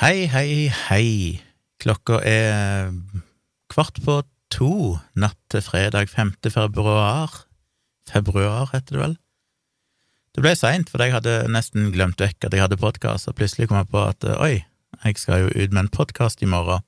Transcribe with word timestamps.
Hei, 0.00 0.24
hei, 0.32 0.70
hei. 0.88 1.40
Klokka 1.76 2.22
er 2.24 2.86
kvart 3.68 3.98
på 4.00 4.14
to 4.48 4.94
natt 5.12 5.36
til 5.52 5.60
fredag 5.60 6.08
5. 6.08 6.30
februar. 6.54 7.34
Februar, 8.08 8.70
heter 8.72 8.96
det 8.96 9.02
vel. 9.02 9.16
Det 10.32 10.46
ble 10.46 10.54
seint, 10.56 10.88
for 10.88 11.04
jeg 11.04 11.12
hadde 11.12 11.34
nesten 11.52 11.92
glemt 11.92 12.24
vekk 12.24 12.48
at 12.48 12.56
jeg 12.56 12.64
hadde 12.64 12.80
podkast, 12.80 13.28
og 13.28 13.36
plutselig 13.36 13.68
kom 13.68 13.82
jeg 13.82 13.90
på 13.92 14.06
at 14.06 14.28
oi, 14.38 14.64
jeg 15.04 15.20
skal 15.20 15.44
jo 15.44 15.52
ut 15.52 15.76
med 15.76 15.82
en 15.82 15.92
podkast 15.92 16.40
i 16.40 16.48
morgen. 16.48 16.80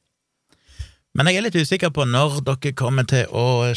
Men 1.12 1.28
jeg 1.28 1.42
er 1.42 1.48
litt 1.50 1.60
usikker 1.60 1.92
på 1.92 2.08
når 2.08 2.40
dere 2.48 2.72
kommer 2.72 3.04
til 3.12 3.28
å 3.28 3.74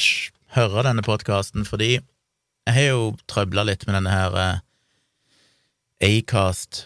høre 0.56 0.88
denne 0.88 1.04
podkasten, 1.04 1.68
fordi 1.68 1.98
jeg 2.00 2.80
har 2.80 2.92
jo 2.94 3.16
trøbla 3.28 3.68
litt 3.68 3.84
med 3.84 4.00
denne 4.00 4.16
her 4.16 4.44
eh, 4.48 4.64
Acast 6.08 6.86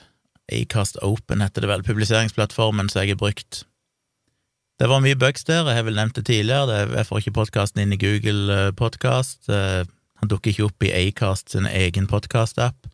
Acast 0.55 0.99
Open 1.05 1.41
heter 1.43 1.63
det 1.63 1.71
vel, 1.71 1.83
publiseringsplattformen 1.85 2.89
som 2.89 3.03
jeg 3.03 3.15
har 3.15 3.21
brukt. 3.21 3.63
Det 4.79 4.87
var 4.87 5.01
mye 5.03 5.17
bugs 5.19 5.43
der, 5.43 5.67
jeg 5.67 5.75
har 5.75 5.83
vel 5.83 5.97
nevnt 5.99 6.15
det 6.15 6.29
tidligere, 6.29 6.85
jeg 6.95 7.07
får 7.09 7.19
ikke 7.19 7.35
podkasten 7.35 7.81
inn 7.83 7.91
i 7.91 7.99
Google 7.99 8.53
eh, 8.55 8.69
Podcast, 8.71 9.49
eh, 9.51 9.83
han 10.19 10.31
dukker 10.31 10.53
ikke 10.53 10.69
opp 10.69 10.85
i 10.87 10.93
Acast 10.95 11.51
sin 11.51 11.67
egen 11.67 12.07
podkast-app, 12.07 12.87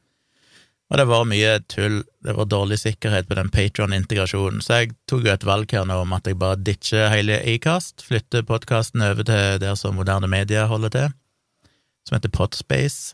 og 0.89 0.97
det 0.97 1.05
var 1.09 1.27
mye 1.29 1.51
tull, 1.69 1.99
det 2.25 2.33
var 2.37 2.49
dårlig 2.49 2.79
sikkerhet 2.81 3.29
på 3.29 3.37
den 3.37 3.51
Patron-integrasjonen, 3.53 4.65
så 4.65 4.81
jeg 4.81 4.95
tok 5.09 5.27
jo 5.27 5.33
et 5.35 5.45
valg 5.45 5.77
her 5.77 5.85
nå 5.85 5.99
om 6.01 6.17
at 6.17 6.25
jeg 6.25 6.41
bare 6.41 6.57
ditcher 6.57 7.13
hele 7.13 7.37
Acast, 7.53 8.01
flytter 8.07 8.45
podkasten 8.49 9.05
over 9.05 9.25
til 9.29 9.61
der 9.61 9.77
som 9.77 9.97
moderne 10.01 10.29
media 10.31 10.65
holder 10.71 10.93
til, 10.97 11.15
som 12.09 12.17
heter 12.17 12.33
Podspace, 12.33 13.13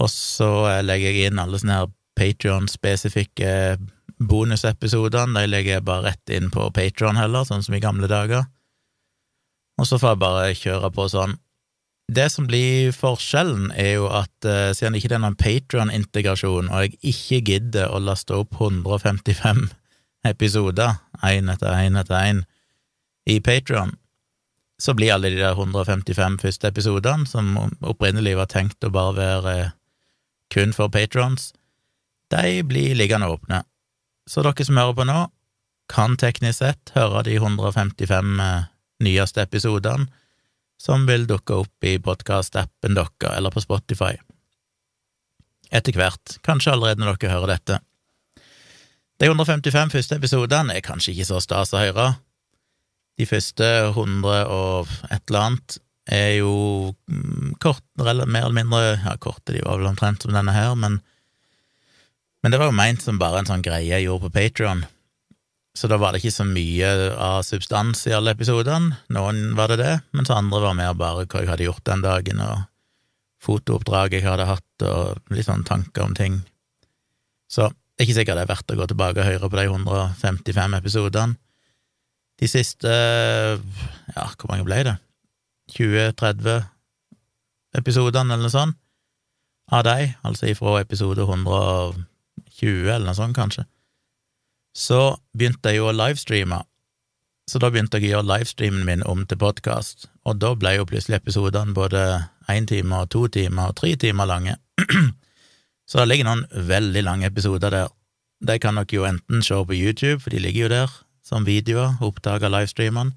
og 0.00 0.08
så 0.08 0.52
eh, 0.70 0.84
legger 0.86 1.12
jeg 1.12 1.28
inn 1.28 1.44
alle 1.44 1.60
sånne 1.60 1.82
her 1.82 1.96
Patrion-spesifikke 2.20 3.52
bonusepisodene. 4.20 5.40
De 5.40 5.50
legger 5.50 5.78
jeg 5.78 5.86
bare 5.88 6.10
rett 6.10 6.32
inn 6.36 6.50
på 6.52 6.68
Patrion 6.76 7.18
heller, 7.18 7.46
sånn 7.48 7.64
som 7.64 7.76
i 7.76 7.82
gamle 7.82 8.10
dager. 8.10 8.46
Og 9.80 9.88
så 9.88 9.96
får 10.00 10.14
jeg 10.14 10.20
bare 10.20 10.58
kjøre 10.58 10.90
på 10.92 11.08
sånn. 11.08 11.38
Det 12.10 12.26
som 12.32 12.48
blir 12.50 12.90
forskjellen, 12.92 13.70
er 13.78 13.92
jo 14.00 14.08
at 14.10 14.32
uh, 14.48 14.72
siden 14.74 14.96
det 14.96 15.00
ikke 15.00 15.14
er 15.14 15.22
noen 15.22 15.38
Patrion-integrasjon, 15.38 16.68
og 16.68 16.82
jeg 16.84 16.98
ikke 17.12 17.40
gidder 17.52 17.92
å 17.94 18.00
laste 18.02 18.34
opp 18.34 18.58
155 18.58 19.68
episoder, 20.26 20.98
én 21.24 21.48
etter 21.52 21.76
én 21.86 21.96
etter 22.00 22.18
én, 22.18 22.42
i 23.30 23.38
Patrion, 23.44 23.94
så 24.80 24.94
blir 24.96 25.14
alle 25.14 25.30
de 25.30 25.38
der 25.38 25.54
155 25.54 26.40
første 26.42 26.68
episodene, 26.72 27.28
som 27.28 27.54
opprinnelig 27.80 28.34
var 28.40 28.50
tenkt 28.50 28.84
å 28.84 28.92
bare 28.92 29.14
være 29.20 29.56
kun 30.50 30.74
for 30.74 30.90
patrons, 30.90 31.52
de 32.30 32.62
blir 32.66 32.94
liggende 32.98 33.28
åpne. 33.30 33.62
Så 34.30 34.44
dere 34.46 34.66
som 34.66 34.78
hører 34.78 34.96
på 34.96 35.06
nå, 35.08 35.20
kan 35.90 36.16
teknisk 36.20 36.60
sett 36.62 36.92
høre 36.94 37.24
de 37.26 37.36
155 37.40 38.40
eh, 38.44 38.68
nyeste 39.02 39.42
episodene 39.42 40.06
som 40.80 41.04
vil 41.08 41.26
dukke 41.28 41.58
opp 41.64 41.84
i 41.84 41.98
podkast-appen 42.00 42.96
deres 42.96 43.34
eller 43.34 43.52
på 43.52 43.60
Spotify. 43.60 44.14
Etter 45.70 45.94
hvert, 45.98 46.38
kanskje 46.46 46.72
allerede 46.72 47.02
når 47.02 47.18
dere 47.18 47.34
hører 47.34 47.54
dette. 47.56 47.80
De 49.20 49.28
155 49.28 49.92
første 49.92 50.16
episodene 50.16 50.78
er 50.78 50.84
kanskje 50.84 51.12
ikke 51.12 51.28
så 51.28 51.42
stas 51.44 51.74
å 51.76 51.82
høre. 51.82 52.06
De 53.20 53.26
første 53.28 53.66
100 53.90 54.46
og 54.48 54.88
et 55.10 55.20
eller 55.28 55.42
annet 55.42 55.76
er 56.10 56.30
jo 56.38 56.54
mm, 57.10 57.58
kort, 57.60 57.84
mer 58.00 58.14
eller 58.14 58.56
mindre 58.56 58.80
ja, 58.96 59.14
korte, 59.20 59.52
de 59.52 59.60
var 59.66 59.82
vel 59.82 59.90
omtrent 59.90 60.24
som 60.24 60.32
denne 60.34 60.54
her, 60.54 60.72
men 60.78 61.02
men 62.42 62.52
det 62.52 62.60
var 62.60 62.70
jo 62.70 62.76
meint 62.76 63.02
som 63.04 63.18
bare 63.20 63.42
en 63.42 63.48
sånn 63.48 63.64
greie 63.64 63.88
jeg 63.88 64.06
gjorde 64.06 64.28
på 64.28 64.34
Patrion, 64.38 64.84
så 65.76 65.88
da 65.90 66.00
var 66.00 66.12
det 66.12 66.20
ikke 66.22 66.34
så 66.34 66.46
mye 66.48 66.88
av 67.14 67.44
substans 67.46 68.02
i 68.10 68.14
alle 68.16 68.32
episodene. 68.34 68.96
Noen 69.14 69.52
var 69.58 69.70
det 69.70 69.78
det, 69.80 69.92
mens 70.16 70.32
andre 70.34 70.62
var 70.64 70.74
mer 70.78 70.96
bare 70.98 71.26
hva 71.26 71.44
jeg 71.44 71.50
hadde 71.52 71.68
gjort 71.68 71.84
den 71.86 72.02
dagen, 72.02 72.42
og 72.42 72.64
fotooppdrag 73.40 74.16
jeg 74.16 74.26
hadde 74.26 74.48
hatt, 74.50 74.86
og 74.88 75.30
litt 75.32 75.46
sånn 75.46 75.62
tanker 75.68 76.08
om 76.08 76.16
ting. 76.18 76.40
Så 77.50 77.70
det 77.70 78.02
er 78.02 78.08
ikke 78.08 78.18
sikkert 78.18 78.40
det 78.40 78.44
er 78.46 78.50
verdt 78.50 78.74
å 78.74 78.80
gå 78.80 78.88
tilbake 78.90 79.22
og 79.22 79.30
høre 79.30 79.52
på 79.52 79.60
de 79.60 79.68
155 79.68 80.76
episodene. 80.80 81.38
De 82.40 82.48
siste 82.48 82.90
ja, 82.90 84.26
hvor 84.40 84.48
mange 84.48 84.64
ble 84.64 84.82
det? 84.88 84.96
20-30 85.76 86.64
episodene, 87.78 88.32
eller 88.32 88.48
noe 88.48 88.52
sånt, 88.52 88.78
av 89.70 89.84
de, 89.86 90.08
altså 90.26 90.48
ifra 90.50 90.80
episode 90.80 91.22
100 91.22 92.00
20 92.60 92.90
eller 92.94 93.08
noe 93.08 93.18
sånt, 93.18 93.36
kanskje, 93.36 93.66
så 94.76 95.16
begynte 95.36 95.72
jeg 95.72 95.80
jo 95.80 95.88
å 95.90 95.96
livestreame. 95.96 96.62
Så 97.50 97.58
da 97.58 97.70
begynte 97.72 97.98
jeg 97.98 98.10
å 98.10 98.14
gjøre 98.14 98.28
livestreamen 98.28 98.84
min 98.86 99.00
om 99.10 99.24
til 99.26 99.40
podkast, 99.40 100.06
og 100.22 100.38
da 100.38 100.52
ble 100.54 100.76
jo 100.76 100.86
plutselig 100.86 101.18
episodene 101.18 101.74
både 101.74 102.04
én 102.52 102.68
time 102.70 103.02
og 103.02 103.10
to 103.10 103.24
timer 103.32 103.72
og 103.72 103.80
tre 103.80 103.96
timer 103.98 104.28
lange. 104.30 104.54
så 105.88 105.98
det 105.98 106.06
ligger 106.06 106.28
noen 106.28 106.44
veldig 106.70 107.02
lange 107.06 107.26
episoder 107.26 107.74
der. 107.74 107.90
De 108.40 108.56
kan 108.62 108.78
dere 108.78 108.94
jo 108.94 109.08
enten 109.08 109.42
se 109.42 109.58
på 109.66 109.76
YouTube, 109.76 110.20
for 110.22 110.30
de 110.30 110.42
ligger 110.44 110.68
jo 110.68 110.74
der 110.76 110.94
som 111.26 111.46
videoer, 111.46 111.98
opptak 112.02 112.46
av 112.46 112.54
livestreamene, 112.54 113.16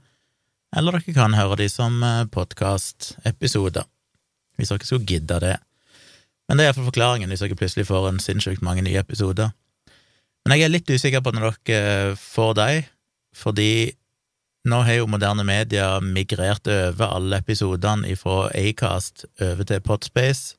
eller 0.73 0.97
dere 0.97 1.13
kan 1.15 1.37
høre 1.37 1.59
de 1.61 1.69
som 1.69 2.01
eh, 2.01 2.25
podkastepisoder, 2.33 3.85
hvis 4.57 4.73
dere 4.73 4.87
skulle 4.87 5.07
gidde 5.09 5.37
det. 5.43 5.55
Men 6.47 6.59
det 6.59 6.65
er 6.65 6.71
iallfall 6.71 6.89
forklaringen 6.91 7.31
hvis 7.31 7.43
dere 7.43 7.57
plutselig 7.57 7.87
får 7.87 8.09
en 8.09 8.23
sinnssykt 8.23 8.65
mange 8.65 8.83
nye 8.85 8.99
episoder. 8.99 9.53
Men 10.43 10.57
jeg 10.57 10.65
er 10.65 10.73
litt 10.73 10.89
usikker 10.91 11.23
på 11.23 11.31
når 11.35 11.55
dere 11.63 12.15
får 12.19 12.57
dem, 12.59 12.89
fordi 13.33 13.73
nå 14.67 14.79
har 14.87 15.01
jo 15.01 15.07
moderne 15.11 15.43
media 15.47 15.87
migrert 16.03 16.67
over 16.71 17.15
alle 17.17 17.39
episodene 17.43 18.15
fra 18.19 18.47
Acast 18.55 19.25
over 19.43 19.67
til 19.67 19.81
Podspace. 19.83 20.55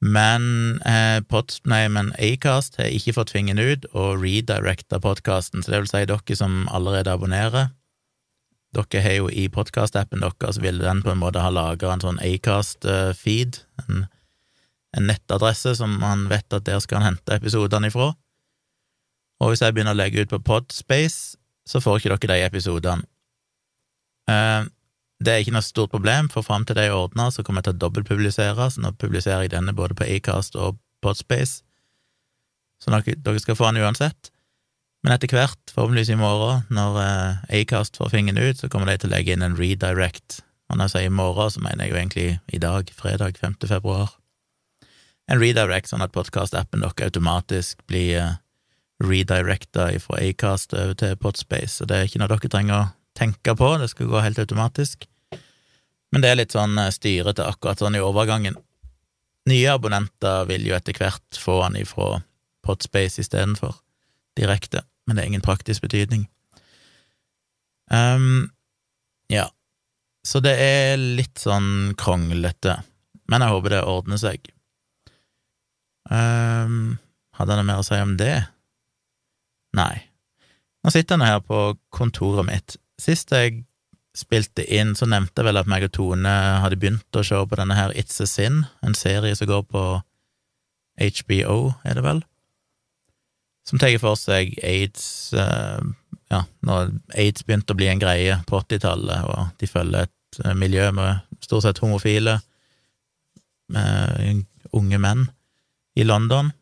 Men, 0.00 0.78
eh, 0.86 1.20
pod, 1.26 1.56
nei, 1.64 1.88
men 1.88 2.12
Acast 2.22 2.76
har 2.78 2.92
ikke 2.92 3.16
fått 3.16 3.32
fingeren 3.34 3.58
ut 3.58 3.88
og 3.94 4.22
redirecta 4.22 5.00
podkasten, 5.02 5.64
så 5.64 5.72
det 5.72 5.80
vil 5.80 5.90
si 5.90 6.04
dere 6.06 6.36
som 6.36 6.68
allerede 6.70 7.10
abonnerer. 7.10 7.72
Dere 8.76 9.02
har 9.02 9.16
jo 9.16 9.30
i 9.32 9.48
podkastappen 9.48 10.20
deres, 10.20 10.60
vil 10.60 10.78
den 10.78 11.02
på 11.02 11.10
en 11.10 11.18
måte 11.18 11.40
ha 11.42 11.50
laga 11.50 11.90
en 11.92 12.04
sånn 12.04 12.20
Acast-feed, 12.20 13.64
en 13.88 14.06
en 14.96 15.08
nettadresse 15.10 15.74
som 15.78 15.98
man 16.00 16.26
vet 16.30 16.54
at 16.54 16.64
der 16.66 16.80
skal 16.80 17.02
han 17.02 17.12
hente 17.12 17.36
episodene 17.36 17.90
ifra. 17.90 18.12
Og 19.38 19.52
hvis 19.52 19.62
jeg 19.62 19.74
begynner 19.74 19.94
å 19.94 20.00
legge 20.00 20.24
ut 20.24 20.32
på 20.32 20.40
Podspace, 20.42 21.36
så 21.68 21.82
får 21.84 22.00
ikke 22.00 22.16
dere 22.16 22.38
de 22.38 22.46
episodene. 22.48 23.04
Eh, 24.28 24.64
det 25.18 25.32
er 25.32 25.42
ikke 25.42 25.54
noe 25.56 25.66
stort 25.66 25.92
problem, 25.92 26.30
for 26.30 26.46
fram 26.46 26.64
til 26.66 26.78
de 26.78 26.86
er 26.86 26.94
ordna, 26.94 27.28
så 27.34 27.42
kommer 27.42 27.60
jeg 27.60 27.68
til 27.68 27.76
å 27.76 27.82
dobbeltpublisere, 27.84 28.68
så 28.70 28.82
nå 28.82 28.94
publiserer 29.02 29.46
jeg 29.46 29.54
denne 29.56 29.74
både 29.76 29.96
på 29.98 30.06
Acast 30.06 30.56
og 30.56 30.78
Podspace, 31.02 31.62
så 32.78 32.92
dere 32.94 33.40
skal 33.42 33.58
få 33.58 33.72
den 33.72 33.82
uansett. 33.82 34.30
Men 35.02 35.14
etter 35.14 35.30
hvert, 35.34 35.58
forhåpentligvis 35.74 36.14
i 36.14 36.18
morgen, 36.18 36.64
når 36.74 37.00
eh, 37.02 37.58
Acast 37.60 37.98
får 37.98 38.14
fingeren 38.14 38.38
ut, 38.38 38.62
så 38.62 38.70
kommer 38.70 38.90
de 38.90 38.98
til 38.98 39.10
å 39.10 39.14
legge 39.14 39.34
inn 39.34 39.44
en 39.46 39.58
redirect. 39.58 40.40
Og 40.70 40.78
når 40.78 40.88
jeg 40.88 40.94
sier 40.94 41.10
i 41.10 41.18
morgen, 41.18 41.50
så 41.54 41.62
mener 41.62 41.84
jeg 41.84 41.92
jo 41.92 42.00
egentlig 42.00 42.28
i 42.54 42.62
dag, 42.62 42.90
fredag 42.94 43.38
5. 43.42 43.58
februar 43.70 44.17
en 45.28 45.40
redirect, 45.40 45.90
sånn 45.90 46.04
at 46.04 46.14
podkast-appen 46.14 46.82
deres 46.82 47.04
automatisk 47.04 47.82
blir 47.90 48.14
uh, 48.22 48.36
redirecta 49.04 49.90
fra 50.02 50.20
Acast 50.24 50.74
over 50.74 50.96
til 50.98 51.18
Podspace, 51.20 51.78
så 51.78 51.88
det 51.88 51.96
er 51.96 52.08
ikke 52.08 52.22
noe 52.22 52.30
dere 52.32 52.50
trenger 52.50 52.76
å 52.78 52.86
tenke 53.18 53.54
på, 53.58 53.74
det 53.78 53.90
skal 53.92 54.10
gå 54.10 54.22
helt 54.24 54.40
automatisk. 54.40 55.06
Men 56.08 56.24
det 56.24 56.30
er 56.30 56.40
litt 56.40 56.56
sånn 56.56 56.78
uh, 56.80 56.88
styrete 56.94 57.44
akkurat 57.44 57.82
sånn 57.82 57.98
i 57.98 58.04
overgangen. 58.04 58.56
Nye 59.48 59.76
abonnenter 59.76 60.48
vil 60.48 60.66
jo 60.68 60.76
etter 60.76 60.96
hvert 60.96 61.40
få 61.40 61.60
den 61.66 61.82
ifra 61.84 62.22
Podspace 62.64 63.22
istedenfor, 63.22 63.76
direkte, 64.36 64.82
men 65.06 65.16
det 65.16 65.24
er 65.24 65.32
ingen 65.32 65.44
praktisk 65.44 65.84
betydning. 65.84 66.26
Um, 67.88 68.50
ja, 69.32 69.46
så 70.24 70.40
det 70.44 70.56
er 70.60 71.00
litt 71.00 71.40
sånn 71.40 71.94
kronglete, 72.00 72.80
men 73.28 73.44
jeg 73.44 73.54
håper 73.54 73.76
det 73.76 73.88
ordner 73.88 74.20
seg. 74.20 74.50
Um, 76.08 76.98
hadde 77.36 77.54
jeg 77.54 77.60
noe 77.60 77.68
mer 77.68 77.82
å 77.82 77.86
si 77.86 77.98
om 78.00 78.16
det? 78.20 78.36
Nei. 79.76 79.94
Nå 80.84 80.92
sitter 80.94 81.18
han 81.18 81.26
her 81.26 81.40
på 81.44 81.72
kontoret 81.94 82.46
mitt. 82.48 82.78
Sist 83.00 83.32
jeg 83.34 83.62
spilte 84.16 84.64
inn, 84.74 84.94
så 84.98 85.06
nevnte 85.06 85.42
jeg 85.42 85.48
vel 85.50 85.60
at 85.60 85.68
meg 85.70 85.86
og 85.86 85.92
Tone 85.94 86.34
hadde 86.64 86.78
begynt 86.80 87.18
å 87.18 87.24
se 87.26 87.38
på 87.38 87.58
denne 87.60 87.76
her 87.78 87.94
It's 87.98 88.18
a 88.24 88.26
Sin, 88.26 88.64
en 88.82 88.96
serie 88.98 89.36
som 89.38 89.50
går 89.50 89.64
på 89.70 89.84
HBO, 90.98 91.58
er 91.86 91.94
det 91.94 92.02
vel, 92.02 92.24
som 93.68 93.78
tar 93.78 93.94
for 94.02 94.18
seg 94.18 94.56
aids 94.64 95.30
uh, 95.36 95.78
Ja, 96.32 96.42
når 96.66 96.90
aids 97.16 97.44
begynte 97.46 97.72
å 97.72 97.78
bli 97.78 97.86
en 97.88 98.00
greie 98.02 98.40
på 98.48 98.58
80-tallet, 98.58 99.28
og 99.30 99.60
de 99.60 99.68
følger 99.70 100.08
et 100.08 100.40
uh, 100.42 100.54
miljø 100.58 100.88
med 100.96 101.22
stort 101.44 101.64
sett 101.64 101.80
homofile, 101.84 102.38
med 103.72 104.42
unge 104.74 104.98
menn, 105.00 105.28
i 105.98 106.06
London 106.06 106.52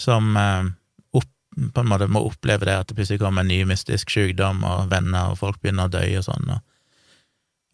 som 0.00 0.32
eh, 0.36 0.70
opp, 1.18 1.28
på 1.74 1.82
en 1.82 1.90
måte 1.90 2.08
må 2.08 2.24
oppleve 2.24 2.68
det, 2.68 2.78
at 2.80 2.88
det 2.88 2.96
plutselig 2.96 3.20
kommer 3.20 3.44
en 3.44 3.52
ny 3.52 3.62
mystisk 3.68 4.12
sykdom, 4.12 4.64
og 4.64 4.88
venner 4.92 5.34
og 5.34 5.40
folk 5.42 5.60
begynner 5.60 5.90
å 5.90 5.92
dø 5.92 6.04
og 6.20 6.26
sånn, 6.26 6.54
og, 6.56 6.62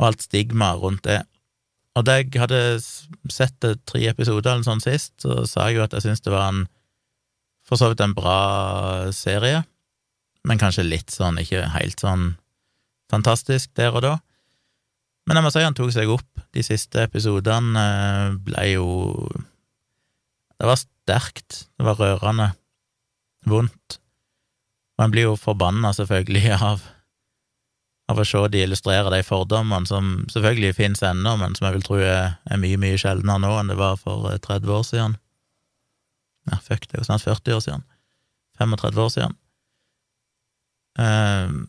og 0.01 0.09
alt 0.11 0.27
stigma 0.27 0.73
rundt 0.81 1.07
det. 1.07 1.21
Og 1.97 2.05
da 2.05 2.19
jeg 2.19 2.35
hadde 2.37 2.61
sett 3.33 3.55
det 3.65 3.79
tre 3.89 4.03
episoder 4.11 4.53
eller 4.53 4.67
sånn 4.67 4.83
sist, 4.85 5.15
så 5.23 5.45
sa 5.49 5.71
jeg 5.71 5.79
jo 5.79 5.87
at 5.87 5.95
jeg 5.97 6.05
syntes 6.05 6.27
det 6.27 6.35
var 6.35 6.51
en 6.51 6.67
for 7.67 7.81
så 7.81 7.89
vidt 7.91 8.03
en 8.05 8.15
bra 8.15 9.11
serie, 9.17 9.65
men 10.47 10.61
kanskje 10.61 10.87
litt 10.87 11.11
sånn 11.11 11.41
ikke 11.43 11.65
helt 11.75 12.03
sånn 12.03 12.37
fantastisk 13.11 13.73
der 13.79 13.97
og 13.97 14.05
da. 14.05 14.15
Men 15.27 15.41
jeg 15.41 15.47
må 15.47 15.51
si 15.51 15.65
han 15.65 15.75
tok 15.75 15.91
seg 15.95 16.11
opp. 16.13 16.29
De 16.55 16.63
siste 16.63 17.03
episodene 17.03 17.83
eh, 17.83 18.37
ble 18.47 18.67
jo 18.71 18.87
Det 20.57 20.69
var 20.69 20.81
sterkt, 20.81 21.67
det 21.77 21.87
var 21.87 22.01
rørende, 22.01 22.51
vondt, 23.47 23.99
og 24.97 25.05
en 25.05 25.13
blir 25.13 25.29
jo 25.29 25.39
forbanna, 25.41 25.93
selvfølgelig, 25.97 26.47
av 26.71 26.85
av 28.07 28.21
å 28.23 28.27
se 28.27 28.43
de 28.53 28.63
illustrere 28.63 29.11
de 29.11 29.23
fordommene 29.27 29.89
som 29.89 30.11
selvfølgelig 30.31 30.77
finnes 30.79 31.03
ennå, 31.03 31.35
men 31.41 31.57
som 31.59 31.67
jeg 31.67 31.77
vil 31.77 31.87
tro 31.87 31.99
er, 31.99 32.37
er 32.47 32.61
mye, 32.63 32.79
mye 32.79 32.99
sjeldnere 33.01 33.43
nå 33.43 33.51
enn 33.59 33.73
det 33.73 33.79
var 33.81 33.99
for 33.99 34.29
30 34.31 34.55
eh, 34.55 34.75
år 34.77 34.85
siden. 34.87 35.17
Ja, 36.47 36.61
fuck, 36.63 36.87
det 36.87 36.95
er 36.95 37.03
jo 37.03 37.09
snart 37.09 37.27
40 37.27 37.57
år 37.57 37.65
siden. 37.65 37.87
35 38.61 39.03
år 39.03 39.11
siden. 39.11 39.35
Uh, 40.97 41.67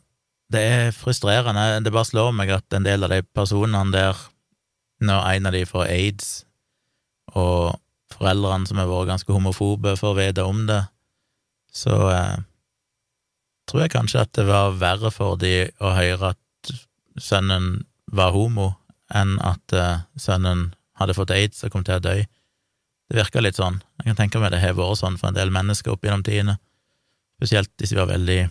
det 0.53 0.61
er 0.61 0.93
frustrerende. 0.95 1.65
Det 1.83 1.91
bare 1.91 2.07
slår 2.07 2.29
meg 2.37 2.53
at 2.53 2.77
en 2.77 2.85
del 2.85 3.03
av 3.03 3.11
de 3.11 3.23
personene 3.35 3.81
der, 3.95 4.21
når 5.01 5.25
en 5.33 5.49
av 5.49 5.57
de 5.57 5.65
får 5.67 5.89
aids, 5.89 6.29
og 7.33 7.81
foreldrene 8.17 8.69
som 8.69 8.79
har 8.81 8.89
vært 8.89 9.11
ganske 9.11 9.33
homofobe, 9.33 9.95
får 9.99 10.15
vite 10.17 10.45
om 10.45 10.65
det, 10.69 10.81
så 11.73 11.97
eh, 12.11 12.37
tror 13.69 13.83
jeg 13.83 13.93
kanskje 13.93 14.23
at 14.23 14.33
det 14.37 14.47
var 14.47 14.77
verre 14.79 15.11
for 15.13 15.37
de 15.39 15.69
å 15.83 15.93
høre 15.97 16.33
at 16.33 16.73
sønnen 17.21 17.85
var 18.13 18.33
homo, 18.35 18.71
enn 19.13 19.37
at 19.43 19.75
eh, 19.75 20.03
sønnen 20.19 20.71
hadde 20.97 21.15
fått 21.17 21.33
aids 21.35 21.63
og 21.63 21.73
kom 21.73 21.85
til 21.87 21.99
å 21.99 22.03
dø. 22.03 22.15
Det 23.07 23.15
virka 23.15 23.43
litt 23.43 23.59
sånn. 23.59 23.79
Jeg 23.99 24.09
kan 24.09 24.19
tenke 24.23 24.41
meg 24.41 24.51
det 24.51 24.63
har 24.63 24.75
vært 24.75 24.99
sånn 24.99 25.19
for 25.19 25.29
en 25.29 25.37
del 25.37 25.53
mennesker 25.53 25.93
opp 25.93 26.03
gjennom 26.03 26.25
tidene. 26.27 26.57
Spesielt 27.37 27.71
hvis 27.77 27.93
de 27.93 27.99
var 27.99 28.09
veldig 28.09 28.41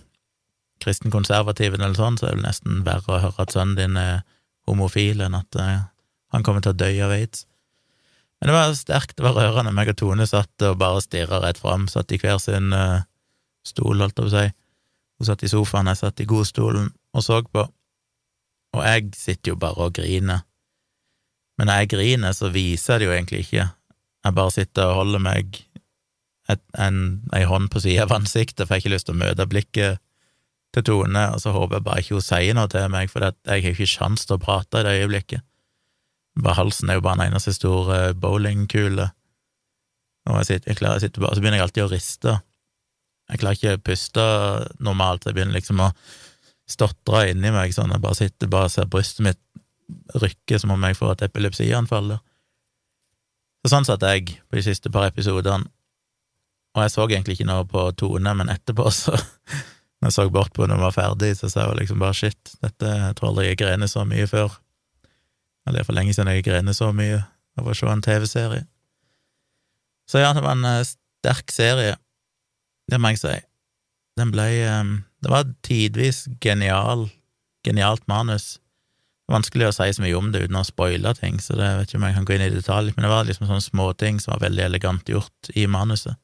kristenkonservative 0.84 1.80
eller 1.80 1.96
sånn, 1.98 2.16
så 2.20 2.30
er 2.30 2.38
det 2.38 2.46
nesten 2.46 2.84
verre 2.86 3.10
å 3.10 3.20
høre 3.24 3.42
at 3.42 3.52
sønnen 3.52 3.76
din 3.78 3.98
er 4.00 4.22
homofil 4.68 5.22
enn 5.24 5.36
at 5.38 5.58
eh, 5.60 5.86
han 6.34 6.46
kommer 6.46 6.64
til 6.64 6.74
å 6.74 6.78
dø 6.78 6.90
av 7.06 7.14
aids. 7.16 7.46
Men 8.40 8.50
det 8.50 8.56
var 8.56 8.74
sterkt, 8.76 9.16
det 9.16 9.24
var 9.24 9.36
rørende. 9.38 9.72
Meg 9.72 9.90
og 9.92 9.98
Tone 10.00 10.26
satt 10.28 10.64
og 10.66 10.78
bare 10.80 11.02
stirra 11.04 11.40
rett 11.44 11.60
fram, 11.60 11.86
satt 11.88 12.12
i 12.12 12.18
hver 12.20 12.38
sin 12.42 12.74
uh, 12.76 13.06
stol, 13.66 13.96
holdt 14.02 14.12
jeg 14.12 14.20
på 14.20 14.28
å 14.28 14.34
si. 14.34 14.46
Hun 15.16 15.28
satt 15.30 15.46
i 15.46 15.50
sofaen, 15.50 15.88
jeg 15.88 16.02
satt 16.02 16.20
i 16.20 16.28
godstolen 16.28 16.90
og 17.16 17.24
så 17.24 17.40
på, 17.48 17.62
og 18.76 18.82
jeg 18.84 19.08
sitter 19.16 19.54
jo 19.54 19.60
bare 19.60 19.88
og 19.88 19.94
griner. 19.96 20.44
Men 21.56 21.70
når 21.70 21.80
jeg 21.80 21.92
griner, 21.94 22.34
så 22.36 22.50
viser 22.52 22.96
jeg 22.96 23.00
det 23.00 23.06
jo 23.06 23.14
egentlig 23.14 23.40
ikke. 23.46 23.68
Jeg 24.26 24.36
bare 24.36 24.52
sitter 24.52 24.90
og 24.90 24.98
holder 25.00 25.22
meg 25.24 25.62
et, 26.52 26.62
en, 26.76 26.98
ei 27.34 27.46
hånd 27.48 27.70
på 27.72 27.80
sida 27.82 28.04
av 28.04 28.12
ansiktet, 28.18 28.66
for 28.66 28.74
jeg 28.74 28.82
har 28.82 28.84
ikke 28.84 28.94
lyst 28.94 29.08
til 29.08 29.16
å 29.16 29.22
møte 29.22 29.48
blikket 29.48 30.02
til 30.76 30.84
Tone, 30.84 31.22
og 31.32 31.40
så 31.40 31.54
håper 31.54 31.78
jeg 31.78 31.86
bare 31.86 32.04
ikke 32.04 32.18
hun 32.18 32.26
sier 32.26 32.58
noe 32.58 32.68
til 32.70 32.90
meg, 32.92 33.08
for 33.08 33.24
jeg 33.24 33.36
har 33.48 33.72
ikke 33.72 33.88
sjans 33.88 34.26
til 34.28 34.36
å 34.36 34.42
prate 34.42 34.82
i 34.82 34.86
det 34.86 34.96
øyeblikket. 35.00 35.46
Bare 36.42 36.58
halsen 36.58 36.90
er 36.90 36.98
jo 36.98 37.04
bare 37.06 37.20
en 37.20 37.30
eneste 37.30 37.54
stor 37.56 37.92
eh, 37.94 38.12
bowlingkule, 38.12 39.08
og 40.26 40.38
jeg 40.40 40.48
sitter, 40.48 40.70
jeg 40.70 40.78
klarer, 40.80 40.98
jeg 40.98 41.06
sitter 41.06 41.22
bare, 41.22 41.36
så 41.36 41.42
begynner 41.42 41.60
jeg 41.60 41.66
alltid 41.68 41.84
å 41.84 41.90
riste. 41.92 42.32
Jeg 43.30 43.40
klarer 43.42 43.58
ikke 43.58 43.74
å 43.76 43.82
puste 43.86 44.24
normalt, 44.82 45.26
jeg 45.26 45.36
begynner 45.36 45.56
liksom 45.56 45.82
å 45.82 45.92
stotre 46.66 47.28
inni 47.30 47.52
meg 47.54 47.74
sånn, 47.74 47.94
jeg 47.94 48.02
bare 48.02 48.18
sitter 48.18 48.50
bare 48.50 48.72
ser 48.72 48.90
brystet 48.90 49.22
mitt 49.26 49.42
rykke 50.18 50.58
som 50.58 50.74
om 50.74 50.86
jeg 50.88 50.98
får 50.98 51.14
et 51.14 51.24
epilepsianfall. 51.28 52.16
Så 53.62 53.70
sånn 53.70 53.86
satt 53.86 54.02
jeg 54.06 54.36
på 54.46 54.58
de 54.58 54.66
siste 54.66 54.90
par 54.94 55.06
episodene, 55.08 55.70
og 56.76 56.84
jeg 56.84 56.92
så 56.92 57.06
egentlig 57.06 57.38
ikke 57.38 57.48
noe 57.48 57.64
på 57.70 57.86
Tone, 57.96 58.34
men 58.36 58.50
etterpå, 58.52 58.90
så 58.92 59.14
når 60.02 60.10
jeg 60.10 60.16
så 60.18 60.26
bort 60.30 60.52
på 60.54 60.66
når 60.66 60.76
hun 60.76 60.86
var 60.88 60.96
ferdig, 60.98 61.32
så 61.38 61.48
sa 61.50 61.70
hun 61.70 61.78
liksom 61.78 62.02
bare 62.02 62.18
shit, 62.18 62.56
dette 62.62 62.90
jeg 62.98 63.16
tror 63.16 63.30
aldri 63.30 63.48
jeg 63.48 63.62
grener 63.62 63.90
så 63.90 64.04
mye 64.08 64.26
før. 64.30 64.58
Eller 65.66 65.80
det 65.80 65.84
er 65.84 65.88
for 65.88 65.98
lenge 65.98 66.14
siden 66.14 66.30
jeg 66.30 66.46
grener 66.46 66.76
så 66.76 66.92
mye 66.94 67.20
av 67.58 67.68
å 67.68 67.74
se 67.74 67.88
en 67.90 68.04
TV-serie. 68.04 68.66
Så 70.06 70.22
ja, 70.22 70.30
det 70.36 70.44
var 70.44 70.54
en 70.54 70.68
eh, 70.68 70.86
sterk 70.86 71.50
serie. 71.50 71.96
Det 72.86 73.00
må 73.02 73.10
jeg 73.12 73.22
si. 73.24 73.34
Den 74.16 74.30
ble 74.32 74.46
um, 74.70 74.92
Det 75.20 75.32
var 75.32 75.48
tidvis 75.66 76.24
genial, 76.40 77.08
genialt 77.66 78.06
manus. 78.08 78.60
Vanskelig 79.32 79.66
å 79.66 79.74
si 79.74 79.88
så 79.96 80.04
mye 80.04 80.14
om 80.14 80.30
det 80.30 80.44
uten 80.44 80.60
å 80.60 80.62
spoile 80.64 81.10
ting, 81.18 81.40
så 81.42 81.56
det 81.58 81.66
vet 81.80 81.90
ikke 81.90 81.98
om 81.98 82.06
jeg 82.06 82.14
kan 82.14 82.28
gå 82.28 82.36
inn 82.36 82.44
i 82.44 82.52
detalj, 82.54 82.92
men 82.94 83.02
det 83.02 83.10
var 83.10 83.26
liksom 83.26 83.48
sånne 83.48 83.64
småting 83.64 84.20
som 84.22 84.36
var 84.36 84.44
veldig 84.44 84.62
elegant 84.68 85.10
gjort 85.10 85.50
i 85.58 85.66
manuset. 85.66 86.14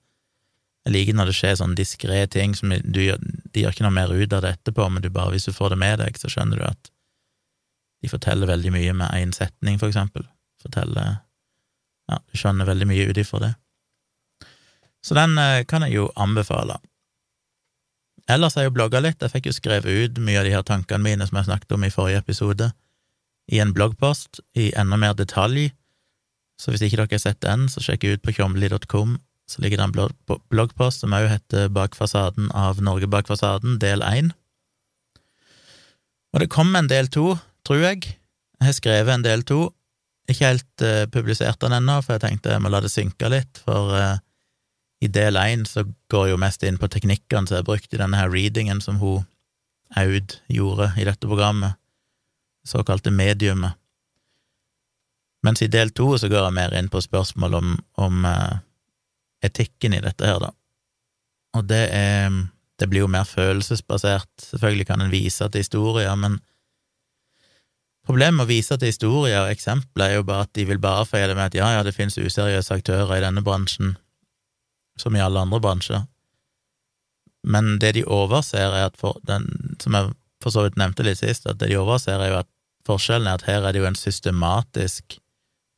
Jeg 0.86 0.94
liker 0.94 1.18
når 1.18 1.30
det 1.30 1.34
skjer 1.38 1.58
sånne 1.58 1.78
diskré 1.78 2.22
ting 2.30 2.56
som 2.58 2.72
du 2.74 3.02
De 3.06 3.62
gjør 3.62 3.74
ikke 3.74 3.84
noe 3.84 3.94
mer 3.94 4.10
ut 4.10 4.32
av 4.34 4.42
det 4.42 4.54
etterpå, 4.56 4.86
men 4.90 5.02
du 5.02 5.10
bare, 5.10 5.34
hvis 5.34 5.46
du 5.50 5.54
får 5.54 5.74
det 5.74 5.82
med 5.82 5.98
deg, 6.02 6.18
så 6.18 6.30
skjønner 6.30 6.62
du 6.62 6.64
at 6.66 6.91
de 8.02 8.10
forteller 8.10 8.50
veldig 8.50 8.72
mye 8.74 8.94
med 8.98 9.14
én 9.16 9.34
setning, 9.34 9.78
for 9.78 9.92
eksempel. 9.92 10.26
Forteller 10.62 11.20
Ja, 12.10 12.18
du 12.18 12.36
skjønner 12.36 12.66
veldig 12.66 12.86
mye 12.90 13.04
ut 13.08 13.18
ifra 13.18 13.38
det. 13.40 13.52
Så 15.06 15.14
den 15.14 15.38
eh, 15.38 15.64
kan 15.64 15.84
jeg 15.86 15.94
jo 15.94 16.08
anbefale. 16.18 16.76
Ellers 18.30 18.54
har 18.54 18.64
jeg 18.64 18.72
jo 18.72 18.76
blogga 18.76 19.00
litt, 19.02 19.22
jeg 19.22 19.32
fikk 19.32 19.48
jo 19.48 19.54
skrevet 19.54 19.86
ut 19.86 20.18
mye 20.22 20.40
av 20.40 20.46
de 20.46 20.54
her 20.54 20.64
tankene 20.66 21.02
mine 21.02 21.26
som 21.26 21.38
jeg 21.38 21.48
snakket 21.48 21.74
om 21.74 21.86
i 21.86 21.90
forrige 21.94 22.22
episode, 22.22 22.70
i 23.50 23.58
en 23.62 23.72
bloggpost 23.74 24.42
i 24.54 24.70
enda 24.78 24.98
mer 24.98 25.16
detalj, 25.18 25.72
så 26.62 26.70
hvis 26.70 26.84
ikke 26.86 27.00
dere 27.00 27.10
har 27.10 27.22
sett 27.22 27.40
den, 27.42 27.66
så 27.70 27.82
sjekk 27.82 28.06
ut 28.06 28.22
på 28.22 28.34
tjomli.com, 28.36 29.16
så 29.50 29.62
ligger 29.62 29.80
det 29.80 29.88
en 29.88 30.36
bloggpost 30.52 31.02
som 31.02 31.14
òg 31.16 31.26
heter 31.32 31.66
Bak 31.74 31.96
fasaden 31.98 32.52
av 32.54 32.78
Norge 32.84 33.08
bak 33.10 33.26
fasaden, 33.26 33.80
del 33.82 34.04
én. 34.06 34.30
Og 36.32 36.40
det 36.40 36.52
kom 36.52 36.70
en 36.78 36.88
del 36.88 37.10
to, 37.12 37.34
tror 37.66 37.82
jeg. 37.82 38.04
Jeg 38.58 38.68
har 38.68 38.76
skrevet 38.76 39.14
en 39.14 39.24
del 39.24 39.44
to. 39.46 39.66
Ikke 40.30 40.52
helt 40.52 40.84
uh, 40.84 41.06
publisert 41.10 41.60
den 41.62 41.74
ennå, 41.76 41.98
for 42.02 42.16
jeg 42.16 42.24
tenkte 42.26 42.54
jeg 42.54 42.62
må 42.62 42.70
la 42.72 42.82
det 42.82 42.92
synke 42.92 43.30
litt, 43.32 43.60
for 43.66 43.94
uh, 43.96 44.20
i 45.02 45.10
del 45.10 45.38
én 45.40 45.64
så 45.66 45.82
går 46.12 46.28
jeg 46.28 46.36
jo 46.36 46.40
mest 46.44 46.62
inn 46.62 46.78
på 46.78 46.88
teknikkene 46.90 47.50
som 47.50 47.58
er 47.58 47.66
brukt 47.66 47.90
i 47.90 47.98
denne 47.98 48.20
her 48.20 48.30
readingen 48.30 48.78
som 48.84 49.00
hun 49.02 49.24
Aud 49.98 50.38
gjorde 50.48 50.92
i 50.96 51.04
dette 51.04 51.26
programmet, 51.28 51.74
såkalte 52.64 53.10
mediumet. 53.12 53.74
Mens 55.42 55.60
i 55.60 55.68
del 55.68 55.90
to 55.90 56.14
så 56.16 56.30
går 56.30 56.46
jeg 56.46 56.56
mer 56.56 56.76
inn 56.78 56.88
på 56.88 57.02
spørsmål 57.02 57.58
om, 57.58 57.74
om 58.00 58.24
uh, 58.24 58.62
etikken 59.44 59.98
i 59.98 60.00
dette 60.04 60.28
her, 60.28 60.38
da. 60.40 60.52
Og 61.58 61.66
det 61.68 61.84
er 61.92 62.30
Det 62.80 62.88
blir 62.90 63.04
jo 63.04 63.06
mer 63.06 63.22
følelsesbasert. 63.28 64.30
Selvfølgelig 64.42 64.86
kan 64.86 65.00
en 65.00 65.10
vise 65.10 65.46
til 65.48 65.60
historier, 65.60 66.16
men 66.16 66.40
Problemet 68.06 68.34
med 68.34 68.48
å 68.48 68.50
vise 68.50 68.76
til 68.78 68.90
historier 68.90 69.44
og 69.44 69.52
eksempler 69.52 70.08
er 70.08 70.16
jo 70.18 70.26
bare 70.26 70.48
at 70.48 70.54
de 70.58 70.64
vil 70.66 70.80
bare 70.82 71.06
feie 71.06 71.28
det 71.30 71.36
med 71.38 71.52
at 71.52 71.58
ja, 71.58 71.68
ja, 71.76 71.84
det 71.86 71.94
finnes 71.94 72.18
useriøse 72.18 72.74
aktører 72.74 73.14
i 73.16 73.22
denne 73.22 73.44
bransjen, 73.46 73.94
som 74.98 75.14
i 75.14 75.22
alle 75.22 75.44
andre 75.44 75.60
bransjer. 75.62 76.02
Men 77.46 77.76
det 77.82 77.94
de 77.94 78.04
overser, 78.06 78.74
er 78.74 78.88
at 78.90 78.98
for 78.98 79.18
den, 79.26 79.46
som 79.82 79.94
jeg 79.94 80.10
for 80.42 80.54
så 80.54 80.66
vidt 80.66 80.78
nevnte 80.80 81.06
litt 81.06 81.20
sist, 81.20 81.46
at 81.46 81.60
det 81.60 81.70
de 81.70 81.78
overser, 81.78 82.18
er 82.18 82.32
jo 82.32 82.40
at 82.40 82.50
forskjellen 82.86 83.28
er 83.30 83.38
at 83.38 83.46
her 83.46 83.62
er 83.62 83.74
det 83.74 83.82
jo 83.82 83.90
en 83.90 83.98
systematisk 83.98 85.18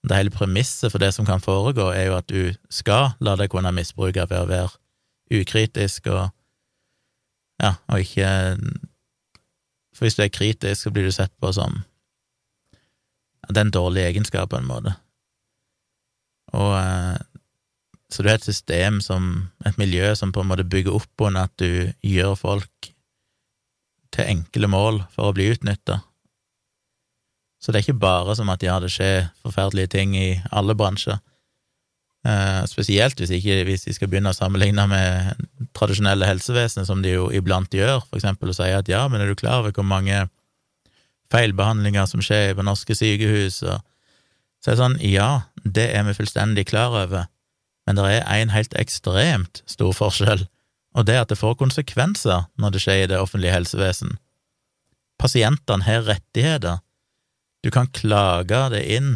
Det 0.05 0.19
hele 0.19 0.29
premisset 0.29 0.93
for 0.93 1.01
det 1.01 1.15
som 1.17 1.25
kan 1.25 1.41
foregå, 1.41 1.87
er 1.89 2.11
jo 2.11 2.17
at 2.19 2.27
du 2.29 2.53
skal 2.69 3.15
la 3.25 3.39
deg 3.41 3.49
kunne 3.49 3.71
misbruke 3.73 4.27
ved 4.29 4.37
å 4.37 4.49
være 4.51 5.41
ukritisk 5.41 6.11
og 6.13 6.27
ja, 7.63 7.71
og 7.89 8.05
ikke 8.05 8.29
For 9.97 10.05
hvis 10.05 10.19
du 10.19 10.23
er 10.23 10.29
kritisk, 10.29 10.83
så 10.83 10.91
blir 10.93 11.09
du 11.09 11.13
sett 11.15 11.33
på 11.41 11.53
som 11.57 11.81
Det 13.49 13.61
er 13.61 13.67
en 13.67 13.75
dårlig 13.75 14.05
egenskap, 14.09 14.51
på 14.51 14.61
en 14.61 14.69
måte. 14.69 14.95
Og 16.55 16.73
eh, 16.79 17.23
så 18.15 18.23
du 18.23 18.29
har 18.29 18.39
et 18.39 18.47
system 18.47 19.01
som, 19.03 19.51
et 19.67 19.79
miljø 19.81 20.13
som 20.15 20.33
på 20.33 20.45
en 20.45 20.51
måte 20.53 20.67
bygger 20.71 20.95
opp 20.95 21.25
under 21.27 21.49
at 21.49 21.55
du 21.59 21.91
gjør 22.07 22.37
folk 22.39 22.91
til 24.15 24.29
enkle 24.31 24.71
mål 24.71 25.01
for 25.11 25.31
å 25.31 25.35
bli 25.35 25.49
utnytta. 25.51 25.99
Så 27.59 27.73
det 27.73 27.81
er 27.81 27.87
ikke 27.89 28.05
bare 28.05 28.37
som 28.39 28.53
at 28.53 28.63
ja, 28.63 28.77
det 28.79 28.93
skjer 28.93 29.31
forferdelige 29.43 29.95
ting 29.97 30.15
i 30.15 30.29
alle 30.53 30.77
bransjer. 30.79 31.19
Eh, 32.25 32.61
spesielt 32.71 33.19
hvis, 33.19 33.33
ikke, 33.35 33.57
hvis 33.67 33.89
de 33.89 33.97
skal 33.97 34.13
begynne 34.13 34.31
å 34.31 34.37
sammenligne 34.37 34.87
med 34.89 35.43
tradisjonelle 35.77 36.29
helsevesenet, 36.29 36.87
som 36.89 37.03
de 37.03 37.17
jo 37.17 37.31
iblant 37.35 37.73
gjør, 37.75 38.05
for 38.07 38.21
eksempel 38.21 38.53
å 38.53 38.57
si 38.57 38.69
at 38.71 38.89
ja, 38.89 39.03
men 39.09 39.25
er 39.25 39.33
du 39.33 39.37
klar 39.41 39.65
over 39.65 39.75
hvor 39.75 39.89
mange 39.89 40.23
feilbehandlinger 41.33 42.09
som 42.11 42.23
skjer 42.25 42.57
på 42.57 42.65
norske 42.67 42.97
sykehus? 42.99 43.63
Og 43.63 43.81
så 44.65 44.73
er 44.73 44.75
det 44.75 44.81
sånn, 44.81 44.99
ja, 45.05 45.31
det 45.65 45.91
er 45.93 46.05
vi 46.09 46.17
fullstendig 46.17 46.67
klar 46.69 46.97
over, 47.05 47.31
men 47.87 48.01
det 48.01 48.09
er 48.17 48.27
en 48.41 48.53
helt 48.55 48.77
ekstremt 48.81 49.63
stor 49.69 49.93
forskjell 49.97 50.47
og 50.95 51.07
det 51.07 51.17
er 51.17 51.25
at 51.25 51.33
det 51.33 51.41
får 51.41 51.59
konsekvenser 51.59 52.47
når 52.61 52.75
det 52.75 52.83
skjer 52.85 53.03
i 53.03 53.11
det 53.11 53.19
offentlige 53.21 53.55
helsevesen. 53.55 54.17
Pasientene 55.19 55.87
har 55.87 56.07
rettigheter. 56.07 56.83
Du 57.67 57.71
kan 57.75 57.91
klage 57.91 58.61
det 58.75 58.83
inn, 58.97 59.13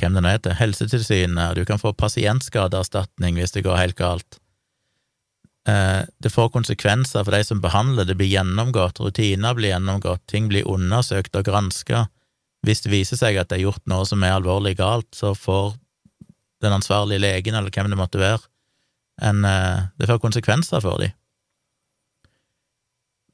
hvem 0.00 0.16
det 0.16 0.24
nå 0.24 0.32
heter, 0.32 0.56
Helsetilsynet, 0.58 1.52
og 1.52 1.60
du 1.60 1.66
kan 1.68 1.80
få 1.80 1.92
pasientskadeerstatning 1.94 3.38
hvis 3.38 3.54
det 3.54 3.66
går 3.66 3.78
helt 3.78 3.98
galt. 3.98 4.40
Eh, 5.68 6.02
det 6.18 6.32
får 6.32 6.52
konsekvenser 6.54 7.24
for 7.24 7.36
de 7.36 7.44
som 7.44 7.60
behandler, 7.60 8.08
det 8.08 8.16
blir 8.16 8.32
gjennomgått, 8.32 9.00
rutiner 9.00 9.54
blir 9.54 9.74
gjennomgått, 9.74 10.24
ting 10.30 10.48
blir 10.48 10.68
undersøkt 10.68 11.36
og 11.36 11.44
granska. 11.48 12.06
Hvis 12.66 12.84
det 12.84 12.92
viser 12.92 13.20
seg 13.20 13.36
at 13.40 13.50
det 13.50 13.60
er 13.60 13.66
gjort 13.68 13.84
noe 13.88 14.06
som 14.08 14.24
er 14.24 14.36
alvorlig 14.38 14.76
galt, 14.80 15.08
så 15.16 15.34
får 15.36 15.74
den 16.60 16.76
ansvarlige 16.76 17.22
legen, 17.24 17.56
eller 17.56 17.72
hvem 17.72 17.88
det 17.92 18.00
måtte 18.00 18.20
være, 18.20 18.44
en, 19.20 19.44
eh, 19.44 19.88
det 20.00 20.08
får 20.08 20.20
konsekvenser 20.20 20.80
for 20.84 21.00
dem. 21.00 21.12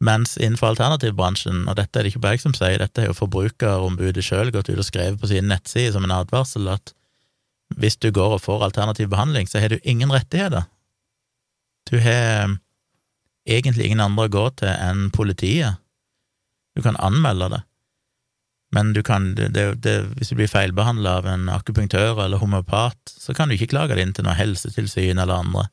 Mens 0.03 0.37
innenfor 0.37 0.75
alternativbransjen, 0.75 1.65
og 1.71 1.79
dette 1.79 1.99
er 1.99 2.05
det 2.05 2.13
ikke 2.13 2.21
bare 2.27 2.37
jeg 2.37 2.45
som 2.45 2.55
sier, 2.55 2.79
dette 2.83 3.01
er 3.01 3.09
jo 3.09 3.17
Forbrukerombudet 3.17 4.25
sjøl 4.25 4.53
gått 4.53 4.69
ut 4.69 4.83
og 4.83 4.85
skrevet 4.85 5.21
på 5.23 5.31
sine 5.31 5.49
nettsider 5.49 5.95
som 5.95 6.05
en 6.05 6.13
advarsel, 6.19 6.69
at 6.69 6.93
hvis 7.81 7.97
du 7.97 8.11
går 8.15 8.37
og 8.37 8.43
får 8.45 8.67
alternativ 8.67 9.09
behandling, 9.11 9.49
så 9.49 9.63
har 9.63 9.73
du 9.73 9.79
ingen 9.83 10.13
rettigheter. 10.13 10.69
Du 11.91 11.99
har 12.03 12.45
eh, 12.45 12.55
egentlig 13.47 13.87
ingen 13.87 14.03
andre 14.03 14.27
å 14.27 14.33
gå 14.33 14.45
til 14.61 14.73
enn 14.73 15.11
politiet. 15.15 15.79
Du 16.77 16.83
kan 16.85 16.99
anmelde 17.01 17.49
det, 17.55 17.63
men 18.75 18.93
du 18.93 19.03
kan, 19.07 19.31
det, 19.39 19.49
det, 19.81 19.95
hvis 20.19 20.33
du 20.33 20.37
blir 20.37 20.51
feilbehandla 20.51 21.15
av 21.21 21.29
en 21.31 21.47
akupunktør 21.49 22.19
eller 22.25 22.43
homopat, 22.43 22.99
så 23.09 23.33
kan 23.35 23.49
du 23.49 23.57
ikke 23.57 23.71
klage 23.73 23.97
det 23.97 24.05
inn 24.05 24.13
til 24.17 24.27
noe 24.27 24.37
helsetilsyn 24.37 25.23
eller 25.23 25.39
andre. 25.39 25.69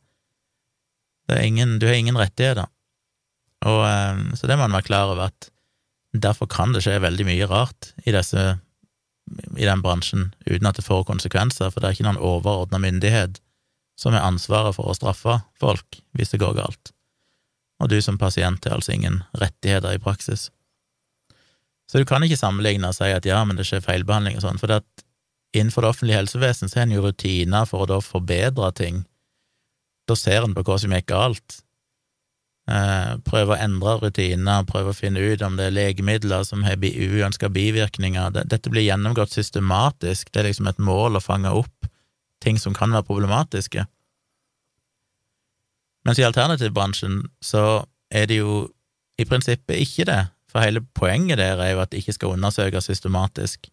Ingen, 1.41 1.79
du 1.81 1.87
har 1.89 1.97
ingen 1.97 2.19
rettigheter. 2.19 2.69
Og, 3.65 3.81
eh, 3.87 4.21
så 4.37 4.47
det 4.47 4.59
må 4.59 4.67
man 4.67 4.77
være 4.77 4.89
klar 4.91 5.11
over, 5.11 5.31
at 5.33 5.49
derfor 6.13 6.47
kan 6.51 6.75
det 6.75 6.83
skje 6.85 7.01
veldig 7.01 7.25
mye 7.25 7.49
rart 7.49 7.91
i, 8.05 8.13
disse, 8.13 8.43
i 9.57 9.65
den 9.65 9.81
bransjen, 9.81 10.29
uten 10.45 10.69
at 10.69 10.77
det 10.77 10.85
får 10.85 11.07
konsekvenser, 11.09 11.73
for 11.73 11.81
det 11.81 11.89
er 11.89 11.97
ikke 11.97 12.07
noen 12.07 12.21
overordna 12.21 12.79
myndighet 12.83 13.41
som 13.99 14.15
har 14.15 14.25
ansvaret 14.25 14.75
for 14.75 14.89
å 14.89 14.97
straffe 14.97 15.39
folk 15.61 16.01
hvis 16.17 16.33
det 16.33 16.41
går 16.41 16.57
galt. 16.57 16.93
Og 17.81 17.89
du 17.91 17.99
som 18.01 18.19
pasient 18.21 18.65
har 18.65 18.77
altså 18.77 18.95
ingen 18.95 19.21
rettigheter 19.37 19.95
i 19.95 20.01
praksis. 20.01 20.49
Så 21.89 21.99
du 21.99 22.07
kan 22.09 22.23
ikke 22.23 22.39
sammenligne 22.39 22.89
og 22.89 22.97
si 22.97 23.09
at 23.11 23.25
ja, 23.27 23.41
men 23.45 23.59
det 23.59 23.67
skjer 23.67 23.83
feilbehandling 23.85 24.39
og 24.39 24.45
sånn, 24.45 24.61
for 24.61 24.71
at 24.79 25.05
innenfor 25.53 25.83
det 25.83 25.91
offentlige 25.91 26.21
helsevesen 26.21 26.71
så 26.71 26.79
har 26.79 26.87
en 26.87 26.95
jo 26.95 27.03
rutiner 27.05 27.67
for 27.69 27.83
å 27.83 27.89
da 27.91 27.99
forbedre 28.01 28.71
ting. 28.77 29.03
Da 30.09 30.17
ser 30.17 30.47
en 30.47 30.55
på 30.55 30.63
hva 30.65 30.79
som 30.81 30.95
gikk 30.95 31.11
galt, 31.11 31.59
Eh, 32.63 33.15
prøve 33.27 33.51
å 33.51 33.59
endre 33.59 33.97
rutiner, 33.99 34.63
prøve 34.63 34.93
å 34.93 34.95
finne 34.95 35.19
ut 35.19 35.41
om 35.43 35.57
det 35.59 35.65
er 35.67 35.75
legemidler 35.75 36.45
som 36.47 36.61
har 36.63 36.79
uønska 36.79 37.49
bivirkninger. 37.51 38.37
Dette 38.47 38.71
blir 38.71 38.85
gjennomgått 38.85 39.35
systematisk, 39.35 40.31
det 40.31 40.39
er 40.39 40.47
liksom 40.47 40.69
et 40.71 40.79
mål 40.79 41.19
å 41.19 41.23
fange 41.23 41.51
opp 41.51 41.89
ting 42.43 42.59
som 42.59 42.75
kan 42.75 42.93
være 42.93 43.07
problematiske. 43.07 43.85
Mens 46.03 46.19
i 46.19 46.27
alternativbransjen 46.27 47.21
så 47.43 47.83
er 48.11 48.27
det 48.29 48.41
jo 48.41 48.65
i 49.19 49.25
prinsippet 49.29 49.79
ikke 49.79 50.07
det, 50.09 50.21
for 50.51 50.65
hele 50.65 50.83
poenget 50.95 51.39
der 51.39 51.61
er 51.61 51.73
jo 51.73 51.83
at 51.83 51.93
det 51.93 52.03
ikke 52.03 52.17
skal 52.17 52.35
undersøkes 52.35 52.89
systematisk. 52.91 53.69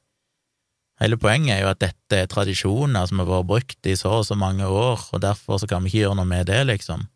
Hele 1.00 1.17
poenget 1.17 1.57
er 1.57 1.62
jo 1.65 1.71
at 1.73 1.81
dette 1.81 2.17
er 2.17 2.29
tradisjoner 2.29 3.09
som 3.09 3.23
har 3.23 3.29
vært 3.29 3.49
brukt 3.49 3.89
i 3.89 3.97
så 3.97 4.21
og 4.21 4.27
så 4.29 4.37
mange 4.37 4.69
år, 4.69 5.09
og 5.12 5.23
derfor 5.25 5.59
så 5.59 5.69
kan 5.69 5.83
vi 5.83 5.91
ikke 5.91 6.05
gjøre 6.05 6.21
noe 6.21 6.29
med 6.29 6.47
det, 6.53 6.61
liksom. 6.69 7.07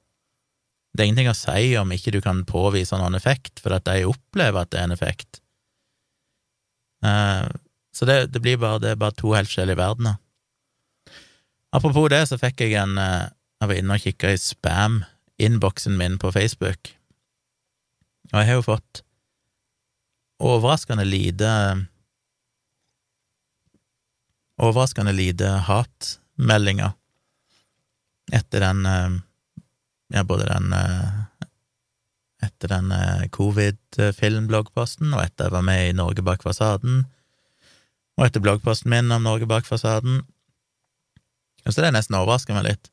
Det 0.94 1.02
er 1.02 1.10
ingenting 1.10 1.32
å 1.32 1.36
si 1.36 1.74
om 1.76 1.92
ikke 1.92 2.14
du 2.14 2.20
kan 2.24 2.44
påvise 2.48 2.96
noen 2.96 3.18
effekt, 3.18 3.60
for 3.60 3.76
at 3.76 3.84
de 3.88 4.06
opplever 4.08 4.62
at 4.62 4.72
det 4.72 4.80
er 4.80 4.88
en 4.88 4.96
effekt. 4.96 5.40
Uh, 7.04 7.50
så 7.94 8.08
det, 8.08 8.32
det, 8.32 8.40
blir 8.40 8.56
bare, 8.62 8.80
det 8.80 8.94
er 8.94 9.00
bare 9.00 9.16
to 9.18 9.34
helt 9.36 9.50
forskjellige 9.50 9.78
verdener. 9.82 10.16
Apropos 11.74 12.06
det, 12.12 12.22
så 12.30 12.38
fikk 12.38 12.62
jeg 12.64 12.76
en 12.78 12.98
uh, 13.00 13.30
Jeg 13.60 13.70
var 13.70 13.80
inne 13.80 13.96
og 13.96 14.04
kikka 14.04 14.30
i 14.34 14.38
spam-innboksen 14.38 15.96
min 15.98 16.18
på 16.20 16.30
Facebook, 16.34 16.92
og 18.32 18.36
jeg 18.40 18.48
har 18.50 18.58
jo 18.58 18.64
fått 18.66 19.02
overraskende 20.42 21.06
lite 21.08 21.50
Overraskende 24.60 25.14
lite 25.16 25.48
hatmeldinger 25.66 26.92
etter 28.32 28.62
den 28.62 28.86
uh, 28.86 29.16
ja, 30.14 30.24
både 30.24 30.46
den 30.46 30.72
eh, 30.72 31.12
etter 32.44 32.68
den 32.68 32.92
eh, 32.92 33.26
covid-filmbloggposten, 33.32 35.14
og 35.14 35.24
etter 35.24 35.48
jeg 35.48 35.56
var 35.56 35.64
med 35.66 35.88
i 35.88 35.96
Norge 35.96 36.24
bak 36.24 36.44
fasaden, 36.44 37.04
og 38.18 38.26
etter 38.26 38.44
bloggposten 38.44 38.92
min 38.92 39.12
om 39.14 39.24
Norge 39.24 39.48
bak 39.50 39.66
fasaden. 39.66 40.22
Så 41.68 41.80
det 41.80 41.94
nesten 41.94 42.18
overrasker 42.18 42.56
meg 42.56 42.66
litt. 42.68 42.90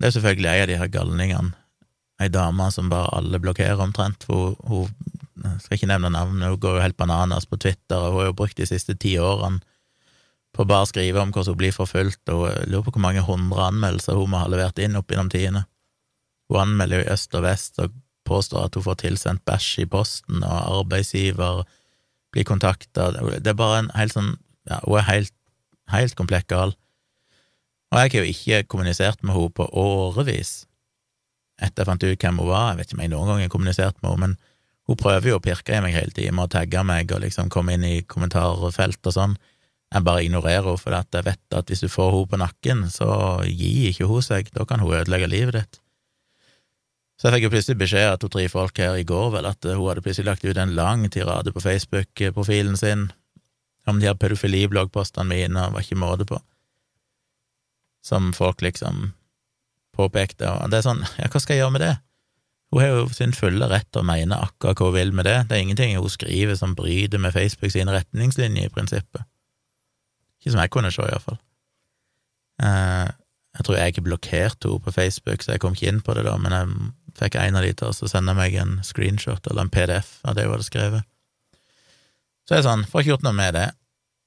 Det 0.00 0.08
er 0.08 0.16
selvfølgelig 0.16 0.50
ei 0.50 0.62
av 0.64 0.70
de 0.70 0.80
her 0.80 0.90
galningene, 0.92 1.54
ei 2.20 2.28
dame 2.32 2.66
som 2.74 2.90
bare 2.92 3.12
alle 3.16 3.40
blokkerer 3.40 3.80
omtrent. 3.80 4.26
Hun, 4.28 4.56
hun 4.66 5.60
skal 5.62 5.78
ikke 5.78 5.88
nevne 5.88 6.10
navnet, 6.12 6.50
hun 6.50 6.60
går 6.60 6.78
jo 6.78 6.84
helt 6.84 6.98
bananas 6.98 7.46
på 7.48 7.58
Twitter, 7.60 7.96
og 8.00 8.12
hun 8.12 8.20
har 8.20 8.30
jo 8.30 8.36
brukt 8.40 8.58
de 8.58 8.68
siste 8.68 8.96
ti 9.00 9.16
årene 9.22 9.62
på 10.56 10.64
å 10.64 10.68
bare 10.68 10.88
skrive 10.88 11.20
om 11.20 11.32
hvordan 11.32 11.52
hun 11.52 11.60
blir 11.60 11.76
forfulgt, 11.76 12.24
og 12.32 12.46
jeg 12.48 12.68
lurer 12.72 12.86
på 12.86 12.94
hvor 12.96 13.04
mange 13.04 13.24
hundre 13.24 13.68
anmeldelser 13.68 14.16
hun 14.16 14.32
må 14.32 14.40
ha 14.40 14.48
levert 14.48 14.80
inn 14.80 14.96
opp 14.96 15.12
gjennom 15.12 15.28
tidene. 15.32 15.66
Hun 16.48 16.62
anmelder 16.62 17.02
jo 17.02 17.06
i 17.06 17.12
øst 17.12 17.36
og 17.36 17.44
vest 17.44 17.80
og 17.82 17.94
påstår 18.26 18.68
at 18.68 18.78
hun 18.78 18.86
får 18.86 19.00
tilsendt 19.04 19.44
bæsj 19.48 19.84
i 19.84 19.88
posten, 19.90 20.40
og 20.42 20.80
arbeidsgiver 20.80 21.64
blir 22.32 22.48
kontakta. 22.48 23.12
Det 23.36 23.52
er 23.52 23.58
bare 23.58 23.84
en 23.84 23.94
helt 23.96 24.16
sånn 24.16 24.34
Ja, 24.66 24.80
hun 24.82 24.96
er 24.98 25.04
helt, 25.06 25.30
helt 25.92 26.16
komplett 26.18 26.48
gal. 26.50 26.72
Og 27.92 28.00
jeg 28.00 28.12
har 28.12 28.24
jo 28.24 28.32
ikke 28.32 28.62
kommunisert 28.72 29.22
med 29.22 29.36
henne 29.36 29.54
på 29.56 29.68
årevis 29.70 30.64
etter 31.62 31.82
jeg 31.82 31.88
fant 31.88 32.04
ut 32.04 32.24
hvem 32.26 32.40
hun 32.42 32.50
var. 32.50 32.66
Jeg 32.70 32.78
vet 32.78 32.90
ikke 32.90 32.98
om 32.98 33.04
jeg 33.04 33.12
noen 33.14 33.30
gang 33.30 33.42
har 33.44 33.52
kommunisert 33.52 34.00
med 34.02 34.10
henne, 34.10 34.26
men 34.26 34.36
hun 34.86 34.98
prøver 35.00 35.30
jo 35.30 35.38
å 35.38 35.42
pirke 35.42 35.74
i 35.74 35.82
meg 35.82 35.96
hele 35.96 36.14
tiden 36.14 36.36
med 36.36 36.46
å 36.46 36.52
tagge 36.52 36.82
meg 36.86 37.10
og 37.14 37.22
liksom 37.24 37.48
komme 37.52 37.74
inn 37.74 37.86
i 37.86 38.02
kommentarfelt 38.06 39.08
og 39.08 39.16
sånn. 39.16 39.38
Jeg 39.94 40.04
bare 40.06 40.22
ignorerer 40.26 40.66
henne, 40.66 40.82
for 40.82 40.94
jeg 40.94 41.26
vet 41.26 41.58
at 41.58 41.72
hvis 41.72 41.82
du 41.86 41.88
får 41.90 42.12
henne 42.12 42.30
på 42.30 42.40
nakken, 42.42 42.86
så 42.92 43.08
gir 43.46 43.90
ikke 43.90 44.10
hun 44.10 44.24
seg. 44.24 44.50
Da 44.54 44.66
kan 44.68 44.82
hun 44.82 44.94
ødelegge 44.98 45.30
livet 45.32 45.58
ditt. 45.60 45.80
Så 47.16 47.30
jeg 47.30 47.38
fikk 47.38 47.46
jo 47.46 47.52
plutselig 47.54 47.80
beskjed 47.80 48.10
av 48.10 48.18
to-tre 48.20 48.44
folk 48.52 48.76
her 48.82 48.98
i 49.00 49.06
går 49.08 49.30
vel 49.38 49.46
at 49.48 49.64
hun 49.64 49.86
hadde 49.86 50.02
plutselig 50.04 50.28
lagt 50.28 50.44
ut 50.44 50.58
en 50.60 50.74
lang 50.76 51.06
tirade 51.08 51.54
på 51.54 51.62
Facebook-profilen 51.64 52.76
sin 52.76 53.06
om 53.88 54.02
de 54.02 54.10
her 54.10 54.18
pedofilibloggpostene 54.20 55.30
mine, 55.30 55.62
og 55.62 55.78
var 55.78 55.86
ikke 55.86 55.96
måte 55.96 56.26
på, 56.28 56.40
som 58.06 58.32
folk 58.36 58.62
liksom 58.62 59.10
påpekte, 59.96 60.48
og 60.50 60.70
det 60.70 60.80
er 60.80 60.86
sånn, 60.86 61.02
ja, 61.18 61.30
hva 61.32 61.40
skal 61.42 61.56
jeg 61.56 61.64
gjøre 61.64 61.74
med 61.74 61.82
det? 61.82 61.94
Hun 62.74 62.82
har 62.82 62.90
jo 62.90 63.06
sin 63.14 63.32
fulle 63.34 63.68
rett 63.70 63.86
til 63.94 64.02
å 64.02 64.06
mene 64.06 64.38
akkurat 64.42 64.80
hva 64.80 64.90
hun 64.90 64.96
vil 64.98 65.12
med 65.16 65.28
det, 65.28 65.36
det 65.48 65.56
er 65.56 65.64
ingenting 65.64 65.94
hun 65.96 66.12
skriver 66.12 66.58
som 66.58 66.74
bryter 66.78 67.22
med 67.22 67.34
Facebook 67.34 67.72
sine 67.72 67.94
retningslinjer, 67.94 68.68
i 68.68 68.74
prinsippet. 68.74 69.26
Ikke 70.42 70.52
som 70.52 70.62
jeg 70.62 70.74
kunne 70.74 70.92
se, 70.94 71.06
iallfall. 71.06 71.38
fall. 72.60 73.14
jeg 73.56 73.66
tror 73.66 73.78
jeg 73.78 73.94
ikke 73.94 74.06
blokkerte 74.06 74.68
henne 74.68 74.84
på 74.84 74.94
Facebook, 74.94 75.42
så 75.42 75.54
jeg 75.54 75.62
kom 75.64 75.74
ikke 75.74 75.88
inn 75.90 76.02
på 76.04 76.14
det 76.14 76.26
da, 76.26 76.36
men 76.38 76.54
jeg 76.54 76.92
fikk 77.16 77.38
en 77.40 77.56
av 77.56 77.64
de 77.64 77.72
til 77.72 77.90
å 77.90 78.10
sende 78.10 78.34
meg 78.36 78.54
en 78.60 78.78
screenshot 78.84 79.46
eller 79.50 79.64
en 79.64 79.72
PDF 79.72 80.18
av 80.22 80.36
det 80.36 80.44
hun 80.44 80.56
hadde 80.56 80.68
skrevet. 80.68 81.08
Så 82.46 82.54
jeg 82.54 82.62
er 82.62 82.68
sånn, 82.68 82.84
får 82.86 83.02
ikke 83.02 83.14
gjort 83.14 83.26
noe 83.26 83.34
med 83.34 83.56
det, 83.56 83.70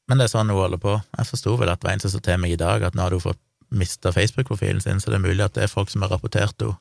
men 0.10 0.18
det 0.18 0.26
er 0.26 0.34
sånn 0.34 0.50
hun 0.50 0.58
holder 0.58 0.82
på. 0.82 0.98
Jeg 1.20 1.30
forsto 1.30 1.54
vel 1.60 1.70
at 1.72 1.80
det 1.80 1.88
var 1.88 1.96
en 1.96 2.04
som 2.04 2.12
sa 2.16 2.24
til 2.26 2.42
meg 2.42 2.56
i 2.56 2.60
dag 2.60 2.84
at 2.84 2.98
nå 2.98 3.06
hadde 3.06 3.20
hun 3.20 3.28
fått 3.30 3.44
mista 3.70 4.12
Facebook-profilen 4.12 4.82
sin, 4.82 5.00
så 5.00 5.12
det 5.12 5.20
er 5.20 5.28
mulig 5.28 5.44
at 5.46 5.56
det 5.56 5.66
er 5.66 5.72
folk 5.72 5.92
som 5.92 6.02
har 6.06 6.14
rapportert 6.14 6.58
henne 6.62 6.78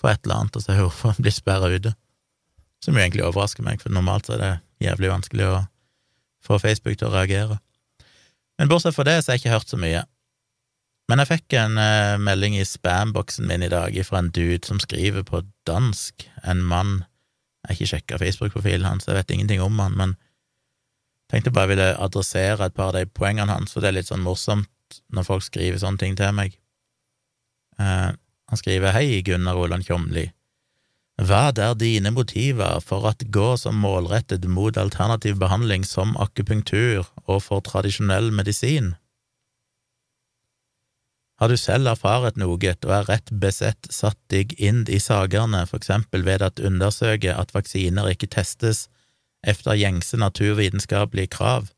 for 0.00 0.08
et 0.08 0.22
eller 0.24 0.40
annet, 0.40 0.56
og 0.56 0.62
så 0.64 0.72
har 0.72 0.88
hun 0.88 1.18
blitt 1.24 1.36
sperra 1.36 1.68
ute. 1.68 1.92
Som 2.80 2.96
jo 2.96 3.02
egentlig 3.02 3.26
overrasker 3.26 3.64
meg, 3.64 3.82
for 3.82 3.92
normalt 3.92 4.28
så 4.28 4.36
er 4.36 4.40
det 4.40 4.52
jævlig 4.86 5.10
vanskelig 5.12 5.48
å 5.48 5.58
få 6.44 6.56
Facebook 6.62 6.96
til 6.96 7.10
å 7.10 7.12
reagere. 7.12 7.58
Men 8.56 8.70
bortsett 8.70 8.96
fra 8.96 9.04
det 9.08 9.18
så 9.20 9.30
har 9.30 9.36
jeg 9.36 9.44
ikke 9.44 9.58
hørt 9.58 9.72
så 9.72 9.80
mye. 9.80 10.06
Men 11.10 11.20
jeg 11.20 11.30
fikk 11.32 11.56
en 11.58 11.76
eh, 11.80 12.16
melding 12.22 12.56
i 12.56 12.64
spamboksen 12.64 13.48
min 13.50 13.64
i 13.66 13.70
dag 13.72 13.96
fra 14.06 14.22
en 14.22 14.30
dude 14.32 14.62
som 14.68 14.80
skriver 14.80 15.24
på 15.26 15.42
dansk, 15.68 16.28
en 16.44 16.62
mann 16.62 17.00
Jeg 17.60 17.68
har 17.68 17.76
ikke 17.76 17.88
sjekka 17.90 18.18
Facebook-profilen 18.22 18.86
hans, 18.88 19.04
jeg 19.04 19.18
vet 19.18 19.32
ingenting 19.34 19.60
om 19.60 19.76
han, 19.82 19.92
men 19.92 20.14
tenkte 21.28 21.52
bare 21.52 21.68
jeg 21.68 21.70
ville 21.74 21.88
adressere 22.00 22.64
et 22.64 22.74
par 22.74 22.94
av 22.94 22.96
de 22.96 23.02
poengene 23.04 23.52
hans, 23.52 23.74
for 23.74 23.84
det 23.84 23.90
er 23.90 23.96
litt 23.98 24.08
sånn 24.08 24.24
morsomt 24.24 24.70
når 25.14 25.28
folk 25.28 25.46
skriver 25.46 25.80
sånne 25.82 26.02
ting 26.02 26.18
til 26.18 26.34
meg. 26.36 26.56
Uh, 27.80 28.12
han 28.50 28.60
skriver 28.60 28.94
Hei, 28.96 29.22
Gunnar 29.26 29.58
Roland 29.58 29.86
Kjomli. 29.86 30.28
Hva 31.20 31.50
er 31.52 31.74
dine 31.76 32.10
motiver 32.16 32.80
for 32.80 33.04
at 33.10 33.26
gå 33.28 33.52
som 33.60 33.76
målrettet 33.76 34.46
mot 34.48 34.78
alternativ 34.80 35.36
behandling 35.42 35.84
som 35.84 36.14
akupunktur 36.16 37.04
og 37.26 37.42
for 37.44 37.60
tradisjonell 37.60 38.30
medisin? 38.32 38.94
Har 41.40 41.48
du 41.48 41.56
selv 41.56 41.88
erfaret 41.88 42.36
noe 42.40 42.56
og 42.56 42.64
er 42.68 43.06
rett 43.08 43.30
besett 43.42 43.88
satt 43.92 44.18
deg 44.32 44.52
inn 44.60 44.82
i 44.88 44.98
sakene, 45.00 45.62
for 45.68 45.80
eksempel 45.80 46.24
ved 46.24 46.42
at 46.44 46.60
undersøke 46.60 47.32
at 47.32 47.54
vaksiner 47.56 48.10
ikke 48.12 48.28
testes 48.28 48.88
efter 49.40 49.76
gjengse 49.76 50.20
naturvitenskapelige 50.20 51.32
krav, 51.36 51.70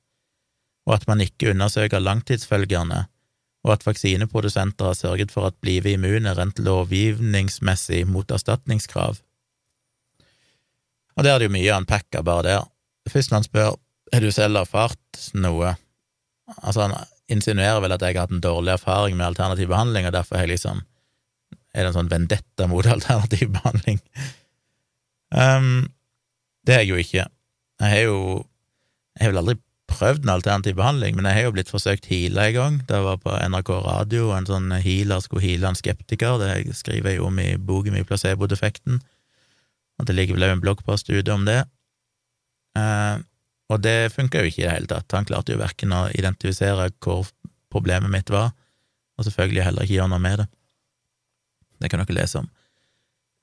og 0.87 0.95
at 0.95 1.07
man 1.09 1.21
ikke 1.21 1.51
undersøker 1.51 2.03
langtidsfølgerne, 2.03 3.05
og 3.62 3.73
at 3.73 3.87
vaksineprodusenter 3.87 4.91
har 4.91 4.99
sørget 4.99 5.31
for 5.31 5.47
at 5.47 5.59
blive 5.62 5.93
immune 5.93 6.35
rent 6.35 6.59
lovgivningsmessig 6.59 8.07
mot 8.09 8.31
erstatningskrav. 8.31 9.17
Og 11.17 11.25
der 11.25 11.33
er 11.35 11.39
det 11.39 11.51
jo 11.51 11.55
mye 11.55 11.77
unpacka 11.77 12.23
bare 12.27 12.43
der. 12.43 12.69
Først 13.09 13.31
når 13.31 13.43
han 13.43 13.45
spør 13.45 13.71
har 14.12 14.21
du 14.21 14.31
selv 14.35 14.59
erfart 14.61 15.31
noe, 15.35 15.75
altså 16.61 16.87
han 16.87 16.97
insinuerer 17.33 17.81
vel 17.81 17.95
at 17.95 18.03
jeg 18.03 18.17
har 18.17 18.27
hatt 18.27 18.35
en 18.35 18.45
dårlig 18.45 18.75
erfaring 18.75 19.17
med 19.17 19.27
alternativ 19.27 19.71
behandling, 19.71 20.07
og 20.07 20.12
derfor 20.12 20.37
er, 20.37 20.45
jeg 20.45 20.57
liksom, 20.57 20.83
er 21.73 21.85
det 21.85 21.93
en 21.93 21.99
sånn 22.01 22.11
vendetta 22.12 22.69
mot 22.69 22.89
alternativ 22.95 23.53
behandling. 23.55 24.03
Um, 25.33 25.89
det 26.67 26.75
er 26.75 26.85
jeg 26.85 26.93
jo 26.93 27.01
ikke. 27.01 27.29
Jeg 27.81 27.95
har 27.95 28.03
jo 28.05 28.19
Jeg 29.12 29.27
har 29.27 29.33
vel 29.33 29.41
aldri 29.43 29.55
prøvd 29.93 30.25
en 30.25 30.33
alternativ 30.35 30.77
behandling, 30.79 31.17
men 31.17 31.29
jeg 31.29 31.39
har 31.39 31.47
jo 31.47 31.55
blitt 31.57 31.71
forsøkt 31.73 32.09
heala 32.11 32.49
en 32.49 32.57
gang. 32.57 32.79
Det 32.89 33.01
var 33.05 33.21
på 33.23 33.35
NRK 33.53 33.71
Radio, 33.87 34.31
en 34.37 34.49
sånn 34.49 34.73
healer 34.85 35.23
skulle 35.25 35.45
heale 35.45 35.71
en 35.71 35.79
skeptiker. 35.79 36.41
Det 36.43 36.77
skriver 36.79 37.13
jeg 37.13 37.21
jo 37.21 37.29
om 37.29 37.41
i 37.43 37.51
boken 37.57 37.97
min 37.97 38.09
Placebo-defekten. 38.09 39.03
Og 40.01 40.09
det 40.09 40.17
ligger 40.17 40.39
vel 40.39 40.49
også 40.49 40.57
en 40.57 40.65
bloggpost 40.65 41.13
ute 41.13 41.35
om 41.35 41.47
det. 41.49 41.61
Eh, 42.79 43.21
og 43.73 43.81
det 43.85 44.13
funka 44.13 44.43
jo 44.43 44.51
ikke 44.51 44.65
i 44.65 44.67
det 44.67 44.75
hele 44.75 44.91
tatt. 44.91 45.15
Han 45.17 45.29
klarte 45.29 45.55
jo 45.55 45.61
verken 45.61 45.95
å 45.97 46.07
identifisere 46.17 46.91
hvor 47.05 47.29
problemet 47.73 48.13
mitt 48.13 48.33
var, 48.33 48.53
og 49.17 49.27
selvfølgelig 49.29 49.65
heller 49.65 49.87
ikke 49.87 49.97
gjøre 50.01 50.13
noe 50.13 50.23
med 50.23 50.43
det. 50.43 50.49
Det 51.83 51.91
kan 51.91 52.03
dere 52.03 52.19
lese 52.19 52.43
om. 52.43 52.51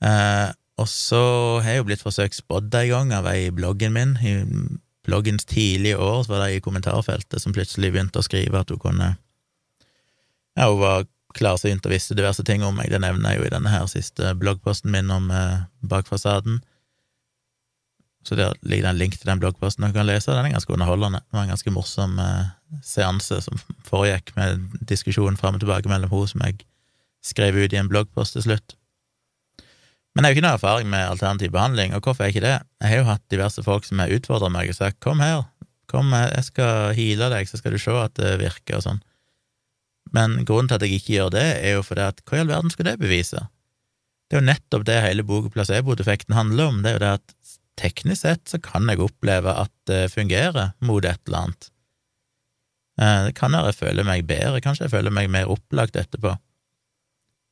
Eh, 0.06 0.50
og 0.80 0.88
så 0.88 1.24
har 1.64 1.74
jeg 1.74 1.82
jo 1.82 1.88
blitt 1.90 2.04
forsøkt 2.06 2.38
spådd 2.38 2.76
en 2.80 2.92
gang 2.94 3.10
av 3.18 3.28
ei 3.32 3.50
i 3.50 3.56
bloggen 3.56 3.96
min. 3.96 4.16
I 4.24 4.36
bloggens 5.08 5.46
tidlige 5.46 5.98
år 5.98 6.28
var 6.28 6.44
det 6.44 6.58
i 6.58 6.64
kommentarfeltet 6.64 7.42
som 7.42 7.56
plutselig 7.56 7.92
begynte 7.94 8.20
å 8.20 8.26
skrive 8.26 8.60
at 8.60 8.74
hun 8.74 8.82
kunne 8.82 9.14
Ja, 10.58 10.68
hun 10.68 10.82
var 10.82 11.08
klarsynt 11.38 11.86
og 11.86 11.94
visste 11.94 12.18
diverse 12.18 12.44
ting 12.44 12.64
om 12.66 12.76
meg. 12.76 12.90
Det 12.92 13.00
nevner 13.02 13.32
jeg 13.32 13.40
jo 13.40 13.48
i 13.48 13.54
denne 13.54 13.72
her 13.72 13.86
siste 13.88 14.34
bloggposten 14.40 14.92
min 14.92 15.12
om 15.14 15.30
eh, 15.32 15.62
bakfasaden. 15.86 16.60
Så 18.26 18.36
der 18.36 18.58
ligger 18.62 18.90
det 18.90 18.90
en 18.90 19.00
link 19.00 19.16
til 19.18 19.30
den 19.30 19.40
bloggposten 19.40 19.86
dere 19.86 19.96
kan 19.96 20.10
lese. 20.10 20.34
Den 20.34 20.50
er 20.50 20.56
ganske 20.58 20.74
underholdende. 20.74 21.22
Det 21.24 21.38
var 21.38 21.46
en 21.46 21.54
ganske 21.54 21.74
morsom 21.74 22.18
eh, 22.20 22.50
seanse 22.86 23.40
som 23.46 23.62
foregikk, 23.88 24.34
med 24.36 24.66
diskusjon 24.90 25.38
fram 25.40 25.56
og 25.58 25.64
tilbake 25.64 25.90
mellom 25.90 26.12
henne 26.12 26.34
som 26.34 26.44
jeg 26.44 26.60
skrev 27.26 27.58
ut 27.62 27.74
i 27.74 27.80
en 27.80 27.92
bloggpost 27.92 28.36
til 28.36 28.50
slutt. 28.50 28.76
Men 30.16 30.26
jeg 30.26 30.30
har 30.30 30.34
jo 30.34 30.38
ikke 30.38 30.46
noe 30.48 30.58
erfaring 30.58 30.90
med 30.90 31.06
alternativ 31.06 31.52
behandling, 31.54 31.94
og 31.96 32.02
hvorfor 32.04 32.26
er 32.26 32.32
jeg 32.32 32.38
ikke 32.38 32.48
det? 32.48 32.56
Jeg 32.82 32.92
har 32.92 33.02
jo 33.02 33.10
hatt 33.12 33.26
diverse 33.32 33.64
folk 33.66 33.86
som 33.86 34.02
har 34.02 34.14
utfordra 34.16 34.50
meg 34.54 34.72
og 34.72 34.78
sagt 34.80 35.00
kom 35.06 35.22
her, 35.24 35.46
kom, 35.90 36.12
jeg 36.14 36.48
skal 36.48 36.96
heale 36.98 37.30
deg, 37.34 37.50
så 37.50 37.60
skal 37.62 37.74
du 37.74 37.82
se 37.82 37.94
at 37.98 38.18
det 38.18 38.34
virker 38.42 38.80
og 38.80 38.86
sånn. 38.86 39.00
Men 40.16 40.42
grunnen 40.48 40.70
til 40.70 40.80
at 40.80 40.86
jeg 40.86 41.00
ikke 41.00 41.16
gjør 41.16 41.32
det, 41.38 41.48
er 41.62 41.78
jo 41.78 41.86
fordi 41.86 42.06
at 42.10 42.22
hva 42.26 42.38
i 42.40 42.44
all 42.44 42.52
verden 42.52 42.74
skal 42.74 42.90
det 42.90 42.98
bevise? 43.02 43.46
Det 44.30 44.38
er 44.38 44.42
jo 44.42 44.50
nettopp 44.50 44.86
det 44.86 45.00
hele 45.06 45.26
boka 45.26 45.50
Placebo-defekten 45.54 46.38
handler 46.38 46.72
om, 46.74 46.82
det 46.84 46.92
er 46.92 46.98
jo 46.98 47.04
det 47.06 47.16
at 47.20 47.58
teknisk 47.80 48.26
sett 48.26 48.50
så 48.52 48.60
kan 48.62 48.90
jeg 48.92 49.02
oppleve 49.02 49.54
at 49.64 49.72
det 49.90 50.10
fungerer 50.14 50.74
mot 50.86 51.06
et 51.06 51.22
eller 51.30 51.46
annet. 51.46 51.70
Eh, 53.00 53.22
det 53.30 53.36
kan 53.38 53.56
være 53.56 53.72
jeg 53.72 53.80
føler 53.80 54.08
meg 54.08 54.28
bedre, 54.30 54.62
kanskje 54.64 54.88
jeg 54.88 54.96
føler 54.98 55.16
meg 55.16 55.32
mer 55.32 55.52
opplagt 55.52 55.98
etterpå. 56.00 56.36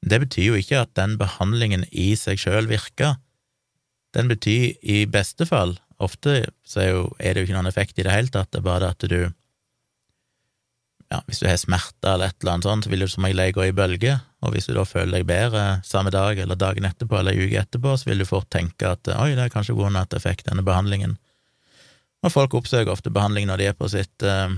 Det 0.05 0.19
betyr 0.21 0.51
jo 0.51 0.59
ikke 0.59 0.83
at 0.83 0.93
den 0.99 1.17
behandlingen 1.19 1.85
i 1.91 2.11
seg 2.19 2.39
sjøl 2.41 2.69
virker. 2.69 3.17
Den 4.15 4.29
betyr 4.29 4.77
i 4.81 5.05
beste 5.09 5.47
fall, 5.49 5.77
ofte 5.97 6.43
så 6.67 6.83
er, 6.83 6.89
jo, 6.93 7.03
er 7.19 7.33
det 7.33 7.41
jo 7.41 7.47
ikke 7.47 7.57
noen 7.57 7.69
effekt 7.69 7.97
i 7.97 8.05
det 8.05 8.13
hele 8.13 8.31
tatt, 8.33 8.51
det 8.53 8.61
er 8.61 8.69
bare 8.69 8.93
at 8.93 9.03
du 9.09 9.19
ja, 11.07 11.21
hvis 11.27 11.39
du 11.39 11.47
har 11.47 11.59
smerter 11.59 12.13
eller 12.13 12.31
et 12.31 12.41
eller 12.41 12.57
annet 12.57 12.67
sånt, 12.67 12.85
så 12.85 12.91
vil 12.91 13.05
du 13.05 13.07
som 13.07 13.25
regel 13.25 13.53
gå 13.55 13.67
i 13.69 13.75
bølger, 13.75 14.19
og 14.43 14.51
hvis 14.53 14.67
du 14.67 14.73
da 14.75 14.83
føler 14.87 15.19
deg 15.19 15.29
bedre 15.29 15.61
samme 15.87 16.11
dag 16.11 16.39
eller 16.43 16.59
dagen 16.59 16.87
etterpå 16.87 17.21
eller 17.21 17.37
uke 17.37 17.61
etterpå, 17.61 17.93
så 17.95 18.09
vil 18.09 18.21
du 18.21 18.27
fort 18.27 18.49
tenke 18.53 18.91
at 18.91 19.07
oi, 19.15 19.31
det 19.37 19.45
er 19.45 19.53
kanskje 19.53 19.77
grunnet 19.77 20.17
effekt, 20.17 20.49
denne 20.49 20.65
behandlingen. 20.67 21.15
Og 22.25 22.33
folk 22.33 22.57
oppsøker 22.59 22.91
ofte 22.91 23.13
behandling 23.13 23.47
når 23.47 23.61
de 23.61 23.69
er 23.69 23.77
på 23.77 23.87
sitt 23.91 24.25
eh, 24.25 24.57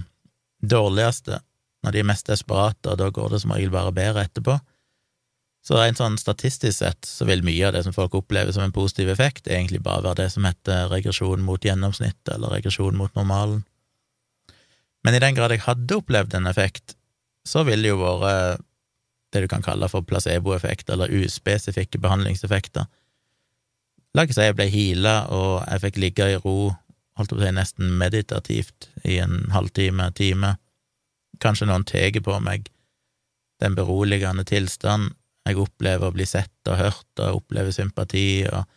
dårligste, 0.66 1.38
når 1.86 1.96
de 1.96 2.02
er 2.02 2.10
mest 2.10 2.32
desperate, 2.32 2.90
og 2.90 2.98
da 3.00 3.12
går 3.14 3.36
det 3.36 3.44
som 3.44 3.54
regel 3.54 3.72
bare 3.74 3.94
bedre 3.96 4.26
etterpå. 4.26 4.58
Så 5.66 5.76
rent 5.76 6.00
sånn 6.00 6.16
statistisk 6.18 6.78
sett 6.80 7.06
så 7.06 7.28
vil 7.28 7.44
mye 7.46 7.68
av 7.68 7.76
det 7.76 7.84
som 7.86 7.94
folk 7.96 8.16
opplever 8.16 8.56
som 8.56 8.64
en 8.64 8.76
positiv 8.76 9.12
effekt, 9.12 9.48
egentlig 9.48 9.82
bare 9.84 10.06
være 10.08 10.24
det 10.24 10.30
som 10.34 10.48
heter 10.48 10.88
regresjon 10.92 11.44
mot 11.44 11.66
gjennomsnittet, 11.66 12.32
eller 12.36 12.56
regresjon 12.56 12.98
mot 12.98 13.14
normalen. 13.20 13.66
Men 15.04 15.16
i 15.16 15.22
den 15.24 15.36
grad 15.36 15.52
jeg 15.54 15.64
hadde 15.68 16.00
opplevd 16.00 16.36
en 16.40 16.48
effekt, 16.50 16.96
så 17.48 17.64
ville 17.68 17.88
det 17.88 17.94
jo 17.94 18.00
vært 18.24 18.66
det 19.34 19.44
du 19.44 19.50
kan 19.52 19.62
kalle 19.62 19.88
for 19.92 20.06
placeboeffekt, 20.08 20.90
eller 20.90 21.12
uspesifikke 21.14 22.02
behandlingseffekter. 22.02 22.88
La 24.18 24.26
oss 24.26 24.40
si 24.40 24.48
jeg 24.48 24.56
ble 24.58 24.66
heala, 24.74 25.28
og 25.30 25.68
jeg 25.68 25.84
fikk 25.84 26.00
ligge 26.02 26.32
i 26.34 26.40
ro, 26.42 26.72
holdt 27.20 27.36
på 27.36 27.38
å 27.38 27.44
si 27.44 27.52
nesten 27.54 27.94
meditativt, 28.00 28.90
i 29.06 29.20
en 29.22 29.52
halvtime, 29.54 30.10
time. 30.18 30.56
Kanskje 31.44 31.70
noen 31.70 31.86
tar 31.86 32.18
på 32.26 32.40
meg. 32.42 32.72
den 33.60 33.76
beroligende 33.76 34.46
tilstand. 34.48 35.12
Jeg 35.50 35.58
opplever 35.62 36.10
å 36.10 36.14
bli 36.14 36.28
sett 36.30 36.70
og 36.70 36.78
hørt, 36.78 37.10
og 37.18 37.42
opplever 37.42 37.74
sympati, 37.74 38.46
og 38.50 38.68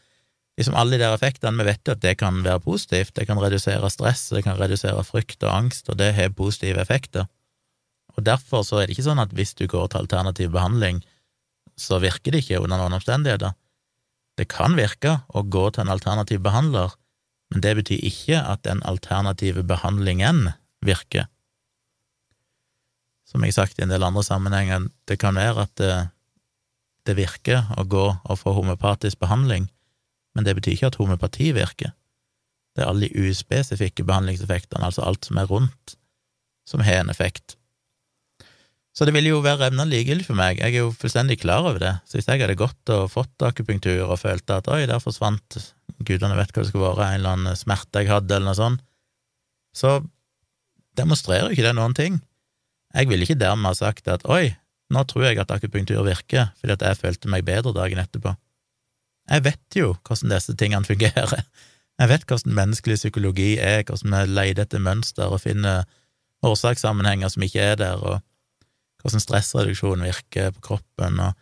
liksom 0.59 0.77
alle 0.79 0.97
de 0.97 1.05
der 1.05 1.17
effektene, 1.17 1.59
vi 1.61 1.69
vet 1.69 1.89
jo 1.89 1.97
at 1.97 2.03
det 2.05 2.17
kan 2.21 2.41
være 2.45 2.63
positivt, 2.65 3.15
det 3.19 3.27
kan 3.29 3.41
redusere 3.41 3.91
stress, 3.93 4.29
det 4.33 4.45
kan 4.47 4.59
redusere 4.61 5.05
frykt 5.05 5.45
og 5.45 5.53
angst, 5.53 5.91
og 5.93 6.01
det 6.01 6.13
har 6.17 6.33
positive 6.37 6.81
effekter. 6.81 7.29
Og 8.17 8.25
derfor 8.25 8.65
så 8.65 8.81
er 8.81 8.87
det 8.87 8.97
ikke 8.97 9.09
sånn 9.09 9.23
at 9.23 9.33
hvis 9.37 9.55
du 9.59 9.67
går 9.71 9.93
til 9.93 10.05
alternativ 10.05 10.53
behandling, 10.53 11.01
så 11.81 12.01
virker 12.03 12.35
det 12.35 12.43
ikke 12.45 12.61
under 12.61 12.81
noen 12.81 12.99
omstendigheter. 12.99 13.55
Det 14.37 14.49
kan 14.49 14.77
virke 14.77 15.19
å 15.29 15.45
gå 15.45 15.69
til 15.73 15.85
en 15.85 15.93
alternativ 15.93 16.41
behandler, 16.45 16.93
men 17.53 17.65
det 17.65 17.75
betyr 17.81 18.05
ikke 18.09 18.41
at 18.49 18.65
den 18.65 18.81
alternative 18.89 19.65
behandlingen 19.69 20.51
virker. 20.85 21.29
Som 23.29 23.45
jeg 23.45 23.55
har 23.55 23.65
sagt 23.65 23.81
i 23.81 23.85
en 23.85 23.93
del 23.93 24.05
andre 24.05 24.25
sammenhenger, 24.25 24.89
det 25.09 25.19
kan 25.21 25.37
være 25.37 25.67
at 25.69 25.85
det, 27.09 27.17
virker 27.19 27.67
å 27.79 27.85
gå 27.89 28.05
og 28.13 28.39
få 28.39 28.55
homopatisk 28.57 29.21
behandling, 29.23 29.69
men 30.37 30.47
det 30.47 30.55
betyr 30.59 30.77
ikke 30.77 30.93
at 30.93 31.01
homopati 31.01 31.51
virker. 31.57 31.93
Det 32.73 32.85
er 32.85 32.89
alle 32.89 33.09
de 33.09 33.27
uspesifikke 33.29 34.07
behandlingseffektene, 34.09 34.87
altså 34.87 35.05
alt 35.05 35.29
som 35.29 35.41
er 35.41 35.51
rundt, 35.51 35.97
som 36.69 36.85
har 36.85 37.03
en 37.03 37.13
effekt. 37.13 37.57
Så 38.93 39.07
det 39.09 39.15
ville 39.17 39.33
jo 39.33 39.41
være 39.45 39.67
revnende 39.67 39.89
likegyldig 39.89 40.27
for 40.27 40.37
meg, 40.37 40.61
jeg 40.61 40.75
er 40.77 40.85
jo 40.85 40.95
fullstendig 40.97 41.39
klar 41.41 41.65
over 41.65 41.81
det, 41.81 41.95
så 42.05 42.19
hvis 42.19 42.29
jeg 42.29 42.43
hadde 42.45 42.59
gått 42.61 42.93
og 42.93 43.09
fått 43.13 43.45
akupunktur 43.45 44.05
og 44.05 44.21
følte 44.21 44.59
at 44.61 44.69
oi, 44.73 44.83
der 44.89 45.01
forsvant, 45.01 45.57
gudene 46.05 46.37
vet 46.37 46.53
hva 46.53 46.65
det 46.65 46.69
skulle 46.69 46.91
være, 46.91 47.07
en 47.09 47.21
eller 47.21 47.39
annen 47.39 47.59
smerte 47.59 48.03
jeg 48.03 48.13
hadde, 48.13 48.37
eller 48.37 48.53
noe 48.53 48.59
sånt, 48.59 48.85
så 49.77 50.01
demonstrerer 51.01 51.49
jo 51.49 51.57
ikke 51.57 51.65
det 51.65 51.77
noen 51.79 51.97
ting. 51.97 52.21
Jeg 52.93 53.09
ville 53.09 53.25
ikke 53.25 53.41
dermed 53.41 53.71
ha 53.71 53.77
sagt 53.79 54.11
at 54.13 54.27
oi, 54.29 54.53
nå 54.93 55.05
tror 55.09 55.27
jeg 55.27 55.41
at 55.41 55.53
akupunktur 55.55 56.05
virker, 56.07 56.51
fordi 56.61 56.77
at 56.77 56.87
jeg 56.87 57.01
følte 57.01 57.31
meg 57.33 57.47
bedre 57.47 57.73
dagen 57.77 58.01
etterpå. 58.03 58.35
Jeg 59.31 59.45
vet 59.47 59.79
jo 59.79 59.93
hvordan 60.03 60.35
disse 60.35 60.57
tingene 60.59 60.89
fungerer. 60.89 61.45
Jeg 62.01 62.09
vet 62.09 62.25
hvordan 62.27 62.57
menneskelig 62.57 62.99
psykologi 62.99 63.51
er, 63.61 63.85
hvordan 63.87 64.15
vi 64.15 64.33
leter 64.33 64.65
etter 64.65 64.83
mønster 64.83 65.31
og 65.31 65.43
finner 65.45 65.85
årsakssammenhenger 66.43 67.31
som 67.31 67.45
ikke 67.47 67.61
er 67.73 67.77
der, 67.79 68.01
og 68.01 68.21
hvordan 69.03 69.23
stressreduksjon 69.23 70.03
virker 70.09 70.51
på 70.57 70.65
kroppen, 70.71 71.21
og 71.21 71.37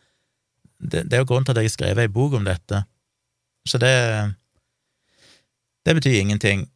det, 0.80 1.06
det 1.06 1.16
er 1.16 1.22
jo 1.22 1.28
grunnen 1.30 1.46
til 1.46 1.54
at 1.54 1.62
jeg 1.62 1.70
har 1.70 1.76
skrevet 1.76 2.02
ei 2.04 2.12
bok 2.12 2.36
om 2.38 2.44
dette. 2.48 2.82
Så 3.68 3.78
det 3.80 3.94
det 5.86 5.94
betyr 5.96 6.20
ingenting. 6.20 6.66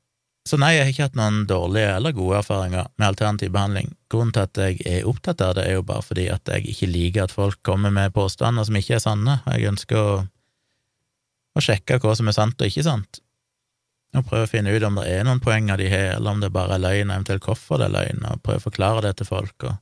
Så 0.45 0.59
nei, 0.61 0.75
jeg 0.75 0.85
har 0.85 0.93
ikke 0.93 1.07
hatt 1.07 1.17
noen 1.17 1.47
dårlige 1.49 1.95
eller 1.97 2.13
gode 2.13 2.43
erfaringer 2.43 2.91
med 3.01 3.07
alternativ 3.07 3.53
behandling. 3.55 3.95
Grunnen 4.13 4.35
til 4.37 4.45
at 4.45 4.61
jeg 4.61 4.83
er 4.85 5.09
opptatt 5.09 5.41
av 5.41 5.55
det, 5.57 5.65
er 5.65 5.79
jo 5.79 5.87
bare 5.89 6.05
fordi 6.05 6.27
at 6.33 6.53
jeg 6.53 6.69
ikke 6.69 6.91
liker 6.91 7.25
at 7.25 7.33
folk 7.33 7.63
kommer 7.65 7.95
med 7.95 8.13
påstander 8.13 8.67
som 8.69 8.77
ikke 8.77 8.99
er 8.99 9.05
sanne, 9.07 9.39
jeg 9.49 9.71
ønsker 9.73 10.01
å 10.01 10.15
å 11.55 11.63
sjekke 11.63 12.01
hva 12.03 12.15
som 12.19 12.29
er 12.31 12.37
sant 12.37 12.61
og 12.61 12.71
ikke 12.71 12.87
sant, 12.87 13.21
og 14.15 14.27
prøve 14.29 14.47
å 14.47 14.51
finne 14.51 14.75
ut 14.75 14.87
om 14.87 14.99
det 14.99 15.07
er 15.11 15.25
noen 15.27 15.43
poenger 15.43 15.81
de 15.81 15.89
har, 15.91 16.13
eller 16.17 16.37
om 16.37 16.43
det 16.43 16.53
bare 16.55 16.77
er 16.77 16.83
løgn, 16.83 17.13
eventuelt 17.15 17.47
hvorfor 17.47 17.81
det 17.81 17.89
er 17.89 17.95
løgn, 17.97 18.27
og 18.31 18.43
prøve 18.47 18.63
å 18.63 18.67
forklare 18.69 19.05
det 19.07 19.17
til 19.19 19.29
folk, 19.31 19.67
og 19.67 19.79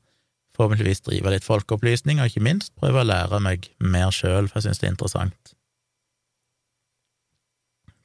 forhåpentligvis 0.57 1.05
drive 1.09 1.33
litt 1.33 1.49
folkeopplysning, 1.49 2.21
og 2.21 2.29
ikke 2.29 2.45
minst 2.45 2.75
prøve 2.81 3.03
å 3.03 3.09
lære 3.09 3.41
meg 3.45 3.71
mer 3.81 4.13
sjøl, 4.13 4.49
for 4.49 4.61
jeg 4.61 4.69
synes 4.69 4.83
det 4.83 4.89
er 4.89 4.95
interessant. 4.95 5.55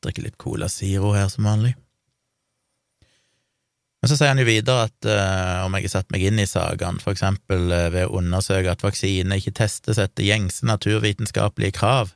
Drikke 0.06 0.24
litt 0.28 0.40
Cola 0.40 0.70
Zero 0.72 1.12
her 1.16 1.28
som 1.32 1.48
vanlig. 1.48 1.76
Men 4.02 4.12
så 4.12 4.18
sier 4.18 4.30
han 4.30 4.42
jo 4.42 4.46
videre 4.46 4.88
at 4.88 5.08
uh, 5.10 5.66
om 5.66 5.74
jeg 5.78 5.88
har 5.88 5.94
satt 5.96 6.12
meg 6.14 6.28
inn 6.28 6.40
i 6.42 6.46
sakene, 6.50 7.02
for 7.02 7.16
eksempel 7.16 7.72
uh, 7.74 7.88
ved 7.94 8.06
å 8.06 8.20
undersøke 8.20 8.72
at 8.72 8.86
vaksine 8.86 9.40
ikke 9.40 9.56
testes 9.58 9.98
etter 10.02 10.28
gjengse 10.28 10.68
naturvitenskapelige 10.70 11.80
krav, 11.80 12.14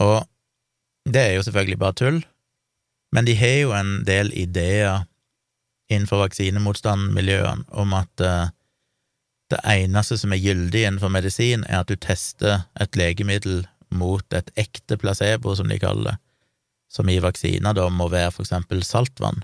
og 0.00 0.26
det 1.08 1.22
er 1.22 1.34
jo 1.36 1.44
selvfølgelig 1.46 1.78
bare 1.80 1.98
tull, 1.98 2.20
men 3.14 3.26
de 3.26 3.34
har 3.38 3.56
jo 3.62 3.72
en 3.74 3.92
del 4.06 4.32
ideer 4.36 5.06
innenfor 5.90 6.24
vaksinemotstandmiljøene 6.24 7.66
om 7.78 7.94
at 7.96 8.22
uh, 8.22 8.52
det 9.50 9.60
eneste 9.70 10.18
som 10.18 10.34
er 10.34 10.42
gyldig 10.42 10.82
innenfor 10.82 11.10
medisin, 11.14 11.64
er 11.70 11.82
at 11.82 11.90
du 11.90 11.98
tester 11.98 12.66
et 12.82 12.98
legemiddel 12.98 13.64
mot 13.94 14.34
et 14.34 14.50
ekte 14.58 14.98
placebo, 14.98 15.54
som 15.54 15.70
de 15.70 15.78
kaller 15.82 16.14
det, 16.14 16.16
som 16.90 17.08
i 17.10 17.18
vaksiner 17.22 17.74
da 17.74 17.86
må 17.90 18.08
være 18.10 18.32
for 18.34 18.46
eksempel 18.46 18.82
saltvann. 18.86 19.42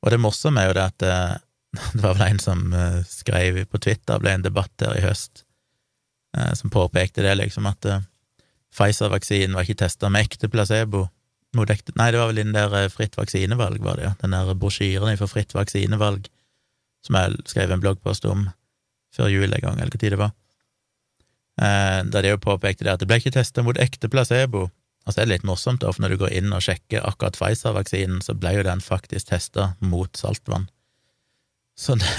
Og 0.00 0.12
det 0.12 0.20
morsomme 0.22 0.62
er 0.62 0.70
jo 0.70 0.76
det 0.78 0.86
at 0.86 0.98
det, 1.02 1.12
eh, 1.12 1.38
det 1.94 2.02
var 2.02 2.16
vel 2.18 2.26
en 2.26 2.42
som 2.42 2.64
uh, 2.74 2.98
skrev 3.06 3.60
på 3.70 3.78
Twitter, 3.78 4.18
ble 4.18 4.32
en 4.34 4.42
debatt 4.42 4.72
der 4.82 4.96
i 4.98 5.04
høst, 5.04 5.44
uh, 6.34 6.50
som 6.58 6.72
påpekte 6.72 7.22
det, 7.22 7.36
liksom, 7.38 7.68
at 7.70 7.86
Pfizer-vaksinen 8.74 9.54
var 9.54 9.66
ikke 9.66 9.78
testa 9.84 10.10
med 10.10 10.26
ekte 10.26 10.50
placebo. 10.50 11.04
Nei, 11.54 12.10
det 12.10 12.18
var 12.18 12.28
vel 12.30 12.40
den 12.42 12.54
der 12.54 12.90
Fritt 12.90 13.16
vaksinevalg, 13.18 13.78
var 13.82 13.98
det, 13.98 14.08
ja. 14.08 14.12
Den 14.22 14.34
der 14.34 14.50
brosjyren 14.54 15.18
for 15.18 15.30
Fritt 15.30 15.54
vaksinevalg 15.54 16.26
som 17.06 17.16
jeg 17.16 17.38
skrev 17.48 17.72
en 17.74 17.82
bloggpost 17.82 18.26
om 18.28 18.48
før 19.14 19.30
jul 19.32 19.48
en 19.48 19.62
gang, 19.62 19.78
eller 19.80 19.92
hva 19.94 20.00
tid 20.00 20.14
det 20.14 20.20
var. 20.20 20.34
Der 21.60 22.22
de 22.22 22.32
jo 22.32 22.40
påpekte 22.40 22.86
det 22.86 22.92
at 22.92 23.02
det 23.02 23.08
ble 23.10 23.18
ikke 23.20 23.34
testa 23.34 23.64
mot 23.66 23.78
ekte 23.80 24.10
placebo, 24.12 24.68
og 25.10 25.14
så 25.16 25.24
er 25.24 25.26
det 25.26 25.40
litt 25.40 25.46
morsomt, 25.48 25.80
da, 25.82 25.90
for 25.90 26.04
når 26.04 26.12
du 26.14 26.20
går 26.20 26.34
inn 26.38 26.52
og 26.54 26.62
sjekker 26.62 27.02
akkurat 27.02 27.34
Pfizer-vaksinen, 27.34 28.20
så 28.22 28.36
ble 28.38 28.52
jo 28.54 28.66
den 28.66 28.82
faktisk 28.84 29.32
testa 29.32 29.72
mot 29.82 30.14
saltvann. 30.14 30.68
Så 31.74 31.96
det 31.98 32.10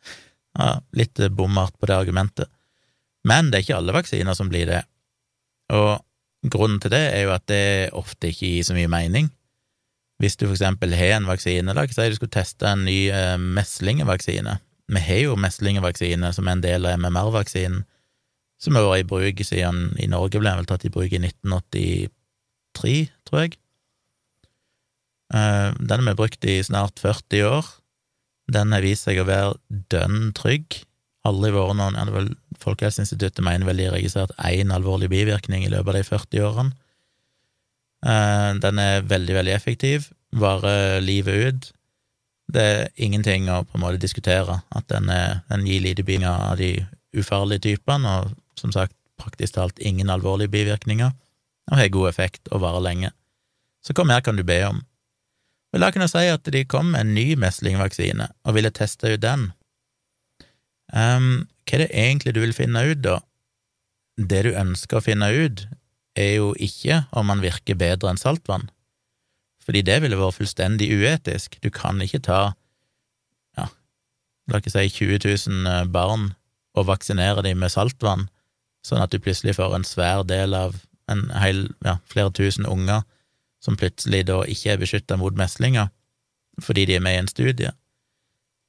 ja, 0.56 0.70
litt 0.96 1.20
bommert 1.36 1.76
på 1.76 1.90
det 1.90 1.98
argumentet. 1.98 2.48
Men 3.28 3.50
det 3.50 3.58
er 3.58 3.66
ikke 3.66 3.80
alle 3.82 3.92
vaksiner 3.92 4.38
som 4.38 4.48
blir 4.48 4.70
det, 4.70 4.80
og 5.76 6.00
grunnen 6.48 6.80
til 6.80 6.94
det 6.94 7.02
er 7.12 7.26
jo 7.26 7.34
at 7.34 7.44
det 7.52 7.90
ofte 7.92 8.30
ikke 8.32 8.48
gir 8.48 8.64
så 8.64 8.76
mye 8.78 8.88
mening. 8.88 9.28
Hvis 10.20 10.38
du 10.40 10.46
for 10.46 10.56
eksempel 10.56 10.96
har 10.96 11.18
en 11.18 11.28
vaksine, 11.28 11.74
la 11.76 11.84
oss 11.84 11.96
si 11.96 12.08
du 12.08 12.16
skulle 12.16 12.32
teste 12.32 12.68
en 12.68 12.86
ny 12.88 12.98
eh, 13.12 13.36
meslingevaksine. 13.36 14.56
Vi 14.90 15.02
har 15.04 15.20
jo 15.26 15.36
meslingevaksine 15.36 16.32
som 16.32 16.48
er 16.48 16.56
en 16.56 16.64
del 16.64 16.88
av 16.88 16.96
MMR-vaksinen, 16.96 17.84
som 18.60 18.76
har 18.76 18.88
vært 18.88 19.04
i 19.04 19.10
bruk 19.12 19.44
siden 19.44 19.84
i 20.00 20.08
Norge 20.08 20.40
ble 20.40 20.48
den 20.48 20.60
vel 20.60 20.68
tatt 20.68 20.88
i 20.88 20.92
bruk 20.92 21.12
i 21.12 21.20
1980 21.20 22.10
tre, 22.76 22.94
tror 23.28 23.44
jeg. 23.44 23.58
Eh, 25.34 25.70
den 25.78 26.02
har 26.02 26.06
vi 26.08 26.18
brukt 26.18 26.44
i 26.44 26.58
snart 26.64 26.98
40 26.98 27.44
år. 27.46 27.66
Den 28.50 28.74
har 28.74 28.84
vist 28.84 29.06
seg 29.06 29.20
å 29.22 29.28
være 29.28 29.58
dønn 29.92 30.32
trygg. 30.36 30.82
Aldri 31.28 31.52
vært 31.54 31.76
noen 31.78 31.98
ja, 31.98 32.22
Folkehelseinstituttet 32.60 33.44
mener 33.44 33.68
vel 33.68 33.80
de 33.80 33.88
har 33.88 33.96
registrert 33.96 34.32
én 34.48 34.72
alvorlig 34.74 35.10
bivirkning 35.12 35.64
i 35.64 35.72
løpet 35.72 35.92
av 35.92 35.98
de 35.98 36.06
40 36.08 36.46
årene. 36.48 36.78
Eh, 38.06 38.48
den 38.64 38.80
er 38.80 39.06
veldig, 39.06 39.36
veldig 39.36 39.54
effektiv, 39.54 40.10
varer 40.32 41.00
livet 41.04 41.46
ut. 41.46 41.70
Det 42.50 42.62
er 42.66 42.88
ingenting 42.98 43.46
å 43.52 43.62
på 43.62 43.78
en 43.78 43.84
måte 43.84 44.02
diskutere, 44.02 44.62
at 44.74 44.88
den, 44.90 45.10
er, 45.14 45.44
den 45.52 45.68
gir 45.68 45.84
lite 45.84 46.02
bivirkninger 46.02 46.48
av 46.50 46.58
de 46.58 46.72
ufarlige 47.14 47.68
typene, 47.68 48.16
og 48.18 48.58
som 48.58 48.72
sagt 48.74 48.96
praktisk 49.20 49.54
talt 49.54 49.78
ingen 49.84 50.10
alvorlige 50.10 50.50
bivirkninger 50.50 51.12
og 51.70 51.78
har 51.78 51.92
god 51.94 52.10
effekt 52.10 52.50
og 52.50 52.64
varer 52.64 52.84
lenge. 52.84 53.12
Så 53.80 53.94
hva 53.96 54.04
mer 54.04 54.22
kan 54.24 54.36
du 54.36 54.44
be 54.46 54.58
om? 54.66 54.82
Vel, 55.70 55.84
da 55.84 55.90
kunne 55.94 56.08
jeg 56.08 56.14
si 56.16 56.26
at 56.32 56.50
de 56.52 56.66
kom 56.68 56.92
med 56.92 57.04
en 57.04 57.14
ny 57.14 57.36
meslingvaksine 57.38 58.26
og 58.44 58.56
ville 58.56 58.72
teste 58.74 59.14
ut 59.14 59.22
den. 59.22 59.50
Um, 60.90 61.46
hva 61.64 61.78
er 61.78 61.84
det 61.84 61.92
egentlig 61.94 62.34
du 62.34 62.40
vil 62.42 62.56
finne 62.56 62.82
ut, 62.90 63.02
da? 63.04 63.20
Det 64.18 64.42
du 64.48 64.50
ønsker 64.58 64.98
å 64.98 65.04
finne 65.04 65.30
ut, 65.30 65.62
er 66.18 66.32
jo 66.40 66.50
ikke 66.58 67.04
om 67.16 67.30
man 67.30 67.42
virker 67.44 67.78
bedre 67.78 68.10
enn 68.10 68.18
saltvann, 68.20 68.66
fordi 69.62 69.84
det 69.86 70.00
ville 70.02 70.18
vært 70.18 70.40
fullstendig 70.40 70.90
uetisk. 70.90 71.60
Du 71.62 71.70
kan 71.70 72.02
ikke 72.02 72.22
ta, 72.26 72.40
ja, 73.56 73.68
la 74.50 74.58
oss 74.58 74.74
si 74.74 74.86
20 74.98 75.22
000 75.22 75.70
eh, 75.70 75.86
barn 75.86 76.32
og 76.74 76.88
vaksinere 76.90 77.46
dem 77.46 77.62
med 77.62 77.70
saltvann, 77.70 78.26
sånn 78.86 79.02
at 79.04 79.14
du 79.14 79.22
plutselig 79.22 79.54
får 79.60 79.78
en 79.78 79.86
svær 79.86 80.26
del 80.26 80.58
av 80.58 80.74
en 81.12 81.26
hel, 81.40 81.66
ja, 81.86 81.98
flere 82.10 82.32
tusen 82.36 82.68
unger 82.68 83.04
som 83.60 83.76
plutselig 83.76 84.24
da 84.30 84.40
ikke 84.48 84.74
er 84.74 84.80
beskytta 84.80 85.18
mot 85.20 85.36
meslinger 85.36 85.90
fordi 86.60 86.86
de 86.88 86.96
er 86.98 87.04
med 87.04 87.14
i 87.16 87.20
en 87.22 87.30
studie. 87.30 87.70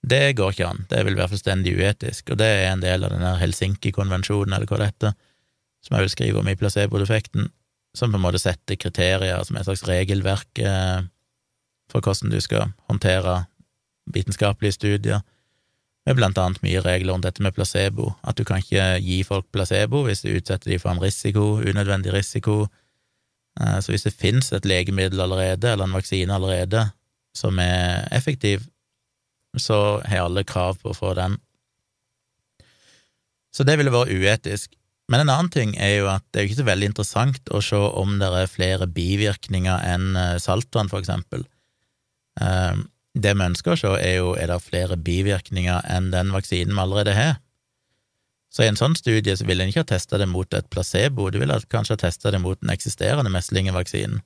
Det 0.02 0.36
går 0.38 0.54
ikke 0.54 0.68
an, 0.68 0.86
det 0.90 1.02
vil 1.06 1.18
være 1.18 1.34
fullstendig 1.34 1.74
uetisk, 1.78 2.32
og 2.32 2.40
det 2.40 2.48
er 2.48 2.70
en 2.72 2.84
del 2.84 3.04
av 3.04 3.12
den 3.14 3.26
Helsinki-konvensjonen, 3.42 4.56
eller 4.56 4.70
hva 4.70 4.80
det 4.80 4.88
heter, 4.94 5.18
som 5.84 5.98
jeg 5.98 6.06
vil 6.06 6.14
skrive 6.14 6.42
om 6.42 6.50
i 6.50 6.56
placebo-defekten, 6.58 7.50
som 7.98 8.14
på 8.14 8.18
en 8.18 8.24
måte 8.24 8.40
setter 8.42 8.80
kriterier 8.80 9.44
som 9.44 9.60
et 9.60 9.68
slags 9.68 9.84
regelverk 9.90 10.62
eh, 10.64 11.04
for 11.92 12.06
hvordan 12.06 12.32
du 12.32 12.40
skal 12.42 12.72
håndtere 12.88 13.42
vitenskapelige 14.16 14.78
studier 14.78 15.26
med 16.08 16.18
blant 16.18 16.40
annet 16.42 16.62
mye 16.66 16.82
regler 16.82 17.14
om 17.14 17.22
dette 17.22 17.44
med 17.46 17.54
placebo, 17.54 18.12
at 18.26 18.38
du 18.40 18.46
kan 18.48 18.62
ikke 18.62 18.96
gi 19.06 19.22
folk 19.28 19.46
placebo 19.54 20.04
hvis 20.08 20.24
du 20.26 20.32
utsetter 20.34 20.74
dem 20.74 20.82
for 20.82 20.94
en 20.94 21.04
risiko, 21.04 21.60
unødvendig 21.62 22.14
risiko. 22.16 22.66
Eh, 23.60 23.78
så 23.84 23.94
hvis 23.94 24.08
det 24.08 24.18
finnes 24.18 24.52
et 24.56 24.66
legemiddel 24.66 25.22
allerede, 25.22 25.72
eller 25.72 25.86
en 25.86 25.98
vaksine 25.98 26.34
allerede, 26.34 26.88
som 27.38 27.60
er 27.62 28.08
effektiv, 28.12 28.66
så 29.58 30.02
har 30.08 30.26
alle 30.26 30.46
krav 30.48 30.80
på 30.82 30.92
å 30.92 30.98
få 30.98 31.14
den. 31.20 31.38
Så 33.52 33.68
det 33.68 33.78
ville 33.78 33.94
vært 33.94 34.14
uetisk. 34.16 34.72
Men 35.12 35.26
en 35.26 35.34
annen 35.34 35.52
ting 35.52 35.74
er 35.76 35.98
jo 35.98 36.08
at 36.08 36.24
det 36.32 36.40
er 36.40 36.46
jo 36.46 36.50
ikke 36.52 36.62
så 36.62 36.70
veldig 36.70 36.88
interessant 36.88 37.52
å 37.52 37.60
se 37.66 37.76
om 37.76 38.16
det 38.22 38.30
er 38.32 38.52
flere 38.52 38.88
bivirkninger 38.88 39.84
enn 39.92 40.16
eh, 40.16 40.38
saltvann, 40.40 40.90
for 40.92 41.04
eksempel. 41.04 41.44
Det 43.14 43.34
vi 43.36 43.44
ønsker 43.44 43.74
å 43.74 43.80
se, 43.80 43.94
er 44.00 44.18
jo 44.22 44.34
er 44.40 44.52
det 44.52 44.62
flere 44.64 44.96
bivirkninger 44.96 45.88
enn 45.92 46.12
den 46.14 46.32
vaksinen 46.32 46.76
vi 46.76 46.84
allerede 46.84 47.16
har. 47.18 47.40
Så 48.52 48.66
i 48.66 48.70
en 48.72 48.80
sånn 48.80 48.98
studie 49.00 49.36
så 49.40 49.48
ville 49.48 49.64
en 49.64 49.72
ikke 49.72 49.86
ha 49.86 49.92
testa 49.94 50.20
det 50.20 50.28
mot 50.28 50.54
et 50.54 50.68
placebo, 50.72 51.30
du 51.32 51.40
ville 51.40 51.60
kanskje 51.72 51.96
ha 51.96 52.02
testa 52.04 52.34
det 52.36 52.42
mot 52.44 52.60
den 52.60 52.74
eksisterende 52.74 53.32
meslingevaksinen, 53.32 54.20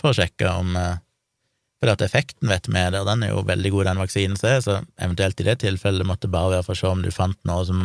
for 0.00 0.12
å 0.12 0.18
sjekke 0.20 0.52
om 0.52 0.76
eh, 0.76 1.00
For 1.82 1.90
at 1.90 2.02
effekten 2.04 2.46
vet 2.46 2.68
vi 2.70 2.78
er 2.78 2.92
der, 2.94 3.02
den 3.02 3.24
er 3.26 3.32
jo 3.32 3.40
veldig 3.42 3.70
god, 3.74 3.88
den 3.88 3.98
vaksinen 3.98 4.36
som 4.38 4.48
er, 4.52 4.60
så 4.62 4.74
eventuelt 5.02 5.40
i 5.42 5.46
det 5.48 5.56
tilfellet 5.64 6.06
måtte 6.06 6.28
det 6.28 6.34
bare 6.36 6.52
være 6.52 6.66
for 6.68 6.76
å 6.76 6.78
se 6.78 6.86
om 6.86 7.00
du 7.02 7.08
fant 7.10 7.38
noe 7.48 7.64
som 7.66 7.80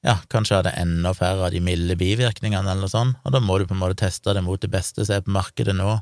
ja, 0.00 0.14
kanskje 0.32 0.56
hadde 0.56 0.72
enda 0.80 1.12
færre 1.12 1.44
av 1.44 1.52
de 1.52 1.60
milde 1.60 1.92
bivirkningene, 2.00 2.72
eller 2.72 2.88
sånt, 2.88 3.18
og 3.20 3.34
da 3.34 3.42
må 3.44 3.58
du 3.60 3.66
på 3.68 3.76
en 3.76 3.82
måte 3.82 3.98
teste 4.00 4.32
det 4.32 4.40
mot 4.46 4.62
det 4.62 4.70
beste 4.72 5.04
som 5.04 5.18
er 5.18 5.26
på 5.26 5.34
markedet 5.36 5.76
nå, 5.76 5.98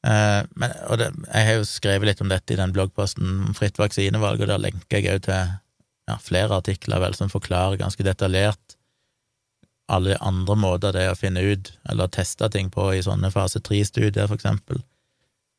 men, 0.00 0.72
og 0.88 0.96
det, 0.96 1.10
jeg 1.26 1.46
har 1.46 1.58
jo 1.58 1.66
skrevet 1.68 2.08
litt 2.08 2.20
om 2.24 2.30
dette 2.32 2.54
i 2.54 2.58
den 2.60 2.72
bloggposten 2.72 3.50
om 3.50 3.56
Fritt 3.56 3.76
vaksinevalg, 3.80 4.40
og 4.40 4.48
der 4.48 4.62
lenker 4.62 4.96
jeg 4.96 5.18
òg 5.18 5.26
til 5.26 5.50
ja, 6.08 6.16
flere 6.24 6.56
artikler 6.56 7.02
vel 7.02 7.16
som 7.18 7.32
forklarer 7.32 7.80
ganske 7.82 8.06
detaljert 8.06 8.78
alle 9.90 10.16
andre 10.22 10.56
måter 10.58 10.94
det 10.94 11.04
er 11.04 11.12
å 11.14 11.18
finne 11.18 11.42
ut 11.42 11.72
eller 11.90 12.10
teste 12.14 12.48
ting 12.54 12.70
på 12.72 12.90
i 12.94 13.02
sånne 13.04 13.32
fase 13.34 13.62
tre-studier, 13.64 14.28
for 14.28 14.38
eksempel, 14.38 14.82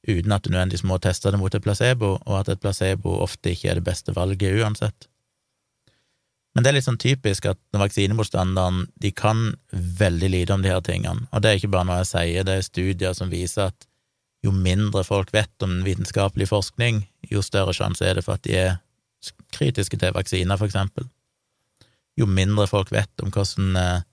uten 0.07 0.35
at 0.35 0.45
du 0.45 0.51
nødvendigvis 0.53 0.87
må 0.87 0.97
teste 1.03 1.33
det 1.33 1.39
mot 1.41 1.53
et 1.53 1.63
placebo, 1.63 2.15
og 2.25 2.35
at 2.39 2.51
et 2.53 2.61
placebo 2.61 3.19
ofte 3.25 3.53
ikke 3.53 3.71
er 3.71 3.79
det 3.79 3.87
beste 3.89 4.15
valget 4.15 4.61
uansett. 4.61 5.07
Men 6.55 6.63
det 6.63 6.71
er 6.71 6.77
litt 6.79 6.87
sånn 6.87 6.99
typisk 6.99 7.45
at 7.47 7.59
vaksinemotstanderen 7.79 8.85
de 8.99 9.13
kan 9.15 9.53
veldig 9.71 10.31
lite 10.33 10.55
om 10.55 10.63
de 10.63 10.71
her 10.71 10.83
tingene, 10.83 11.27
og 11.31 11.43
det 11.43 11.51
er 11.51 11.59
ikke 11.59 11.73
bare 11.75 11.89
noe 11.89 12.01
jeg 12.01 12.11
sier, 12.13 12.47
det 12.47 12.57
er 12.57 12.67
studier 12.67 13.17
som 13.17 13.31
viser 13.31 13.71
at 13.71 13.87
jo 14.45 14.51
mindre 14.51 15.03
folk 15.05 15.33
vet 15.33 15.65
om 15.65 15.81
vitenskapelig 15.85 16.49
forskning, 16.49 17.03
jo 17.29 17.43
større 17.45 17.73
sjanse 17.77 18.05
er 18.05 18.17
det 18.17 18.25
for 18.25 18.39
at 18.39 18.45
de 18.47 18.55
er 18.57 18.79
kritiske 19.53 19.99
til 20.01 20.15
vaksiner, 20.15 20.57
for 20.57 20.65
eksempel. 20.65 21.05
Jo 22.17 22.25
mindre 22.25 22.65
folk 22.67 22.91
vet 22.91 23.23
om 23.23 23.29
hvordan 23.33 23.77
eh, 23.77 24.07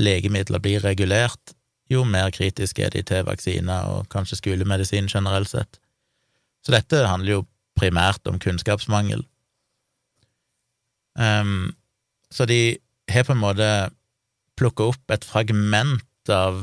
legemidler 0.00 0.62
blir 0.62 0.82
regulert, 0.84 1.54
jo 1.90 2.04
mer 2.06 2.30
kritiske 2.34 2.84
er 2.86 2.92
de 2.94 3.02
til 3.06 3.24
vaksiner 3.26 3.88
og 3.90 4.10
kanskje 4.10 4.38
skolemedisin 4.38 5.10
generelt 5.10 5.50
sett. 5.50 5.80
Så 6.66 6.74
dette 6.74 7.06
handler 7.06 7.40
jo 7.40 7.46
primært 7.78 8.26
om 8.30 8.38
kunnskapsmangel. 8.38 9.24
Um, 11.18 11.72
så 12.30 12.46
de 12.46 12.78
har 13.10 13.26
på 13.26 13.34
en 13.34 13.42
måte 13.42 13.70
plukka 14.60 14.90
opp 14.92 15.14
et 15.14 15.26
fragment 15.26 16.30
av 16.30 16.62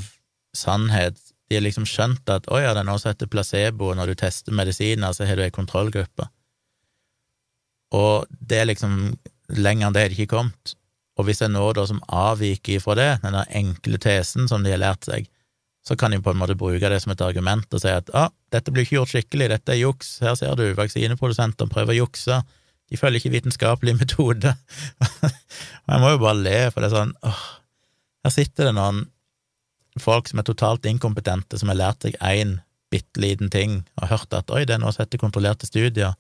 sannhet 0.55 1.19
de 1.47 1.55
har 1.55 1.63
liksom 1.63 1.85
skjønt 1.87 2.27
at 2.31 2.49
å 2.51 2.59
ja, 2.59 2.73
det 2.75 2.83
er 2.83 2.89
noe 2.89 2.99
som 2.99 3.13
heter 3.13 3.29
placebo, 3.31 3.93
når 3.95 4.11
du 4.11 4.19
tester 4.19 4.55
medisiner, 4.55 5.13
så 5.15 5.27
har 5.27 5.39
du 5.39 5.45
ei 5.45 5.53
kontrollgruppe. 5.53 6.27
Og 7.95 8.27
det 8.29 8.61
er 8.61 8.71
liksom 8.73 9.15
Lenger 9.47 9.87
enn 9.87 9.93
det 9.95 10.01
har 10.03 10.11
det 10.11 10.17
ikke 10.17 10.33
kommet. 10.33 10.73
Og 11.15 11.23
hvis 11.23 11.39
det 11.39 11.45
er 11.47 11.53
noe 11.53 11.71
da 11.71 11.85
som 11.87 12.01
avviker 12.11 12.81
fra 12.83 12.97
det, 12.99 13.05
den 13.23 13.37
enkle 13.55 13.99
tesen 14.03 14.49
som 14.51 14.65
de 14.65 14.73
har 14.73 14.81
lært 14.81 15.07
seg, 15.07 15.29
så 15.87 15.95
kan 15.95 16.11
de 16.11 16.19
på 16.19 16.33
en 16.33 16.39
måte 16.41 16.57
bruke 16.59 16.89
det 16.91 16.99
som 16.99 17.13
et 17.13 17.23
argument 17.23 17.71
og 17.71 17.79
si 17.79 17.87
at 17.87 18.11
ah, 18.11 18.27
dette 18.51 18.73
blir 18.75 18.83
ikke 18.83 18.97
gjort 18.97 19.13
skikkelig, 19.13 19.47
dette 19.53 19.71
er 19.71 19.79
juks, 19.79 20.17
her 20.19 20.35
ser 20.35 20.57
du, 20.59 20.65
vaksineprodusentene 20.75 21.71
prøver 21.71 21.95
å 21.95 22.01
jukse, 22.01 22.41
de 22.91 22.99
følger 22.99 23.21
ikke 23.21 23.35
vitenskapelig 23.37 23.95
metode. 24.01 24.51
og 24.51 25.29
jeg 25.93 26.03
må 26.03 26.11
jo 26.11 26.21
bare 26.25 26.41
le, 26.41 26.57
for 26.73 26.83
det 26.83 26.91
er 26.91 26.97
sånn 26.97 27.15
åh, 27.23 27.45
her 28.27 28.35
sitter 28.35 28.69
det 28.69 28.75
noen 28.75 29.05
folk 30.01 30.29
som 30.29 30.41
er 30.41 30.47
totalt 30.47 30.85
inkompetente, 30.89 31.59
som 31.59 31.71
har 31.71 31.79
lært 31.79 32.05
seg 32.05 32.17
én 32.23 32.57
bitte 32.91 33.19
liten 33.19 33.51
ting 33.51 33.81
og 33.99 34.09
hørt 34.11 34.33
at 34.35 34.51
oi, 34.53 34.63
det 34.65 34.77
er 34.77 34.81
noe 34.83 34.93
som 34.95 35.03
heter 35.03 35.21
kontrollerte 35.21 35.67
studier, 35.67 36.15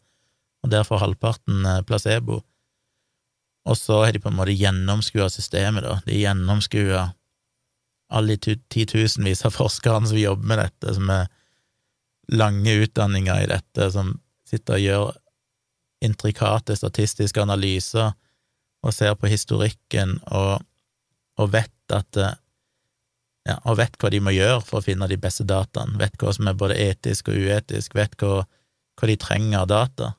og 0.63 0.71
derfor 0.73 1.01
halvparten 1.01 1.65
eh, 1.65 1.83
placebo. 1.87 2.41
Og 3.67 3.77
så 3.77 4.01
har 4.03 4.15
de 4.15 4.21
på 4.23 4.31
en 4.31 4.37
måte 4.37 4.55
gjennomskua 4.55 5.27
systemet, 5.31 5.83
da. 5.83 5.99
De 6.07 6.19
gjennomskua 6.19 7.09
alle 8.07 8.37
de 8.39 8.55
titusenvis 8.71 9.43
av 9.47 9.55
forskerne 9.55 10.07
som 10.07 10.19
jobber 10.19 10.47
med 10.47 10.61
dette, 10.63 10.93
som 10.95 11.09
er 11.11 11.27
lange 12.31 12.75
utdanninger 12.83 13.43
i 13.43 13.49
dette, 13.51 13.89
som 13.91 14.15
sitter 14.47 14.77
og 14.77 14.85
gjør 14.85 15.09
intrikate 16.07 16.75
statistiske 16.77 17.41
analyser 17.41 18.13
og 18.85 18.93
ser 18.93 19.15
på 19.19 19.29
historikken 19.31 20.19
og, 20.29 20.61
og 21.41 21.51
vet 21.55 21.95
at 21.95 22.19
ja, 23.47 23.57
og 23.63 23.77
vet 23.79 23.95
hva 24.01 24.11
de 24.11 24.19
må 24.23 24.33
gjøre 24.35 24.61
for 24.67 24.79
å 24.79 24.85
finne 24.85 25.07
de 25.07 25.17
beste 25.21 25.45
dataene, 25.47 25.97
vet 26.01 26.17
hva 26.19 26.33
som 26.35 26.49
er 26.49 26.57
både 26.59 26.77
etisk 26.83 27.31
og 27.31 27.37
uetisk, 27.39 27.95
vet 27.95 28.17
hva, 28.19 28.41
hva 28.99 29.09
de 29.09 29.19
trenger 29.21 29.61
av 29.61 29.69
data, 29.71 30.13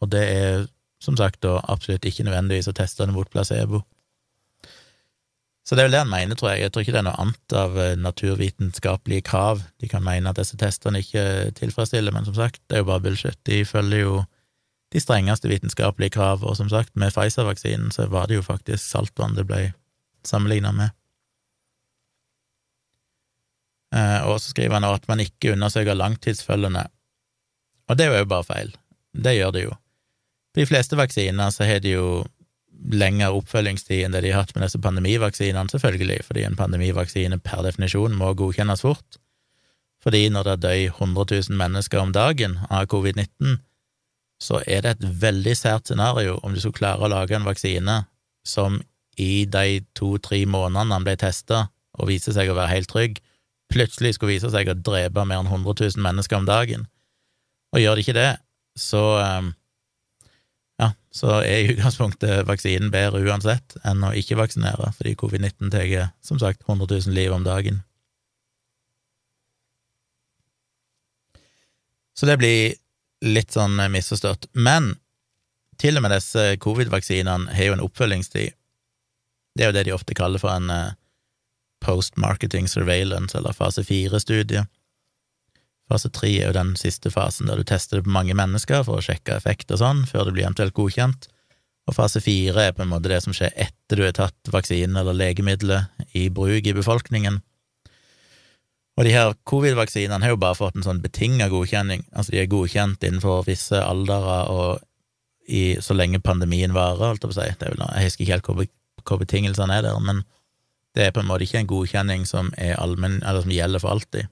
og 0.00 0.12
det 0.12 0.26
er 0.26 0.68
som 1.00 1.16
sagt 1.16 1.40
da 1.44 1.58
absolutt 1.72 2.04
ikke 2.06 2.26
nødvendigvis 2.26 2.68
å 2.70 2.76
teste 2.76 3.06
det 3.08 3.16
mot 3.16 3.28
placebo. 3.32 3.82
Så 5.64 5.76
det 5.76 5.82
er 5.82 5.88
vel 5.88 5.94
det 5.94 6.02
han 6.02 6.10
mener, 6.10 6.36
tror 6.36 6.50
jeg. 6.50 6.64
Jeg 6.64 6.72
tror 6.74 6.84
ikke 6.84 6.92
det 6.96 7.00
er 7.00 7.06
noe 7.06 7.22
annet 7.22 7.54
av 7.54 7.76
eh, 7.78 7.96
naturvitenskapelige 8.00 9.24
krav 9.28 9.60
de 9.80 9.90
kan 9.92 10.02
mene 10.02 10.32
at 10.32 10.40
disse 10.40 10.58
testene 10.58 11.02
ikke 11.04 11.24
tilfredsstiller, 11.58 12.14
men 12.16 12.26
som 12.26 12.36
sagt, 12.36 12.58
det 12.66 12.78
er 12.78 12.82
jo 12.82 12.88
bare 12.90 13.04
bullshit. 13.04 13.38
De 13.46 13.60
følger 13.68 14.02
jo 14.02 14.14
de 14.90 15.02
strengeste 15.02 15.50
vitenskapelige 15.50 16.16
krav, 16.16 16.42
og 16.42 16.56
som 16.58 16.70
sagt, 16.72 16.96
med 16.98 17.14
Pfizer-vaksinen 17.14 17.92
så 17.94 18.08
var 18.10 18.26
det 18.26 18.40
jo 18.40 18.46
faktisk 18.46 18.82
saltvann 18.82 19.36
det 19.38 19.46
ble 19.46 19.68
sammenligna 20.26 20.72
med. 20.74 20.96
Eh, 23.94 24.20
og 24.26 24.38
så 24.38 24.52
skriver 24.52 24.78
han 24.78 24.86
at 24.86 25.06
man 25.10 25.22
ikke 25.22 25.54
undersøker 25.56 25.98
langtidsfølgende, 25.98 26.86
og 27.90 27.98
det 27.98 28.06
er 28.06 28.20
jo 28.22 28.28
bare 28.30 28.46
feil. 28.46 28.74
Det 29.10 29.34
gjør 29.34 29.54
det 29.54 29.64
jo. 29.64 29.72
På 30.54 30.62
de 30.62 30.66
fleste 30.66 30.98
vaksiner 30.98 31.50
så 31.50 31.66
har 31.66 31.82
de 31.82 31.96
jo 31.96 32.10
lengre 32.90 33.32
oppfølgingstid 33.34 34.04
enn 34.04 34.14
det 34.14 34.22
de 34.24 34.30
har 34.32 34.44
hatt 34.44 34.54
med 34.54 34.64
disse 34.64 34.80
pandemivaksinene, 34.82 35.70
selvfølgelig, 35.72 36.20
fordi 36.26 36.44
en 36.46 36.58
pandemivaksine 36.58 37.40
per 37.44 37.64
definisjon 37.66 38.14
må 38.16 38.32
godkjennes 38.38 38.84
fort. 38.86 39.18
Fordi 40.00 40.28
når 40.32 40.48
det 40.48 40.60
dør 40.62 40.76
100 40.86 41.26
000 41.50 41.58
mennesker 41.60 42.00
om 42.00 42.14
dagen 42.14 42.56
av 42.70 42.86
covid-19, 42.92 43.58
så 44.40 44.62
er 44.64 44.84
det 44.84 44.94
et 44.94 45.08
veldig 45.26 45.56
sært 45.58 45.90
scenario 45.90 46.38
om 46.40 46.54
du 46.54 46.62
skulle 46.62 46.78
klare 46.78 47.04
å 47.04 47.12
lage 47.12 47.36
en 47.36 47.44
vaksine 47.44 47.98
som 48.46 48.78
i 49.20 49.44
de 49.44 49.82
to–tre 49.98 50.46
månedene 50.48 50.96
han 50.96 51.04
ble 51.04 51.18
testa 51.20 51.66
og 52.00 52.08
viste 52.08 52.32
seg 52.32 52.48
å 52.48 52.56
være 52.56 52.72
helt 52.72 52.88
trygg, 52.88 53.18
plutselig 53.70 54.16
skulle 54.16 54.34
vise 54.34 54.50
seg 54.52 54.70
å 54.70 54.76
drepe 54.76 55.24
mer 55.24 55.42
enn 55.42 55.50
100 55.50 55.74
000 55.96 56.04
mennesker 56.04 56.40
om 56.40 56.48
dagen. 56.48 56.86
Og 57.74 57.82
gjør 57.82 57.96
det 57.96 58.04
ikke 58.04 58.18
det, 58.18 58.30
så 58.78 59.02
um, 59.18 59.52
ja, 60.80 60.90
så 61.14 61.36
er 61.42 61.60
i 61.60 61.74
utgangspunktet 61.74 62.46
vaksinen 62.48 62.90
bedre 62.92 63.22
uansett 63.26 63.76
enn 63.86 64.02
å 64.06 64.14
ikke 64.16 64.38
vaksinere, 64.40 64.90
fordi 64.96 65.14
covid-19 65.20 65.70
tar 65.74 66.10
som 66.24 66.40
sagt 66.42 66.64
100 66.66 66.88
000 66.90 67.14
liv 67.16 67.34
om 67.34 67.46
dagen. 67.46 67.82
Så 72.16 72.26
det 72.28 72.36
blir 72.40 72.74
litt 73.24 73.54
sånn 73.54 73.78
misforstått. 73.92 74.50
Men 74.52 74.94
til 75.80 75.96
og 75.96 76.04
med 76.04 76.12
disse 76.12 76.56
covid-vaksinene 76.60 77.54
har 77.56 77.70
jo 77.70 77.76
en 77.76 77.84
oppfølgingstid. 77.86 78.56
Det 79.56 79.64
er 79.64 79.70
jo 79.70 79.76
det 79.76 79.86
de 79.88 79.94
ofte 79.96 80.16
kaller 80.16 80.42
for 80.42 80.52
en 80.52 80.68
uh, 81.80 81.86
post-marketing 81.86 82.68
surveillance, 82.68 83.38
eller 83.38 83.56
fase 83.56 83.84
fire-studie. 83.84 84.66
Fase 85.90 86.10
tre 86.14 86.30
er 86.38 86.50
jo 86.50 86.54
den 86.54 86.76
siste 86.78 87.10
fasen 87.10 87.48
der 87.50 87.58
du 87.58 87.66
tester 87.66 87.98
det 87.98 88.06
på 88.06 88.14
mange 88.14 88.36
mennesker 88.38 88.84
for 88.86 89.00
å 89.00 89.04
sjekke 89.04 89.34
effekt 89.34 89.72
og 89.74 89.80
sånn, 89.82 90.04
før 90.06 90.28
det 90.28 90.36
blir 90.36 90.46
eventuelt 90.46 90.76
godkjent. 90.76 91.26
Og 91.88 91.96
fase 91.96 92.20
fire 92.22 92.68
er 92.68 92.74
på 92.76 92.84
en 92.84 92.92
måte 92.92 93.10
det 93.10 93.22
som 93.24 93.34
skjer 93.34 93.50
etter 93.58 93.98
du 93.98 94.04
har 94.04 94.14
tatt 94.14 94.52
vaksinen 94.52 95.00
eller 95.00 95.16
legemiddelet 95.16 96.14
i 96.14 96.28
bruk 96.30 96.68
i 96.68 96.76
befolkningen. 96.76 97.40
Og 99.00 99.06
de 99.06 99.14
her 99.14 99.32
covid-vaksinene 99.48 100.22
har 100.22 100.34
jo 100.34 100.38
bare 100.38 100.58
fått 100.58 100.76
en 100.76 100.84
sånn 100.84 101.00
betinga 101.02 101.48
godkjenning, 101.50 102.04
altså 102.12 102.34
de 102.34 102.42
er 102.42 102.50
godkjent 102.52 103.06
innenfor 103.06 103.46
visse 103.48 103.80
aldre 103.80 104.18
og 104.52 104.82
i, 105.50 105.80
så 105.82 105.96
lenge 105.96 106.20
pandemien 106.22 106.74
varer, 106.76 107.08
holdt 107.08 107.24
jeg 107.24 107.32
på 107.32 107.34
å 107.34 107.40
si. 107.40 107.46
Jeg 107.48 108.04
husker 108.04 108.22
ikke 108.22 108.34
helt 108.36 108.50
hvor, 108.50 108.68
hvor 109.08 109.22
betingelsene 109.24 109.80
er 109.80 109.88
der, 109.88 109.98
men 110.04 110.22
det 110.94 111.06
er 111.06 111.14
på 111.14 111.22
en 111.22 111.28
måte 111.28 111.46
ikke 111.46 111.60
en 111.62 111.70
godkjenning 111.70 112.26
som, 112.26 112.50
eller 112.58 113.42
som 113.42 113.52
gjelder 113.54 113.82
for 113.82 113.94
alltid. 113.94 114.30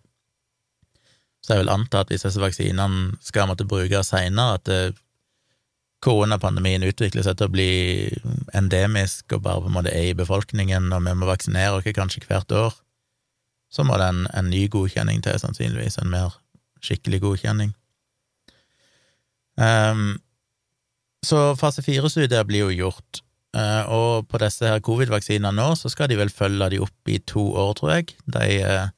Så 1.45 1.55
jeg 1.55 1.63
vil 1.63 1.73
anta 1.73 2.03
at 2.03 2.11
hvis 2.13 2.27
disse 2.27 2.43
vaksinene 2.43 3.19
skal 3.25 3.47
måtte 3.49 3.67
brukes 3.69 4.11
seinere, 4.11 4.59
at 4.59 4.71
eh, 4.73 4.97
koronapandemien 6.05 6.85
utvikler 6.87 7.25
seg 7.27 7.39
til 7.39 7.49
å 7.49 7.55
bli 7.55 7.71
endemisk 8.59 9.35
og 9.35 9.45
bare 9.47 9.63
på 9.65 9.71
en 9.71 9.77
måte 9.79 9.95
er 9.95 10.11
i 10.11 10.19
befolkningen, 10.19 10.91
og 10.93 11.07
vi 11.07 11.15
må 11.15 11.31
vaksinere 11.31 11.79
oss 11.79 11.89
kanskje 11.95 12.27
hvert 12.27 12.53
år, 12.55 12.77
så 13.71 13.85
må 13.85 13.99
det 14.01 14.11
en, 14.11 14.27
en 14.35 14.51
ny 14.51 14.67
godkjenning 14.73 15.23
til, 15.25 15.39
sannsynligvis, 15.41 15.99
en 16.03 16.13
mer 16.13 16.37
skikkelig 16.85 17.21
godkjenning. 17.25 17.73
Um, 19.59 20.19
så 21.27 21.57
fase 21.59 21.83
fire-studier 21.83 22.47
blir 22.47 22.69
jo 22.69 22.77
gjort 22.87 23.23
og 23.57 24.29
på 24.29 24.41
disse 24.43 24.69
her 24.69 24.83
covid-vaksinene 24.85 25.55
nå, 25.57 25.73
så 25.79 25.89
skal 25.89 26.11
de 26.11 26.19
vel 26.19 26.33
følge 26.33 26.69
de 26.75 26.81
opp 26.85 27.09
i 27.09 27.19
to 27.25 27.45
år, 27.57 27.73
tror 27.79 27.95
jeg. 27.95 28.15
De 28.29 28.45
eh, 28.61 28.91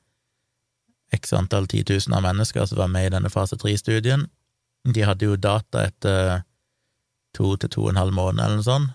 x 1.14 1.34
antall 1.36 1.68
titusener 1.70 2.18
av 2.18 2.26
mennesker 2.26 2.66
som 2.66 2.80
var 2.82 2.90
med 2.90 3.08
i 3.08 3.14
denne 3.14 3.30
fase 3.30 3.58
tre-studien. 3.60 4.26
De 4.84 5.04
hadde 5.06 5.28
jo 5.28 5.38
data 5.38 5.84
etter 5.86 6.42
to 7.36 7.54
til 7.60 7.70
to 7.70 7.86
og 7.86 7.92
en 7.92 8.00
halv 8.00 8.16
måned 8.16 8.42
eller 8.42 8.58
noe 8.58 8.66
sånt, 8.66 8.94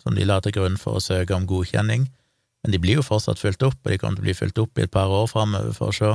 som 0.00 0.16
de 0.16 0.24
la 0.24 0.38
til 0.44 0.54
grunn 0.56 0.76
for 0.80 0.96
å 0.98 1.04
søke 1.04 1.36
om 1.36 1.48
godkjenning. 1.48 2.06
Men 2.64 2.72
de 2.72 2.80
blir 2.80 3.00
jo 3.00 3.04
fortsatt 3.04 3.40
fulgt 3.40 3.64
opp, 3.66 3.80
og 3.82 3.92
de 3.92 3.98
kommer 4.00 4.16
til 4.16 4.24
å 4.24 4.28
bli 4.28 4.36
fulgt 4.36 4.60
opp 4.62 4.80
i 4.80 4.86
et 4.86 4.92
par 4.92 5.12
år 5.12 5.28
framover 5.28 5.74
for 5.76 5.92
å 5.92 5.96
se. 5.96 6.12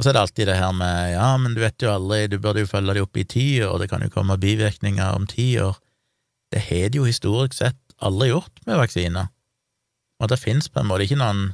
Og 0.00 0.04
så 0.04 0.10
er 0.10 0.16
det 0.16 0.24
alltid 0.24 0.48
det 0.48 0.56
her 0.56 0.72
med 0.76 1.14
ja, 1.14 1.28
men 1.40 1.56
du 1.56 1.60
vet 1.60 1.80
jo 1.84 1.92
aldri, 1.92 2.26
du 2.28 2.38
burde 2.40 2.64
jo 2.64 2.68
følge 2.68 2.96
de 2.96 3.04
opp 3.04 3.20
i 3.20 3.24
ti 3.28 3.46
år, 3.64 3.78
det 3.80 3.88
kan 3.92 4.04
jo 4.04 4.12
komme 4.12 4.36
bivirkninger 4.40 5.16
om 5.16 5.26
ti 5.28 5.52
år. 5.60 5.76
Det 6.50 6.62
har 6.66 6.90
de 6.90 7.00
jo 7.00 7.08
historisk 7.08 7.56
sett 7.58 7.78
aldri 8.02 8.30
gjort 8.30 8.62
med 8.66 8.80
vaksiner, 8.80 9.30
og 10.20 10.30
det 10.32 10.40
fins 10.40 10.68
på 10.68 10.80
en 10.80 10.88
måte 10.90 11.06
ikke 11.06 11.20
noen 11.20 11.50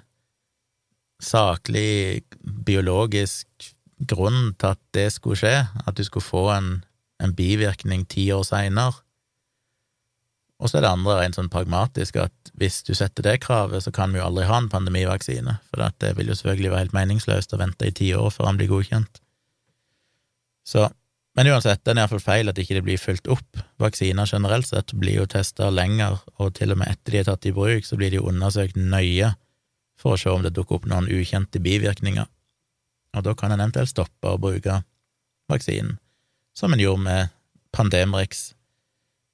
saklig 1.23 2.23
biologisk 2.67 3.49
grunn 4.11 4.53
til 4.61 4.75
at 4.75 4.81
det 4.97 5.09
skulle 5.15 5.39
skje, 5.41 5.57
at 5.87 5.97
du 5.97 6.05
skulle 6.05 6.25
få 6.25 6.49
en, 6.53 6.71
en 7.23 7.35
bivirkning 7.37 8.05
ti 8.09 8.29
år 8.35 8.45
seinere. 8.45 9.01
Og 10.57 10.71
så 10.71 10.79
er 10.79 10.87
det 10.87 10.93
andre 10.93 11.19
rent 11.19 11.37
sånn 11.37 11.53
pragmatisk 11.53 12.17
at 12.21 12.53
hvis 12.57 12.81
du 12.87 12.95
setter 12.97 13.25
det 13.27 13.41
kravet, 13.45 13.85
så 13.85 13.93
kan 13.93 14.13
vi 14.13 14.21
jo 14.21 14.29
aldri 14.29 14.47
ha 14.49 14.61
en 14.61 14.71
pandemivaksine, 14.73 15.59
for 15.69 15.85
det 16.01 16.15
vil 16.17 16.33
jo 16.33 16.37
selvfølgelig 16.39 16.73
være 16.73 16.85
helt 16.87 16.97
meningsløst 16.97 17.53
å 17.53 17.61
vente 17.61 17.89
i 17.89 17.97
ti 17.97 18.13
år 18.17 18.31
før 18.33 18.51
han 18.51 18.61
blir 18.61 18.71
godkjent. 18.73 19.21
Så 20.67 20.89
men 21.37 21.51
uansett, 21.53 21.83
det 21.85 21.93
er 21.93 22.01
iallfall 22.01 22.23
feil 22.25 22.49
at 22.49 22.59
ikke 22.59 22.79
det 22.79 22.85
blir 22.87 23.01
fulgt 23.01 23.29
opp. 23.29 23.59
Vaksiner 23.83 24.29
generelt 24.31 24.71
sett 24.71 24.95
blir 24.97 25.19
jo 25.19 25.27
testa 25.29 25.69
lenger, 25.69 26.23
og 26.41 26.55
til 26.57 26.73
og 26.73 26.81
med 26.81 26.95
etter 26.95 27.13
de 27.13 27.21
er 27.21 27.29
tatt 27.29 27.49
i 27.49 27.53
bruk, 27.53 27.85
så 27.85 27.99
blir 28.01 28.15
de 28.15 28.23
undersøkt 28.25 28.79
nøye 28.81 29.35
for 30.01 30.15
å 30.15 30.21
se 30.21 30.33
om 30.33 30.45
det 30.45 30.55
dukker 30.57 30.79
opp 30.79 30.89
noen 30.89 31.11
ukjente 31.13 31.61
bivirkninger. 31.61 32.25
Og 33.17 33.25
da 33.25 33.35
kan 33.37 33.53
en 33.53 33.61
eventuelt 33.61 33.93
stoppe 33.93 34.33
å 34.33 34.41
bruke 34.41 34.81
vaksinen, 35.53 35.99
som 36.57 36.73
en 36.73 36.81
gjorde 36.81 37.05
med 37.05 37.35
Pandemrix, 37.77 38.55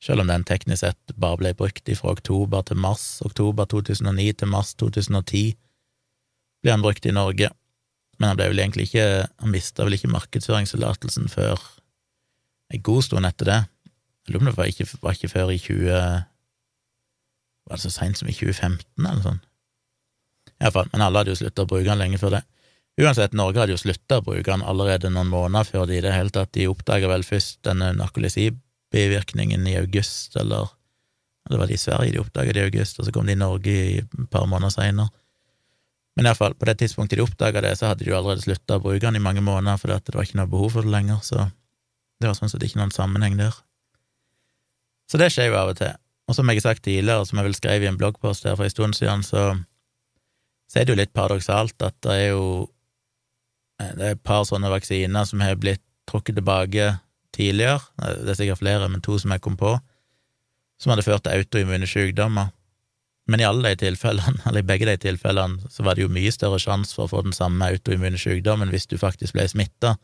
selv 0.02 0.24
om 0.24 0.30
den 0.30 0.42
teknisk 0.46 0.82
sett 0.82 1.14
bare 1.14 1.38
ble 1.38 1.52
brukt 1.54 1.86
fra 1.98 2.14
oktober 2.16 2.64
til 2.66 2.80
mars, 2.82 3.20
oktober 3.22 3.68
2009 3.70 4.32
til 4.40 4.50
mars 4.50 4.74
2010 4.82 5.54
ble 6.62 6.74
han 6.74 6.82
brukt 6.82 7.06
i 7.06 7.14
Norge, 7.14 7.50
men 8.18 8.32
han 8.32 8.38
ble 8.38 8.48
vel 8.50 8.82
ikke, 8.82 9.06
han 9.26 9.54
mista 9.54 9.86
vel 9.86 9.96
ikke 9.98 10.10
markedsføringstillatelsen 10.10 11.30
før 11.30 11.62
en 12.72 12.82
god 12.82 13.04
stund 13.06 13.28
etter 13.28 13.48
det. 13.48 13.60
Jeg 14.26 14.34
lurer 14.34 14.40
på 14.40 14.44
om 14.44 14.50
det 14.50 14.58
var 14.58 14.70
ikke, 14.70 14.86
var 15.02 15.16
ikke 15.16 15.32
før 15.32 15.50
i 15.52 15.58
20 15.58 15.88
Var 17.62 17.78
det 17.78 17.82
så 17.84 17.92
seint 17.94 18.18
som 18.18 18.28
i 18.30 18.34
2015, 18.34 18.82
eller 18.98 19.22
sånn? 19.24 19.42
Iallfall, 20.62 20.88
men 20.92 21.04
alle 21.04 21.20
hadde 21.20 21.32
jo 21.34 21.38
slutta 21.38 21.64
å 21.64 21.70
bruke 21.70 21.88
den 21.88 22.00
lenge 22.00 22.18
før 22.22 22.36
det. 22.36 22.42
Uansett, 23.00 23.32
Norge 23.38 23.62
hadde 23.62 23.74
jo 23.74 23.80
slutta 23.80 24.18
å 24.20 24.24
bruke 24.26 24.50
den 24.50 24.64
allerede 24.68 25.10
noen 25.10 25.30
måneder 25.32 25.68
før 25.68 25.86
de 25.88 25.96
i 25.96 26.02
det 26.04 26.12
hele 26.12 26.32
tatt 26.34 26.52
De 26.52 26.66
oppdaga 26.68 27.08
vel 27.08 27.24
først 27.24 27.62
denne 27.64 27.92
narkolesibivirkningen 27.96 29.64
i 29.70 29.78
august, 29.80 30.36
eller 30.36 30.70
Det 31.48 31.58
var 31.58 31.66
de 31.66 31.74
i 31.74 31.80
Sverige 31.80 32.12
de 32.14 32.20
oppdaga 32.22 32.52
det 32.54 32.60
i 32.62 32.68
august, 32.68 33.00
og 33.00 33.06
så 33.06 33.12
kom 33.14 33.26
de 33.26 33.34
i 33.34 33.40
Norge 33.40 33.72
i 33.72 33.96
et 33.98 34.12
par 34.30 34.46
måneder 34.46 34.70
seinere. 34.70 35.10
Men 36.14 36.28
iallfall, 36.28 36.54
på 36.54 36.68
det 36.68 36.76
tidspunktet 36.82 37.18
de 37.18 37.24
oppdaga 37.24 37.62
det, 37.64 37.72
så 37.78 37.88
hadde 37.88 38.04
de 38.04 38.12
jo 38.12 38.18
allerede 38.18 38.44
slutta 38.44 38.76
å 38.76 38.82
bruke 38.84 39.02
den 39.02 39.18
i 39.18 39.24
mange 39.24 39.42
måneder, 39.42 39.80
fordi 39.80 39.96
det 40.06 40.14
var 40.14 40.28
ikke 40.28 40.38
noe 40.38 40.52
behov 40.52 40.76
for 40.76 40.86
det 40.86 40.92
lenger, 40.92 41.18
så 41.24 41.48
det 42.22 42.30
var 42.30 42.38
sånn 42.38 42.52
sett 42.52 42.64
ikke 42.66 42.80
noen 42.80 42.94
sammenheng 42.94 43.36
der. 43.40 43.54
Så 45.10 45.20
det 45.20 45.32
skjer 45.34 45.50
jo 45.50 45.58
av 45.60 45.74
og 45.74 45.78
til. 45.80 45.92
Og 46.30 46.36
som 46.38 46.48
jeg 46.48 46.60
har 46.60 46.68
sagt 46.70 46.84
tidligere, 46.86 47.26
som 47.28 47.38
jeg 47.38 47.48
vel 47.48 47.56
skrev 47.58 47.84
i 47.84 47.88
en 47.90 47.98
bloggpost 48.00 48.46
her 48.48 48.56
for 48.56 48.64
en 48.64 48.72
stund 48.72 48.96
siden, 48.96 49.24
så, 49.26 49.50
så 50.70 50.80
er 50.80 50.86
det 50.86 50.94
jo 50.94 51.00
litt 51.02 51.12
paradoksalt 51.16 51.84
at 51.84 51.96
det 52.06 52.14
er 52.14 52.28
jo 52.30 52.44
eh, 53.82 53.92
det 53.98 54.06
er 54.06 54.16
et 54.16 54.24
par 54.24 54.46
sånne 54.48 54.70
vaksiner 54.72 55.26
som 55.28 55.42
har 55.44 55.58
blitt 55.60 55.82
trukket 56.08 56.38
tilbake 56.38 56.94
tidligere, 57.32 57.80
det 57.96 58.32
er 58.32 58.36
sikkert 58.36 58.60
flere, 58.60 58.88
men 58.92 59.00
to 59.04 59.16
som 59.20 59.32
jeg 59.32 59.40
kom 59.44 59.54
på, 59.56 59.76
som 60.80 60.92
hadde 60.92 61.04
ført 61.06 61.24
til 61.24 61.38
autoimmune 61.38 61.88
sykdommer. 61.88 62.50
Men 63.30 63.40
i 63.40 63.46
alle 63.46 63.70
de 63.70 63.84
tilfellene, 63.84 64.40
eller 64.48 64.64
i 64.64 64.68
begge 64.68 64.88
de 64.88 64.96
tilfellene, 65.00 65.70
så 65.70 65.84
var 65.86 65.96
det 65.96 66.06
jo 66.06 66.12
mye 66.12 66.32
større 66.34 66.60
sjanse 66.62 66.96
for 66.96 67.06
å 67.06 67.12
få 67.12 67.22
den 67.26 67.36
samme 67.36 67.68
autoimmune 67.72 68.20
sykdommen 68.20 68.72
hvis 68.72 68.88
du 68.90 68.98
faktisk 69.00 69.38
ble 69.38 69.46
smitta 69.50 69.96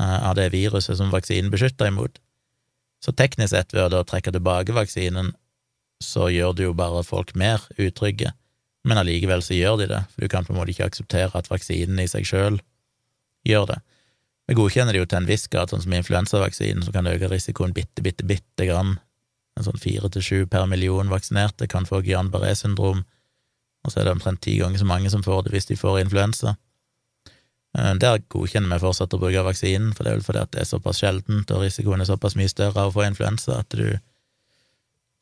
av 0.00 0.34
det 0.38 0.50
viruset 0.54 0.98
som 0.98 1.12
vaksinen 1.12 1.52
beskytter 1.52 1.90
imot. 1.90 2.18
Så 3.04 3.12
teknisk 3.12 3.52
sett, 3.52 3.74
ved 3.76 3.94
å 3.94 4.04
trekke 4.06 4.32
tilbake 4.32 4.74
vaksinen, 4.74 5.34
så 6.02 6.28
gjør 6.32 6.54
det 6.56 6.66
jo 6.66 6.76
bare 6.76 7.04
folk 7.06 7.34
mer 7.38 7.62
utrygge, 7.78 8.32
men 8.84 9.00
allikevel 9.00 9.42
så 9.44 9.56
gjør 9.56 9.80
de 9.80 9.90
det, 9.92 10.02
for 10.12 10.24
du 10.24 10.32
kan 10.32 10.44
på 10.44 10.52
en 10.52 10.58
måte 10.58 10.74
ikke 10.74 10.88
akseptere 10.90 11.38
at 11.38 11.50
vaksinen 11.52 12.00
i 12.02 12.08
seg 12.10 12.26
sjøl 12.28 12.58
gjør 13.48 13.68
det. 13.74 13.78
Vi 14.48 14.56
godkjenner 14.58 14.92
det 14.92 15.00
jo 15.00 15.08
til 15.08 15.22
en 15.22 15.28
viss 15.28 15.46
grad, 15.48 15.72
sånn 15.72 15.84
som 15.84 15.94
influensavaksinen, 15.96 16.84
som 16.84 16.92
kan 16.96 17.08
øke 17.08 17.30
risikoen 17.32 17.72
bitte, 17.76 18.04
bitte, 18.04 18.26
bitte 18.28 18.68
grann. 18.68 18.98
En 19.56 19.64
sånn 19.64 19.80
fire 19.80 20.10
til 20.12 20.24
sju 20.24 20.38
per 20.50 20.66
million 20.68 21.12
vaksinerte 21.12 21.68
kan 21.70 21.88
få 21.88 22.02
Guillain-Barré-syndrom, 22.04 23.04
og 23.84 23.92
så 23.92 24.00
er 24.00 24.08
det 24.08 24.16
omtrent 24.16 24.42
ti 24.44 24.58
ganger 24.60 24.80
så 24.80 24.88
mange 24.88 25.12
som 25.12 25.24
får 25.24 25.46
det 25.46 25.54
hvis 25.54 25.70
de 25.70 25.78
får 25.80 26.02
influensa. 26.02 26.56
Eh, 27.78 27.92
der 28.00 28.22
godkjenner 28.30 28.76
vi 28.76 28.84
fortsatt 28.84 29.14
å 29.16 29.20
bruke 29.22 29.44
vaksinen, 29.46 29.92
for 29.94 30.06
det 30.06 30.12
er 30.12 30.18
vel 30.18 30.26
fordi 30.26 30.46
det 30.54 30.62
er 30.62 30.70
såpass 30.70 31.02
sjeldent, 31.02 31.50
og 31.50 31.64
risikoen 31.64 32.02
er 32.04 32.10
såpass 32.10 32.36
mye 32.38 32.50
større 32.50 32.84
av 32.84 32.92
å 32.92 32.96
få 32.96 33.06
influensa 33.08 33.60
at 33.60 33.74
du, 33.74 33.96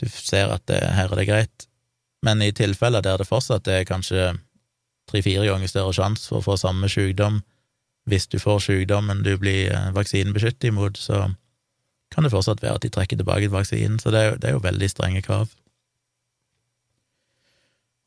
du 0.03 0.09
ser 0.12 0.53
at 0.53 0.67
det, 0.69 0.83
her 0.97 1.12
er 1.12 1.23
det 1.23 1.29
greit. 1.31 1.69
Men 2.23 2.43
i 2.45 2.53
tilfeller 2.55 3.03
der 3.05 3.23
det 3.23 3.29
fortsatt 3.31 3.69
er 3.73 3.88
kanskje 3.88 4.35
tre-fire 5.11 5.49
ganger 5.49 5.71
større 5.71 5.97
sjanse 5.97 6.29
for 6.29 6.41
å 6.41 6.47
få 6.53 6.61
samme 6.61 6.91
sykdom 6.93 7.41
hvis 8.11 8.27
du 8.31 8.38
får 8.43 8.65
sykdommen 8.67 9.23
du 9.23 9.37
blir 9.38 9.71
eh, 9.71 9.91
vaksinebeskyttet 9.95 10.71
imot, 10.73 10.99
så 10.99 11.29
kan 12.12 12.27
det 12.27 12.33
fortsatt 12.35 12.62
være 12.62 12.81
at 12.81 12.85
de 12.85 12.91
trekker 12.93 13.19
tilbake 13.21 13.51
vaksinen, 13.53 14.01
så 14.03 14.12
det 14.12 14.23
er, 14.23 14.38
det 14.41 14.51
er 14.51 14.57
jo 14.57 14.65
veldig 14.65 14.88
strenge 14.91 15.23
krav. 15.25 15.53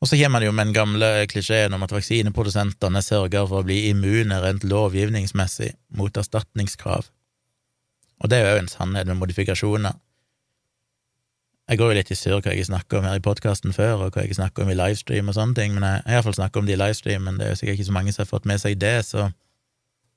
Og 0.00 0.10
så 0.10 0.18
kommer 0.20 0.42
det 0.42 0.50
jo 0.50 0.52
med 0.52 0.68
den 0.68 0.76
gamle 0.76 1.10
klisjeen 1.30 1.72
om 1.72 1.84
at 1.86 1.92
vaksineprodusentene 1.94 3.00
sørger 3.02 3.46
for 3.48 3.62
å 3.62 3.66
bli 3.66 3.86
immune 3.90 4.40
rent 4.42 4.66
lovgivningsmessig 4.68 5.70
mot 5.96 6.16
erstatningskrav, 6.20 7.08
og 8.16 8.32
det 8.32 8.40
er 8.40 8.54
jo 8.54 8.60
en 8.62 8.70
sannhet 8.72 9.08
med 9.08 9.18
modifikasjoner. 9.20 9.96
Jeg 11.66 11.80
går 11.80 11.90
jo 11.90 11.96
litt 11.98 12.12
i 12.14 12.16
surr 12.16 12.38
hva 12.44 12.52
jeg 12.54 12.68
snakker 12.68 13.00
om 13.00 13.08
her 13.08 13.18
i 13.18 13.24
podkasten 13.24 13.74
før, 13.74 14.06
og 14.06 14.14
hva 14.14 14.22
jeg 14.22 14.36
snakker 14.38 14.62
om 14.62 14.70
i 14.70 14.76
livestream 14.78 15.32
og 15.32 15.34
sånne 15.34 15.58
ting, 15.58 15.74
men 15.74 15.82
jeg 15.82 16.04
har 16.06 16.20
iallfall 16.20 16.36
snakket 16.38 16.60
om 16.60 16.68
det 16.68 16.76
i 16.76 16.78
livestream, 16.78 17.26
men 17.26 17.40
det 17.40 17.48
er 17.48 17.52
jo 17.52 17.58
sikkert 17.60 17.80
ikke 17.80 17.88
så 17.88 17.96
mange 17.96 18.14
som 18.14 18.22
har 18.22 18.30
fått 18.30 18.46
med 18.46 18.62
seg 18.62 18.78
det, 18.78 18.94
så 19.08 19.26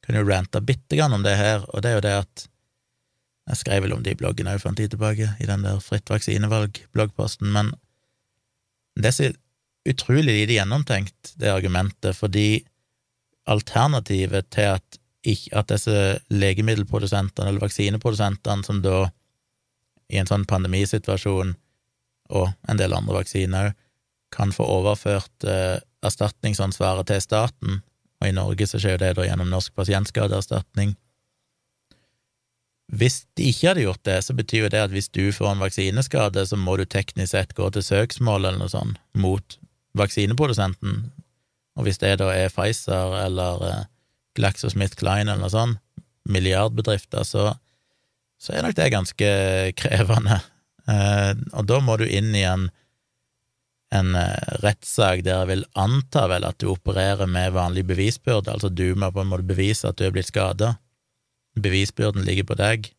kan 0.06 0.20
jo 0.20 0.28
rante 0.28 0.62
bitte 0.62 1.00
grann 1.00 1.16
om 1.18 1.26
det 1.26 1.34
her, 1.40 1.66
og 1.74 1.84
det 1.84 1.92
er 1.92 1.98
jo 1.98 2.08
det 2.08 2.16
at 2.22 2.48
Jeg 3.50 3.58
skrev 3.58 3.82
vel 3.82 3.94
om 3.96 4.04
det 4.06 4.12
i 4.14 4.18
bloggen 4.20 4.46
òg 4.46 4.60
for 4.62 4.70
en 4.70 4.76
tid 4.78 4.92
tilbake, 4.94 5.26
i 5.42 5.48
den 5.50 5.64
der 5.66 5.80
Fritt 5.82 6.12
vaksinevalg-bloggposten, 6.12 7.50
men 7.50 7.72
det 8.94 9.10
så 9.16 9.32
utrolig 9.90 10.34
lite 10.34 10.58
gjennomtenkt, 10.58 11.34
det 11.42 11.52
argumentet, 11.54 12.18
fordi 12.18 12.64
alternativet 13.50 14.50
til 14.54 14.76
at, 14.78 15.00
at 15.26 15.72
disse 15.72 16.20
legemiddelprodusentene, 16.30 17.50
eller 17.50 17.66
vaksineprodusentene, 17.66 18.66
som 18.66 18.84
da 18.86 19.10
i 20.10 20.22
en 20.22 20.30
sånn 20.30 20.48
pandemisituasjon, 20.50 21.56
og 22.30 22.50
en 22.70 22.80
del 22.80 22.94
andre 22.94 23.22
vaksiner 23.22 23.72
kan 24.34 24.52
få 24.54 24.66
overført 24.70 25.46
eh, 25.50 25.80
erstatningsansvaret 26.06 27.10
til 27.10 27.22
staten 27.24 27.80
og 28.20 28.28
i 28.28 28.36
Norge 28.36 28.68
så 28.68 28.80
skjer 28.82 29.00
det 29.00 29.14
da 29.18 29.28
gjennom 29.28 29.52
Norsk 29.52 29.76
pasientskadeerstatning. 29.80 30.96
Hvis 32.90 33.22
de 33.38 33.46
ikke 33.52 33.70
hadde 33.70 33.86
gjort 33.86 34.04
det, 34.08 34.18
så 34.26 34.34
betyr 34.36 34.66
jo 34.66 34.72
det 34.74 34.82
at 34.88 34.94
hvis 34.94 35.12
du 35.14 35.30
får 35.36 35.54
en 35.54 35.64
vaksineskade, 35.64 36.46
så 36.50 36.58
må 36.58 36.76
du 36.80 36.88
teknisk 36.90 37.32
sett 37.36 37.54
gå 37.56 37.70
til 37.72 37.86
søksmål 37.86 38.42
eller 38.42 38.60
noe 38.64 38.74
sånt 38.74 39.00
mot 39.14 39.60
vaksineprodusenten, 39.98 41.00
og 41.80 41.86
hvis 41.88 42.02
det 42.02 42.18
da 42.22 42.30
er 42.36 42.52
Pfizer 42.54 43.16
eller 43.24 43.64
eh, 43.68 43.86
GlaxoSmithKline 44.38 45.32
eller 45.32 45.46
noe 45.46 45.54
sånt, 45.54 45.80
milliardbedrifter, 46.30 47.24
så, 47.26 47.54
så 48.38 48.54
er 48.54 48.66
nok 48.66 48.76
det 48.78 48.92
ganske 48.94 49.30
krevende. 49.82 50.42
Eh, 50.90 51.32
og 51.56 51.66
da 51.70 51.80
må 51.82 51.98
du 52.02 52.06
inn 52.06 52.34
i 52.36 52.46
en 52.46 52.70
en 53.96 54.14
eh, 54.16 54.56
rettssak 54.64 55.24
der 55.26 55.42
jeg 55.42 55.50
vil 55.50 55.66
anta 55.80 56.28
vel 56.30 56.46
at 56.48 56.60
du 56.62 56.70
opererer 56.74 57.30
med 57.30 57.56
vanlig 57.56 57.86
bevisbyrde, 57.90 58.52
altså 58.54 58.70
du 58.70 58.94
må 58.96 59.12
på 59.14 59.24
en 59.24 59.32
måte 59.32 59.48
bevise 59.50 59.90
at 59.90 59.98
du 59.98 60.06
er 60.06 60.14
blitt 60.14 60.30
skada. 60.30 60.76
Bevisbyrden 61.60 62.26
ligger 62.28 62.46
på 62.52 62.58
deg. 62.60 62.92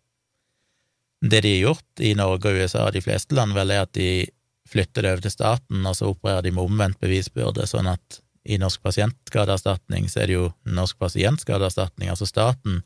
Det 1.20 1.42
de 1.44 1.55
har 1.55 1.70
gjort 1.70 2.03
i 2.03 2.14
Norge 2.18 2.50
og 2.50 2.59
USA 2.64 2.87
og 2.88 2.96
de 2.96 3.05
fleste 3.05 3.37
land, 3.37 3.55
vel, 3.55 3.70
er 3.70 3.85
at 3.85 3.94
de 3.94 4.26
flytter 4.71 5.05
det 5.05 5.15
over 5.15 5.25
til 5.27 5.35
staten, 5.35 5.87
og 5.87 5.97
så 5.99 6.11
opererer 6.13 6.47
de 6.47 6.53
med 6.55 6.65
omvendt 6.65 7.01
bevisbyrde, 7.03 7.67
sånn 7.67 7.91
at 7.91 8.21
i 8.45 8.57
Norsk 8.59 8.83
pasientskadeerstatning 8.87 10.09
så 10.09 10.23
er 10.23 10.31
det 10.31 10.37
jo 10.39 10.47
Norsk 10.65 10.99
pasientskadeerstatning, 11.03 12.09
altså 12.13 12.29
staten, 12.29 12.81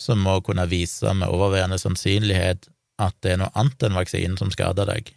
som 0.00 0.22
må 0.24 0.38
kunne 0.42 0.66
vise 0.70 1.12
med 1.14 1.30
overveiende 1.30 1.78
sannsynlighet 1.78 2.70
at 3.02 3.14
det 3.22 3.34
er 3.34 3.42
noe 3.42 3.52
annet 3.58 3.84
enn 3.86 3.98
vaksinen 3.98 4.38
som 4.38 4.50
skader 4.54 4.88
deg. 4.90 5.12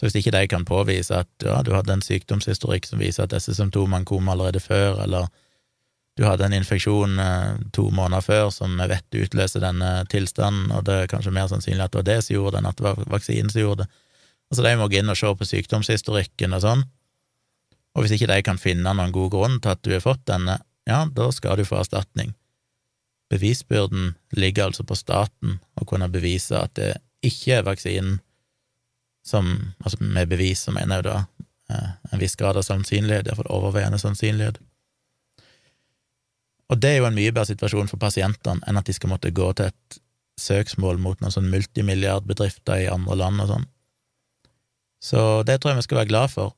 Så 0.00 0.06
hvis 0.06 0.16
ikke 0.16 0.32
de 0.32 0.48
kan 0.48 0.64
påvise 0.64 1.12
at 1.22 1.44
ja, 1.44 1.58
du 1.64 1.74
hadde 1.76 1.92
en 1.92 2.04
sykdomshistorikk 2.04 2.88
som 2.88 3.00
viser 3.02 3.26
at 3.26 3.34
disse 3.34 3.52
symptomene 3.56 4.08
kom 4.08 4.28
allerede 4.32 4.62
før, 4.64 5.02
eller 5.04 5.28
du 6.16 6.24
hadde 6.24 6.46
en 6.48 6.56
infeksjon 6.56 7.18
eh, 7.20 7.58
to 7.76 7.86
måneder 7.94 8.24
før 8.24 8.48
som 8.52 8.72
vi 8.80 8.88
vet 8.90 9.18
utløser 9.24 9.62
denne 9.64 9.90
tilstanden, 10.12 10.72
og 10.76 10.86
det 10.88 10.96
er 10.96 11.10
kanskje 11.12 11.34
mer 11.36 11.50
sannsynlig 11.52 11.84
at 11.84 11.92
det 11.92 12.00
var 12.00 12.08
det 12.08 12.18
som 12.24 12.34
gjorde 12.34 12.54
det, 12.56 12.62
enn 12.62 12.70
at 12.72 12.80
det 12.80 12.86
var 12.88 13.12
vaksinen 13.12 13.52
som 13.52 13.62
gjorde 13.62 13.84
det. 13.84 13.90
Altså, 14.50 14.64
de 14.66 14.74
må 14.78 14.88
gå 14.90 14.98
inn 14.98 15.12
og 15.12 15.18
se 15.18 15.30
på 15.30 15.46
sykdomshistorikken 15.46 16.56
og 16.56 16.64
sånn, 16.64 16.82
og 17.94 18.04
hvis 18.04 18.14
ikke 18.16 18.30
de 18.30 18.42
kan 18.46 18.58
finne 18.60 18.92
noen 18.94 19.14
god 19.14 19.30
grunn 19.32 19.58
til 19.62 19.74
at 19.74 19.82
du 19.86 19.92
har 19.94 20.02
fått 20.04 20.22
denne, 20.30 20.60
ja, 20.88 21.04
da 21.06 21.28
skal 21.34 21.58
du 21.58 21.66
få 21.66 21.80
erstatning. 21.80 22.32
Bevisbyrden 23.30 24.14
ligger 24.34 24.68
altså 24.68 24.86
på 24.86 24.98
staten 24.98 25.58
å 25.78 25.86
kunne 25.86 26.10
bevise 26.10 26.58
at 26.58 26.74
det 26.78 26.96
ikke 27.26 27.58
er 27.58 27.66
vaksinen 27.66 28.18
som, 29.26 29.52
altså 29.84 30.00
med 30.02 30.30
bevis, 30.30 30.64
så 30.64 30.74
mener 30.74 30.98
jeg 30.98 31.06
da 31.06 31.16
eh, 31.70 31.90
en 32.10 32.22
viss 32.22 32.34
grad 32.40 32.58
av 32.58 32.66
sannsynlighet, 32.66 33.28
iallfall 33.28 33.50
overveiende 33.52 34.00
sannsynlighet. 34.00 34.58
Og 36.70 36.78
det 36.78 36.94
er 36.94 37.00
jo 37.00 37.08
en 37.10 37.18
mye 37.18 37.34
bedre 37.34 37.50
situasjon 37.50 37.90
for 37.90 38.02
pasientene 38.02 38.64
enn 38.66 38.78
at 38.78 38.86
de 38.86 38.94
skal 38.96 39.12
måtte 39.12 39.34
gå 39.34 39.50
til 39.58 39.70
et 39.70 40.00
søksmål 40.40 41.02
mot 41.02 41.20
noen 41.20 41.34
sånn 41.34 41.50
multimilliardbedrifter 41.52 42.86
i 42.86 42.90
andre 42.90 43.18
land 43.20 43.44
og 43.44 43.50
sånn. 43.50 43.68
Så 45.00 45.42
det 45.48 45.60
tror 45.60 45.72
jeg 45.72 45.80
vi 45.80 45.88
skal 45.88 46.02
være 46.02 46.12
glad 46.12 46.32
for. 46.34 46.54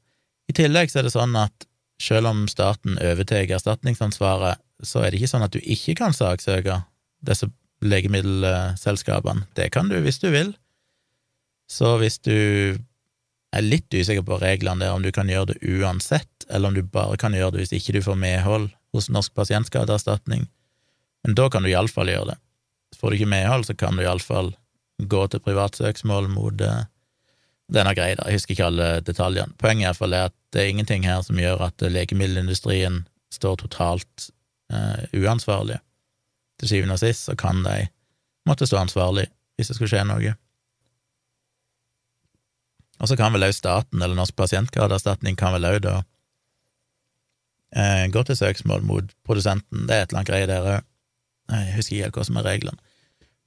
I 0.50 0.56
tillegg 0.56 0.90
så 0.90 1.00
er 1.00 1.06
det 1.06 1.14
sånn 1.14 1.36
at 1.38 1.66
selv 2.02 2.32
om 2.32 2.46
staten 2.50 2.98
overtar 2.98 3.46
erstatningsansvaret, 3.46 4.58
så 4.82 5.04
er 5.04 5.12
det 5.12 5.20
ikke 5.20 5.30
sånn 5.30 5.46
at 5.46 5.54
du 5.54 5.60
ikke 5.62 5.94
kan 6.00 6.16
saksøke 6.16 6.80
disse 7.22 7.46
legemiddelselskapene. 7.82 9.46
Det 9.54 9.70
kan 9.74 9.90
du 9.90 10.00
hvis 10.02 10.18
du 10.22 10.30
vil. 10.34 10.54
Så 11.70 11.96
hvis 12.02 12.18
du 12.22 12.78
er 13.52 13.64
litt 13.64 13.92
usikker 13.94 14.24
på 14.26 14.40
reglene 14.42 14.84
der, 14.84 14.94
om 14.96 15.04
du 15.04 15.12
kan 15.14 15.30
gjøre 15.30 15.52
det 15.52 15.78
uansett, 15.78 16.46
eller 16.48 16.70
om 16.70 16.76
du 16.76 16.82
bare 16.82 17.18
kan 17.20 17.36
gjøre 17.36 17.54
det 17.54 17.64
hvis 17.64 17.76
ikke 17.78 17.96
du 17.98 18.02
får 18.04 18.18
medhold 18.18 18.70
hos 18.92 19.08
Norsk 19.12 19.34
pasientskadeerstatning, 19.38 20.48
men 21.22 21.36
da 21.38 21.48
kan 21.52 21.62
du 21.62 21.70
iallfall 21.70 22.10
gjøre 22.10 22.32
det. 22.32 22.38
Får 22.98 23.10
du 23.10 23.20
ikke 23.20 23.30
medhold, 23.30 23.66
så 23.68 23.76
kan 23.78 23.96
du 23.96 24.02
iallfall 24.04 24.52
gå 24.98 25.22
til 25.30 25.42
privatsøksmål 25.42 26.28
mot 26.32 26.58
uh, 27.74 27.80
er 27.80 27.96
grei, 27.96 28.12
da. 28.18 28.28
jeg 28.28 28.40
husker 28.40 28.54
ikke 28.54 28.68
alle 28.68 28.88
detaljene. 29.06 29.56
Poenget 29.58 30.00
er 30.00 30.18
at 30.26 30.36
det 30.52 30.62
er 30.62 30.70
ingenting 30.70 31.06
her 31.08 31.22
som 31.24 31.38
gjør 31.40 31.68
at 31.68 31.80
legemiddelindustrien 31.80 33.02
står 33.32 33.56
totalt 33.62 34.28
eh, 34.72 35.04
uansvarlig. 35.16 35.78
Til 36.60 36.68
syvende 36.68 36.98
og 36.98 37.02
sist 37.02 37.28
så 37.28 37.36
kan 37.38 37.64
de 37.64 37.88
måtte 38.48 38.68
stå 38.68 38.82
ansvarlig 38.82 39.26
hvis 39.56 39.70
det 39.70 39.78
skulle 39.78 39.92
skje 39.92 40.04
noe. 40.08 40.34
Og 43.02 43.10
så 43.10 43.16
kan 43.18 43.34
vel 43.34 43.48
òg 43.48 43.54
staten, 43.56 44.02
eller 44.02 44.14
Norsk 44.14 44.36
pasientskadeerstatning, 44.38 45.36
kan 45.38 45.54
vel 45.56 45.66
òg 45.66 45.80
da 45.86 45.96
eh, 47.74 48.06
gå 48.12 48.22
til 48.28 48.38
søksmål 48.38 48.84
mot 48.86 49.10
produsenten. 49.26 49.88
Det 49.88 49.96
er 49.96 50.04
et 50.04 50.12
eller 50.12 50.22
annet 50.22 50.30
greie 50.30 50.50
der 50.50 50.68
òg. 50.76 50.88
Jeg 51.52 51.76
husker 51.76 51.96
ikke 51.96 52.06
helt 52.06 52.18
hva 52.20 52.26
som 52.28 52.38
er 52.38 52.46
reglene. 52.46 52.91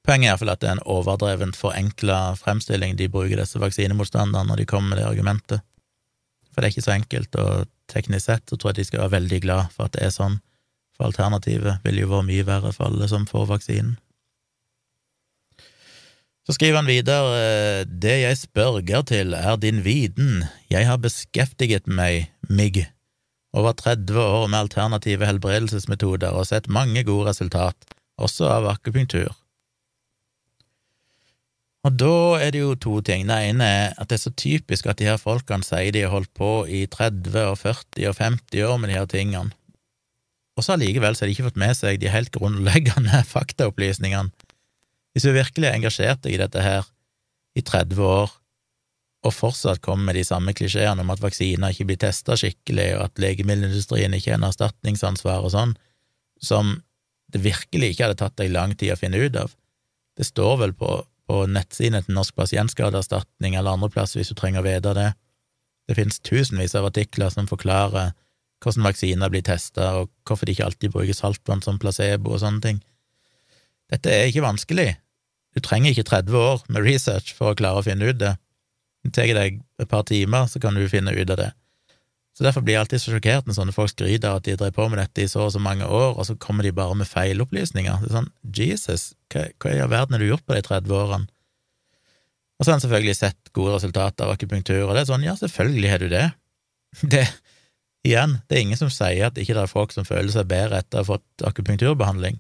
Poenget 0.06 0.28
er 0.28 0.32
iallfall 0.36 0.54
at 0.54 0.62
det 0.62 0.68
er 0.70 0.76
en 0.78 0.88
overdrevent 0.96 1.58
forenkla 1.58 2.36
fremstilling 2.38 2.94
de 3.00 3.10
bruker 3.10 3.40
disse 3.42 3.58
vaksinemotstanderne 3.62 4.52
når 4.52 4.62
de 4.62 4.68
kommer 4.70 4.94
med 4.94 5.02
det 5.02 5.08
argumentet. 5.10 5.64
For 6.54 6.62
det 6.62 6.68
er 6.68 6.76
ikke 6.76 6.86
så 6.86 6.94
enkelt, 6.94 7.38
og 7.42 7.66
teknisk 7.92 8.30
sett, 8.30 8.46
så 8.48 8.56
tror 8.56 8.72
jeg 8.72 8.80
de 8.80 8.88
skal 8.88 9.02
være 9.04 9.16
veldig 9.18 9.40
glad 9.44 9.72
for 9.74 9.90
at 9.90 9.96
det 9.98 10.06
er 10.06 10.14
sånn, 10.14 10.38
for 10.96 11.10
alternativet 11.10 11.82
ville 11.84 12.06
jo 12.06 12.12
vært 12.14 12.30
mye 12.30 12.46
verre 12.48 12.72
for 12.76 12.88
alle 12.88 13.10
som 13.12 13.26
får 13.28 13.50
vaksinen. 13.50 13.98
Så 16.46 16.54
skriver 16.54 16.78
han 16.78 16.88
videre, 16.88 17.86
det 17.90 18.20
jeg 18.22 18.38
spørger 18.38 19.02
til 19.10 19.34
er 19.34 19.58
din 19.58 19.82
viten, 19.84 20.44
jeg 20.70 20.86
har 20.86 21.02
beskjeftiget 21.02 21.90
meg, 21.90 22.30
mig, 22.46 22.86
over 23.58 23.74
30 23.74 24.20
år 24.22 24.46
med 24.52 24.60
alternative 24.68 25.26
helbredelsesmetoder 25.26 26.38
og 26.38 26.46
sett 26.46 26.70
mange 26.70 27.02
gode 27.08 27.32
resultat, 27.32 27.90
også 28.22 28.52
av 28.52 28.70
akupunktur. 28.70 29.34
Og 31.86 31.94
da 32.02 32.40
er 32.42 32.56
det 32.56 32.64
jo 32.64 32.72
to 32.82 32.96
ting. 33.06 33.28
Det 33.30 33.36
ene 33.52 33.66
er 33.66 33.92
at 34.02 34.10
det 34.10 34.18
er 34.18 34.24
så 34.24 34.34
typisk 34.34 34.88
at 34.90 34.98
de 34.98 35.06
her 35.06 35.20
folkene 35.22 35.66
sier 35.66 35.94
de 35.94 36.02
har 36.02 36.14
holdt 36.14 36.32
på 36.38 36.66
i 36.66 36.86
30 36.90 37.36
og 37.44 37.60
40 37.62 38.10
og 38.10 38.18
50 38.18 38.66
år 38.66 38.80
med 38.82 38.90
de 38.90 38.98
her 38.98 39.10
tingene, 39.12 39.54
og 40.56 40.64
så 40.64 40.76
allikevel 40.76 41.16
så 41.16 41.24
har 41.24 41.30
de 41.30 41.36
ikke 41.36 41.50
fått 41.50 41.60
med 41.60 41.76
seg 41.76 42.00
de 42.00 42.12
helt 42.12 42.32
grunnleggende 42.36 43.22
faktaopplysningene. 43.36 44.32
Hvis 45.16 45.28
du 45.28 45.36
virkelig 45.36 45.68
er 45.70 45.78
engasjert 45.78 46.28
i 46.28 46.40
dette 46.40 46.64
her 46.64 46.88
i 47.56 47.64
30 47.64 48.00
år, 48.04 48.34
og 49.26 49.34
fortsatt 49.34 49.82
kommer 49.82 50.12
med 50.12 50.20
de 50.20 50.26
samme 50.28 50.54
klisjeene 50.54 51.02
om 51.02 51.12
at 51.12 51.22
vaksiner 51.24 51.74
ikke 51.74 51.88
blir 51.90 52.00
testa 52.04 52.38
skikkelig, 52.38 52.92
og 52.98 53.08
at 53.08 53.22
legemiddelindustrien 53.24 54.14
ikke 54.14 54.34
har 54.34 54.40
en 54.40 54.48
erstatningsansvar 54.48 55.44
og 55.44 55.54
sånn, 55.56 55.74
som 56.40 56.76
det 57.34 57.42
virkelig 57.44 57.94
ikke 57.94 58.06
hadde 58.06 58.20
tatt 58.22 58.38
deg 58.40 58.54
lang 58.54 58.76
tid 58.78 58.94
å 58.94 59.00
finne 59.00 59.20
ut 59.20 59.40
av. 59.40 59.56
Det 60.16 60.28
står 60.28 60.60
vel 60.62 60.76
på 60.78 60.92
på 61.30 61.46
nettsiden 61.50 62.04
til 62.06 62.18
Norsk 62.18 62.36
pasientskadeerstatning 62.38 63.56
eller 63.58 63.76
andreplass 63.76 64.16
hvis 64.18 64.32
du 64.32 64.38
trenger 64.38 64.62
å 64.62 64.68
vite 64.68 64.94
det. 64.98 65.10
Det 65.90 65.98
finnes 65.98 66.22
tusenvis 66.26 66.76
av 66.78 66.88
artikler 66.90 67.34
som 67.34 67.50
forklarer 67.50 68.14
hvordan 68.64 68.88
vaksiner 68.88 69.30
blir 69.30 69.44
testa, 69.46 69.92
og 70.00 70.12
hvorfor 70.26 70.48
de 70.48 70.56
ikke 70.56 70.66
alltid 70.66 70.94
bruker 70.94 71.18
saltvann 71.18 71.62
som 71.62 71.78
placebo 71.82 72.34
og 72.34 72.42
sånne 72.42 72.64
ting. 72.64 72.80
Dette 73.92 74.10
er 74.10 74.30
ikke 74.30 74.46
vanskelig. 74.46 74.96
Du 75.54 75.62
trenger 75.64 75.92
ikke 75.92 76.08
30 76.10 76.40
år 76.40 76.64
med 76.74 76.88
research 76.88 77.36
for 77.38 77.52
å 77.52 77.58
klare 77.58 77.82
å 77.82 77.86
finne 77.86 78.10
ut 78.10 78.18
det. 78.20 78.34
Det 79.06 79.14
tar 79.14 79.30
deg 79.38 79.62
et 79.80 79.92
par 79.92 80.08
timer, 80.10 80.50
så 80.50 80.60
kan 80.60 80.74
du 80.74 80.88
finne 80.90 81.14
ut 81.14 81.30
av 81.30 81.38
det. 81.38 81.52
Så 82.36 82.44
Derfor 82.44 82.66
blir 82.66 82.76
jeg 82.76 82.84
alltid 82.84 83.00
så 83.00 83.14
sjokkert 83.14 83.46
når 83.48 83.56
sånne 83.56 83.74
folk 83.76 83.94
skryter 83.94 84.28
av 84.28 84.42
at 84.42 84.48
de 84.48 84.58
drev 84.60 84.74
på 84.76 84.90
med 84.92 85.00
dette 85.00 85.24
i 85.24 85.30
så 85.32 85.46
og 85.46 85.54
så 85.54 85.62
mange 85.64 85.88
år, 85.88 86.18
og 86.20 86.26
så 86.28 86.36
kommer 86.36 86.68
de 86.68 86.74
bare 86.76 86.98
med 87.00 87.08
feilopplysninger. 87.08 88.02
Det 88.04 88.10
er 88.10 88.18
sånn, 88.18 88.34
Jesus, 88.58 89.06
hva, 89.32 89.46
hva 89.64 89.72
i 89.72 89.80
all 89.80 89.94
verden 89.94 90.18
har 90.18 90.24
du 90.24 90.28
gjort 90.28 90.44
på 90.44 90.58
de 90.58 90.64
30 90.66 90.98
årene? 91.00 91.30
Og 92.56 92.64
så 92.64 92.70
har 92.70 92.76
han 92.76 92.84
selvfølgelig 92.84 93.16
sett 93.20 93.54
gode 93.56 93.78
resultater 93.78 94.28
av 94.28 94.36
akupunktur, 94.36 94.84
og 94.84 94.94
det 94.96 95.06
er 95.06 95.10
sånn, 95.12 95.24
ja, 95.24 95.36
selvfølgelig 95.40 95.94
har 95.94 96.04
du 96.04 96.10
det. 96.12 96.26
Det, 97.12 97.26
igjen, 98.08 98.38
det 98.48 98.56
er 98.56 98.62
ingen 98.64 98.80
som 98.80 98.92
sier 98.94 99.28
at 99.28 99.40
ikke 99.40 99.56
det 99.58 99.64
er 99.66 99.72
folk 99.72 99.92
som 99.92 100.06
føler 100.08 100.32
seg 100.32 100.48
bedre 100.48 100.80
etter 100.80 101.02
å 101.02 101.04
ha 101.04 101.08
fått 101.10 101.44
akupunkturbehandling, 101.44 102.38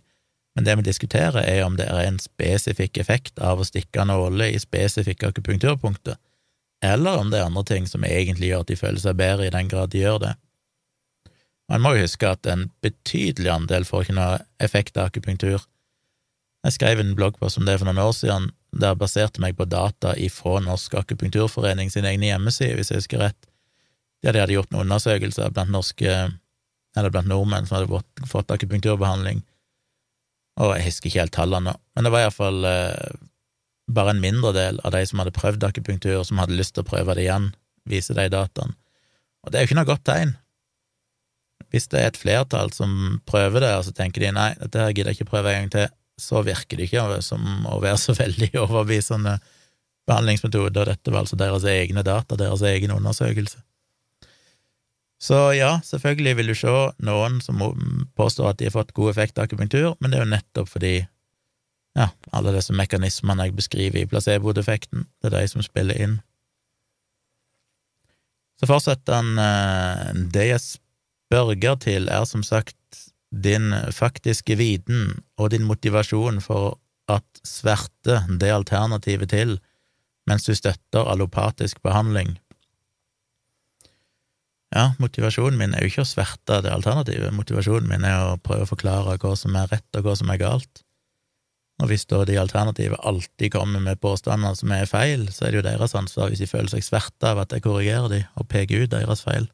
men 0.56 0.68
det 0.68 0.78
vi 0.80 0.86
diskuterer, 0.88 1.44
er 1.44 1.66
om 1.66 1.76
det 1.76 1.90
er 1.92 2.06
en 2.06 2.20
spesifikk 2.24 3.00
effekt 3.02 3.42
av 3.44 3.60
å 3.60 3.68
stikke 3.68 4.06
nåler 4.08 4.54
i 4.56 4.62
spesifikke 4.62 5.34
akupunkturpunkter 5.34 6.16
eller 6.84 7.22
om 7.22 7.30
det 7.32 7.40
er 7.40 7.48
andre 7.48 7.64
ting 7.68 7.88
som 7.88 8.04
egentlig 8.08 8.52
gjør 8.52 8.66
at 8.66 8.72
de 8.72 8.80
føler 8.80 9.02
seg 9.02 9.18
bedre, 9.20 9.48
i 9.48 9.54
den 9.54 9.70
grad 9.72 9.94
de 9.94 10.04
gjør 10.04 10.20
det. 10.24 10.34
Man 11.72 11.82
må 11.82 11.96
jo 11.96 12.04
huske 12.06 12.30
at 12.30 12.46
en 12.50 12.68
betydelig 12.86 13.50
andel 13.50 13.88
får 13.88 14.06
ikke 14.06 14.18
noe 14.20 14.44
effekt 14.62 15.00
av 15.00 15.10
akupunktur. 15.10 15.64
Jeg 16.66 16.76
skrev 16.78 17.02
en 17.02 17.16
bloggpost 17.18 17.58
om 17.62 17.66
det 17.66 17.80
for 17.80 17.90
noen 17.90 18.02
år 18.02 18.14
siden, 18.18 18.52
der 18.76 18.94
jeg 18.94 19.02
baserte 19.02 19.42
meg 19.42 19.58
på 19.58 19.68
data 19.70 20.14
ifra 20.20 20.60
Norsk 20.66 20.98
akupunkturforening 21.00 21.92
sin 21.94 22.06
egne 22.10 22.30
hjemmeside, 22.30 22.76
hvis 22.78 22.92
jeg 22.92 23.02
husker 23.02 23.24
rett, 23.24 23.50
der 24.26 24.34
de 24.36 24.42
hadde 24.42 24.58
gjort 24.58 24.72
noen 24.74 24.88
undersøkelser 24.88 25.54
blant 25.54 25.74
norske, 25.74 26.16
eller 26.98 27.14
blant 27.14 27.30
nordmenn 27.30 27.70
som 27.70 27.80
hadde 27.80 28.30
fått 28.30 28.54
akupunkturbehandling, 28.54 29.44
og 30.62 30.76
jeg 30.78 30.88
husker 30.88 31.10
ikke 31.10 31.24
helt 31.26 31.36
tallene 31.36 31.74
men 31.96 32.08
det 32.08 32.12
var 32.14 32.26
iallfall 32.26 32.68
eh, 32.70 33.16
bare 33.88 34.16
en 34.16 34.22
mindre 34.22 34.54
del 34.56 34.80
av 34.84 34.96
de 34.96 35.04
som 35.06 35.22
hadde 35.22 35.36
prøvd 35.36 35.68
akupunktur, 35.68 36.24
som 36.26 36.40
hadde 36.42 36.58
lyst 36.58 36.76
til 36.76 36.86
å 36.86 36.90
prøve 36.90 37.16
det 37.18 37.28
igjen, 37.28 37.52
viser 37.90 38.18
de 38.18 38.28
dataene. 38.34 38.76
Og 39.46 39.52
det 39.52 39.60
er 39.60 39.66
jo 39.66 39.70
ikke 39.70 39.78
noe 39.78 39.90
godt 39.90 40.06
tegn. 40.10 40.34
Hvis 41.70 41.90
det 41.92 42.00
er 42.02 42.10
et 42.10 42.18
flertall 42.18 42.72
som 42.74 43.20
prøver 43.30 43.62
det, 43.62 43.74
og 43.78 43.86
så 43.86 43.94
tenker 43.96 44.24
de 44.24 44.34
nei, 44.34 44.50
dette 44.58 44.82
her 44.82 44.96
gidder 44.96 45.14
jeg 45.14 45.20
ikke 45.20 45.34
prøve 45.36 45.54
en 45.54 45.66
gang 45.66 45.74
til, 45.76 45.94
så 46.22 46.42
virker 46.48 46.80
det 46.80 46.88
ikke 46.88 47.22
som 47.26 47.68
å 47.70 47.78
være 47.84 48.00
så 48.02 48.16
veldig 48.18 48.52
overbevisende 48.64 49.38
behandlingsmetode, 50.10 50.82
og 50.82 50.90
dette 50.90 51.14
var 51.14 51.24
altså 51.24 51.38
deres 51.40 51.66
egne 51.70 52.04
data, 52.06 52.38
deres 52.40 52.64
egen 52.66 52.94
undersøkelse. 52.96 53.62
Så 55.22 55.40
ja, 55.56 55.78
selvfølgelig 55.86 56.36
vil 56.38 56.52
du 56.52 56.58
se 56.60 56.74
noen 57.08 57.40
som 57.42 57.62
påstår 58.20 58.52
at 58.52 58.60
de 58.60 58.68
har 58.68 58.76
fått 58.76 58.94
god 58.98 59.14
effekt 59.14 59.40
av 59.40 59.48
akupunktur, 59.48 59.96
men 60.00 60.12
det 60.12 60.20
er 60.20 60.26
jo 60.26 60.34
nettopp 60.34 60.70
fordi 60.70 60.96
ja, 61.96 62.10
alle 62.36 62.54
disse 62.56 62.76
mekanismene 62.76 63.48
jeg 63.48 63.56
beskriver 63.56 64.02
i 64.02 64.08
placebo-defekten, 64.12 65.06
det 65.22 65.32
er 65.32 65.38
de 65.40 65.52
som 65.52 65.64
spiller 65.64 66.00
inn. 66.02 66.18
Så 68.60 68.70
fortsetter 68.70 69.18
han 69.18 69.40
eh, 69.42 70.12
Det 70.32 70.46
jeg 70.48 70.62
spørger 70.64 71.76
til, 71.84 72.08
er 72.08 72.24
som 72.28 72.44
sagt 72.44 72.78
din 73.36 73.74
faktiske 73.92 74.56
viten 74.56 75.18
og 75.38 75.52
din 75.52 75.66
motivasjon 75.68 76.40
for 76.44 76.78
at 77.12 77.42
sverte 77.44 78.22
det 78.40 78.52
alternativet 78.54 79.30
til, 79.34 79.58
mens 80.30 80.48
du 80.48 80.56
støtter 80.56 81.06
allopatisk 81.12 81.82
behandling. 81.84 82.38
Ja, 84.76 84.94
motivasjonen 85.00 85.60
min 85.60 85.76
er 85.76 85.84
jo 85.84 85.92
ikke 85.92 86.06
å 86.06 86.10
sverte 86.10 86.62
det 86.64 86.72
alternativet, 86.74 87.36
motivasjonen 87.36 87.88
min 87.92 88.08
er 88.08 88.32
å 88.32 88.40
prøve 88.42 88.66
å 88.66 88.72
forklare 88.72 89.20
hva 89.22 89.36
som 89.40 89.56
er 89.56 89.70
rett 89.72 90.00
og 90.00 90.08
hva 90.08 90.16
som 90.20 90.32
er 90.32 90.42
galt. 90.42 90.85
Og 91.84 91.90
hvis 91.92 92.06
da 92.08 92.22
de 92.24 92.38
alternative 92.40 92.98
alltid 93.04 93.52
kommer 93.52 93.84
med 93.84 94.00
påstander 94.00 94.56
som 94.56 94.72
er 94.72 94.88
feil, 94.88 95.28
så 95.34 95.46
er 95.46 95.52
det 95.52 95.60
jo 95.60 95.66
deres 95.66 95.96
ansvar 95.98 96.32
hvis 96.32 96.46
de 96.46 96.48
føler 96.48 96.72
seg 96.72 96.86
sverta 96.88 97.34
av 97.34 97.44
at 97.44 97.52
jeg 97.52 97.66
korrigerer 97.66 98.08
de 98.12 98.22
og 98.40 98.48
peker 98.48 98.86
ut 98.86 98.94
deres 98.94 99.26
feil. 99.28 99.50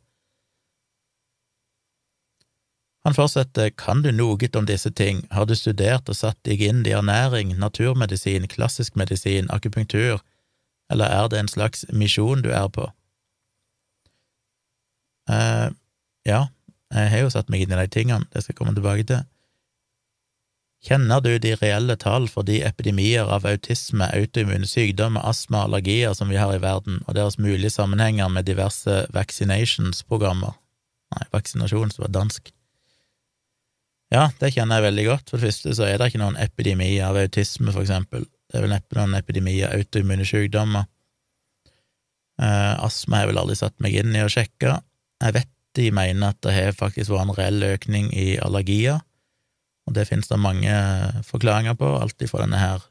Han 3.02 3.18
fortsetter, 3.18 3.72
kan 3.74 4.04
du 4.06 4.12
noe 4.14 4.38
om 4.54 4.66
disse 4.70 4.92
ting, 4.94 5.24
har 5.32 5.48
du 5.50 5.56
studert 5.58 6.10
og 6.10 6.16
satt 6.16 6.38
deg 6.46 6.62
inn 6.62 6.86
i 6.86 6.94
ernæring, 6.94 7.56
naturmedisin, 7.58 8.46
klassisk 8.48 8.96
medisin, 8.96 9.50
akupunktur, 9.50 10.22
eller 10.92 11.10
er 11.10 11.28
det 11.28 11.40
en 11.40 11.50
slags 11.50 11.86
misjon 11.90 12.46
du 12.46 12.52
er 12.54 12.68
på? 12.70 12.92
eh, 15.30 15.70
ja, 16.26 16.46
jeg 16.94 17.10
har 17.10 17.24
jo 17.24 17.34
satt 17.34 17.50
meg 17.50 17.64
inn 17.64 17.74
i 17.74 17.80
de 17.80 17.88
tingene, 17.92 18.28
det 18.32 18.44
skal 18.44 18.54
jeg 18.54 18.60
komme 18.60 18.76
tilbake 18.78 19.08
til. 19.08 19.24
Kjenner 20.82 21.22
du 21.22 21.36
de 21.38 21.52
reelle 21.60 21.94
tall 22.02 22.24
for 22.30 22.42
de 22.48 22.56
epidemier 22.66 23.30
av 23.30 23.46
autisme, 23.46 24.08
autoimmune 24.18 24.66
sykdommer, 24.66 25.22
astma 25.30 25.60
og 25.60 25.68
allergier 25.70 26.16
som 26.18 26.32
vi 26.34 26.40
har 26.42 26.56
i 26.56 26.62
verden, 26.64 27.04
og 27.06 27.14
deres 27.18 27.38
mulige 27.38 27.70
sammenhenger 27.70 28.32
med 28.34 28.48
diverse 28.50 29.04
vaccinations-programmer? 29.14 30.56
Nei, 31.14 31.28
vaksinasjon, 31.36 31.94
som 31.94 32.08
var 32.08 32.16
dansk. 32.16 32.50
Ja, 34.12 34.24
det 34.42 34.56
kjenner 34.56 34.80
jeg 34.80 34.88
veldig 34.88 35.06
godt. 35.06 35.30
For 35.30 35.38
det 35.38 35.52
første 35.52 35.76
så 35.78 35.86
er 35.86 36.02
det 36.02 36.10
ikke 36.10 36.24
noen 36.24 36.40
epidemi 36.42 36.90
av 37.06 37.20
autisme, 37.20 37.70
for 37.70 37.86
eksempel. 37.86 38.26
Det 38.50 38.58
er 38.58 38.66
vel 38.66 38.74
neppe 38.74 38.98
noen 38.98 39.14
epidemi 39.20 39.60
av 39.68 39.78
autoimmune 39.78 40.26
sykdommer. 40.28 40.90
Eh, 42.42 42.74
astma 42.82 43.20
har 43.20 43.28
jeg 43.28 43.34
vel 43.36 43.44
aldri 43.44 43.60
satt 43.60 43.78
meg 43.86 44.02
inn 44.02 44.18
i 44.18 44.26
å 44.26 44.34
sjekke. 44.34 44.80
Jeg 45.22 45.38
vet 45.38 45.54
de 45.78 45.88
mener 45.94 46.34
at 46.34 46.42
det 46.44 46.58
har 46.58 46.76
faktisk 46.76 47.14
vært 47.14 47.30
en 47.30 47.38
reell 47.38 47.70
økning 47.70 48.10
i 48.18 48.34
allergier 48.42 49.00
og 49.88 49.96
det 49.98 50.08
finnes 50.10 50.30
det 50.30 50.40
mange 50.40 50.74
forklaringer 51.28 51.78
på, 51.80 51.90
alt 52.02 52.22
ifra 52.22 52.44
denne 52.44 52.60
her 52.62 52.84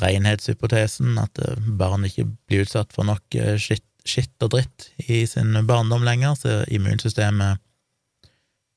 renhetshypotesen, 0.00 1.16
at 1.18 1.40
eh, 1.42 1.70
barn 1.78 2.06
ikke 2.06 2.28
blir 2.48 2.66
utsatt 2.66 2.92
for 2.94 3.08
nok 3.08 3.38
eh, 3.38 3.56
skitt, 3.60 3.86
skitt 4.06 4.44
og 4.44 4.54
dritt 4.54 4.90
i 5.08 5.24
sin 5.28 5.56
barndom 5.68 6.04
lenger, 6.06 6.36
så 6.38 6.60
immunsystemet 6.70 7.60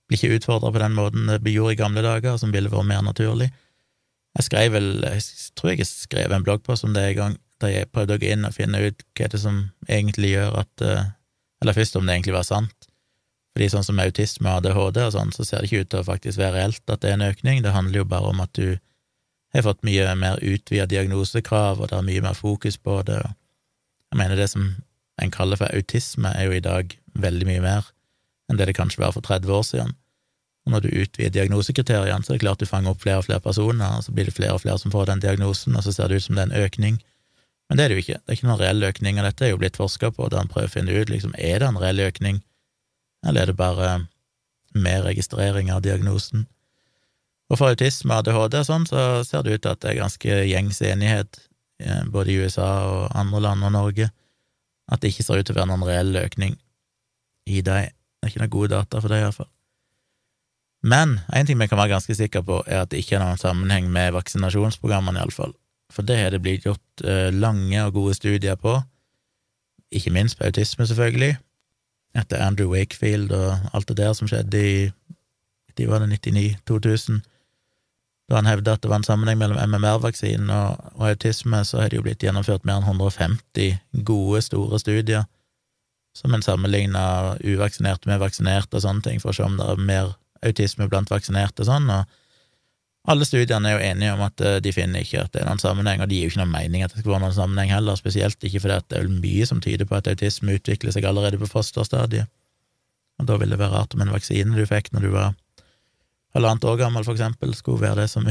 blir 0.10 0.20
ikke 0.20 0.40
utfordra 0.40 0.72
på 0.74 0.82
den 0.82 0.98
måten 0.98 1.30
det 1.32 1.54
gjorde 1.54 1.76
i 1.76 1.80
gamle 1.80 2.04
dager, 2.06 2.38
som 2.38 2.52
ville 2.54 2.72
vært 2.72 2.90
mer 2.90 3.04
naturlig. 3.06 3.52
Jeg 4.34 4.48
skrev 4.48 4.74
vel, 4.74 4.90
jeg 5.06 5.52
tror 5.58 5.74
jeg 5.74 5.88
skrev 5.88 6.34
en 6.34 6.46
bloggpost 6.46 6.88
om 6.88 6.96
det 6.96 7.06
en 7.12 7.20
gang, 7.20 7.36
der 7.62 7.72
jeg 7.72 7.92
prøvde 7.94 8.18
å 8.18 8.22
gå 8.22 8.32
inn 8.34 8.48
og 8.48 8.56
finne 8.56 8.82
ut 8.82 9.06
hva 9.16 9.30
det 9.30 9.40
som 9.40 9.68
egentlig 9.88 10.34
gjør 10.34 10.64
at 10.64 10.84
eh, 10.84 11.12
Eller 11.64 11.78
først 11.78 11.96
om 11.96 12.04
det 12.04 12.12
egentlig 12.12 12.34
var 12.36 12.44
sant. 12.44 12.83
Fordi 13.54 13.70
sånn 13.70 13.86
som 13.86 14.02
autisme 14.02 14.50
og 14.50 14.64
ADHD 14.64 15.00
og 15.04 15.12
sånn, 15.14 15.32
så 15.36 15.46
ser 15.46 15.62
det 15.62 15.70
ikke 15.70 15.84
ut 15.84 15.92
til 15.94 16.02
å 16.02 16.08
faktisk 16.08 16.42
være 16.42 16.56
reelt 16.58 16.90
at 16.90 17.04
det 17.04 17.12
er 17.12 17.20
en 17.20 17.28
økning, 17.28 17.62
det 17.62 17.76
handler 17.76 18.02
jo 18.02 18.10
bare 18.10 18.32
om 18.34 18.42
at 18.42 18.54
du 18.58 18.80
har 19.54 19.66
fått 19.68 19.84
mye 19.86 20.16
mer 20.18 20.40
utvida 20.42 20.88
diagnosekrav, 20.90 21.82
og 21.82 21.92
det 21.92 22.00
er 22.00 22.08
mye 22.08 22.24
mer 22.26 22.38
fokus 22.38 22.80
på 22.82 22.98
det. 23.06 23.20
Jeg 24.10 24.18
mener 24.18 24.40
det 24.40 24.50
som 24.50 24.72
en 25.22 25.34
kaller 25.34 25.60
for 25.62 25.70
autisme, 25.70 26.32
er 26.34 26.50
jo 26.50 26.58
i 26.58 26.64
dag 26.66 26.96
veldig 27.14 27.50
mye 27.50 27.62
mer 27.62 27.92
enn 28.50 28.58
det 28.58 28.72
det 28.72 28.78
kanskje 28.78 29.04
var 29.04 29.14
for 29.14 29.26
30 29.26 29.54
år 29.54 29.68
siden. 29.68 29.94
Og 30.66 30.74
når 30.74 30.86
du 30.86 30.90
utvider 31.04 31.34
diagnosekriteriene, 31.36 32.24
så 32.24 32.34
er 32.34 32.40
det 32.40 32.46
klart 32.46 32.62
du 32.64 32.66
fanger 32.66 32.94
opp 32.94 33.04
flere 33.04 33.22
og 33.22 33.28
flere 33.28 33.44
personer, 33.44 34.00
og 34.00 34.06
så 34.06 34.16
blir 34.16 34.26
det 34.30 34.34
flere 34.34 34.56
og 34.56 34.64
flere 34.64 34.80
som 34.82 34.94
får 34.94 35.12
den 35.12 35.22
diagnosen, 35.22 35.76
og 35.78 35.86
så 35.86 35.94
ser 35.94 36.10
det 36.10 36.18
ut 36.18 36.26
som 36.26 36.40
det 36.40 36.48
er 36.48 36.50
en 36.50 36.66
økning. 36.66 36.98
Men 37.70 37.78
det 37.78 37.84
er 37.84 37.92
det 37.92 37.98
jo 37.98 38.04
ikke. 38.04 38.18
Det 38.18 38.32
er 38.32 38.40
ikke 38.40 38.50
noen 38.50 38.62
reell 38.62 38.88
økning, 38.90 39.20
og 39.20 39.28
dette 39.28 39.46
er 39.46 39.54
jo 39.54 39.60
blitt 39.62 39.78
forska 39.80 40.12
på, 40.16 40.30
der 40.32 40.42
en 40.42 40.52
prøver 40.52 40.72
å 40.72 40.74
finne 40.74 40.96
ut 40.96 41.14
liksom, 41.14 41.36
er 41.38 41.62
det 41.62 41.70
en 41.70 41.80
reell 41.84 42.02
økning 42.08 42.42
eller 43.26 43.42
er 43.42 43.52
det 43.52 43.60
bare 43.60 43.94
mer 44.74 45.04
registrering 45.06 45.72
av 45.72 45.84
diagnosen? 45.86 46.48
Og 47.52 47.60
for 47.60 47.74
autisme 47.74 48.16
ADHD 48.18 48.60
og 48.62 48.68
sånn, 48.68 48.86
så 48.90 49.24
ser 49.28 49.44
det 49.46 49.58
ut 49.58 49.64
til 49.66 49.74
at 49.74 49.82
det 49.84 49.92
er 49.92 50.02
ganske 50.02 50.38
gjengs 50.50 50.82
enighet, 50.82 51.42
eh, 51.84 52.04
både 52.10 52.34
i 52.34 52.38
USA 52.42 52.70
og 52.90 53.18
andre 53.18 53.44
land 53.48 53.68
og 53.68 53.74
Norge, 53.76 54.10
at 54.92 55.02
det 55.02 55.14
ikke 55.14 55.26
ser 55.28 55.42
ut 55.42 55.48
til 55.48 55.56
å 55.56 55.62
være 55.62 55.72
noen 55.72 55.86
reell 55.88 56.16
økning 56.24 56.56
i 57.46 57.62
dem. 57.62 57.92
Det 57.92 58.30
er 58.30 58.32
ikke 58.32 58.44
noen 58.44 58.56
gode 58.56 58.74
data 58.74 59.02
for 59.04 59.12
det, 59.12 59.20
iallfall. 59.22 59.52
Men 60.84 61.20
én 61.32 61.48
ting 61.48 61.60
vi 61.60 61.68
kan 61.72 61.80
være 61.80 61.94
ganske 61.94 62.16
sikre 62.16 62.44
på, 62.44 62.60
er 62.68 62.84
at 62.84 62.92
det 62.92 63.04
ikke 63.04 63.16
er 63.16 63.24
noen 63.24 63.40
sammenheng 63.40 63.88
med 63.92 64.16
vaksinasjonsprogrammene, 64.18 65.22
iallfall. 65.22 65.54
For 65.94 66.04
det 66.08 66.18
har 66.20 66.34
det 66.34 66.42
blitt 66.44 66.66
gjort 66.68 67.06
eh, 67.06 67.30
lange 67.32 67.86
og 67.86 67.94
gode 68.00 68.18
studier 68.18 68.58
på, 68.60 68.80
ikke 69.94 70.12
minst 70.12 70.40
på 70.40 70.48
autisme, 70.48 70.88
selvfølgelig, 70.90 71.38
etter 72.18 72.42
Andrew 72.46 72.70
Wakefield 72.74 73.32
og 73.34 73.74
alt 73.74 73.90
det 73.90 73.98
der 73.98 74.14
som 74.18 74.30
skjedde 74.30 74.60
i 74.62 74.76
de 75.78 75.88
var 75.90 76.04
det 76.04 76.20
99-2000, 76.28 77.24
da 78.30 78.36
han 78.38 78.46
hevda 78.46 78.76
at 78.76 78.84
det 78.84 78.90
var 78.92 79.02
en 79.02 79.08
sammenheng 79.08 79.40
mellom 79.40 79.58
MMR-vaksinen 79.58 80.52
og, 80.54 80.84
og, 80.94 81.08
autisme, 81.10 81.64
så 81.66 81.82
har 81.82 81.90
det 81.90 81.98
jo 81.98 82.06
blitt 82.06 82.24
gjennomført 82.24 82.66
mer 82.66 82.80
enn 82.80 82.86
150 82.88 83.80
gode, 84.06 84.42
store 84.46 84.80
studier 84.80 85.26
som 86.14 86.34
en 86.34 86.46
sammenligna 86.46 87.04
uvaksinerte 87.42 88.10
med 88.10 88.22
vaksinerte 88.22 88.78
og 88.78 88.86
sånne 88.86 89.02
ting, 89.02 89.22
for 89.22 89.34
å 89.34 89.38
se 89.38 89.48
om 89.48 89.58
det 89.58 89.66
er 89.66 89.82
mer 89.82 90.14
autisme 90.46 90.86
blant 90.92 91.10
vaksinerte 91.10 91.66
og 91.66 91.72
sånn, 91.72 91.90
og 91.90 92.06
alle 93.12 93.26
studiene 93.28 93.68
er 93.68 93.76
jo 93.76 93.84
enige 93.92 94.14
om 94.16 94.22
at 94.24 94.42
eh, 94.44 94.60
de 94.64 94.72
finner 94.76 95.04
ikke 95.04 95.26
at 95.26 95.34
det 95.34 95.42
er 95.42 95.50
noen 95.50 95.62
sammenheng, 95.62 96.04
og 96.04 96.10
de 96.10 96.20
gir 96.20 96.30
jo 96.30 96.34
ikke 96.34 96.44
noen 96.44 96.54
mening 96.54 96.86
at 96.86 96.94
det 96.94 97.02
skal 97.02 97.16
være 97.16 97.26
noen 97.26 97.36
sammenheng 97.36 97.74
heller, 97.74 98.00
spesielt 98.00 98.48
ikke 98.48 98.62
fordi 98.64 98.80
det 98.94 99.00
er 99.02 99.10
mye 99.12 99.48
som 99.50 99.60
tyder 99.64 99.90
på 99.90 99.98
at 100.00 100.08
autisme 100.12 100.56
utvikler 100.56 100.96
seg 100.96 101.08
allerede 101.10 101.40
på 101.42 101.50
fosterstadiet, 101.52 102.32
og 103.20 103.28
da 103.30 103.38
ville 103.40 103.58
det 103.58 103.62
være 103.62 103.76
rart 103.76 103.96
om 103.96 104.06
en 104.06 104.14
vaksine 104.14 104.56
du 104.56 104.64
fikk 104.70 104.94
når 104.94 105.06
du 105.06 105.12
var 105.14 105.36
halvannet 106.34 106.66
år 106.66 106.80
gammel, 106.80 107.04
for 107.06 107.14
eksempel, 107.14 107.54
skulle 107.58 107.84
være 107.84 108.04
det 108.04 108.10
som 108.12 108.26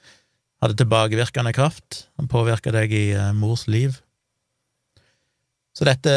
hadde 0.60 0.76
tilbakevirkende 0.76 1.54
kraft 1.56 2.04
og 2.18 2.28
påvirka 2.32 2.74
deg 2.74 2.92
i 2.92 3.06
uh, 3.16 3.30
mors 3.36 3.66
liv. 3.70 3.96
Så 5.72 5.86
dette 5.88 6.12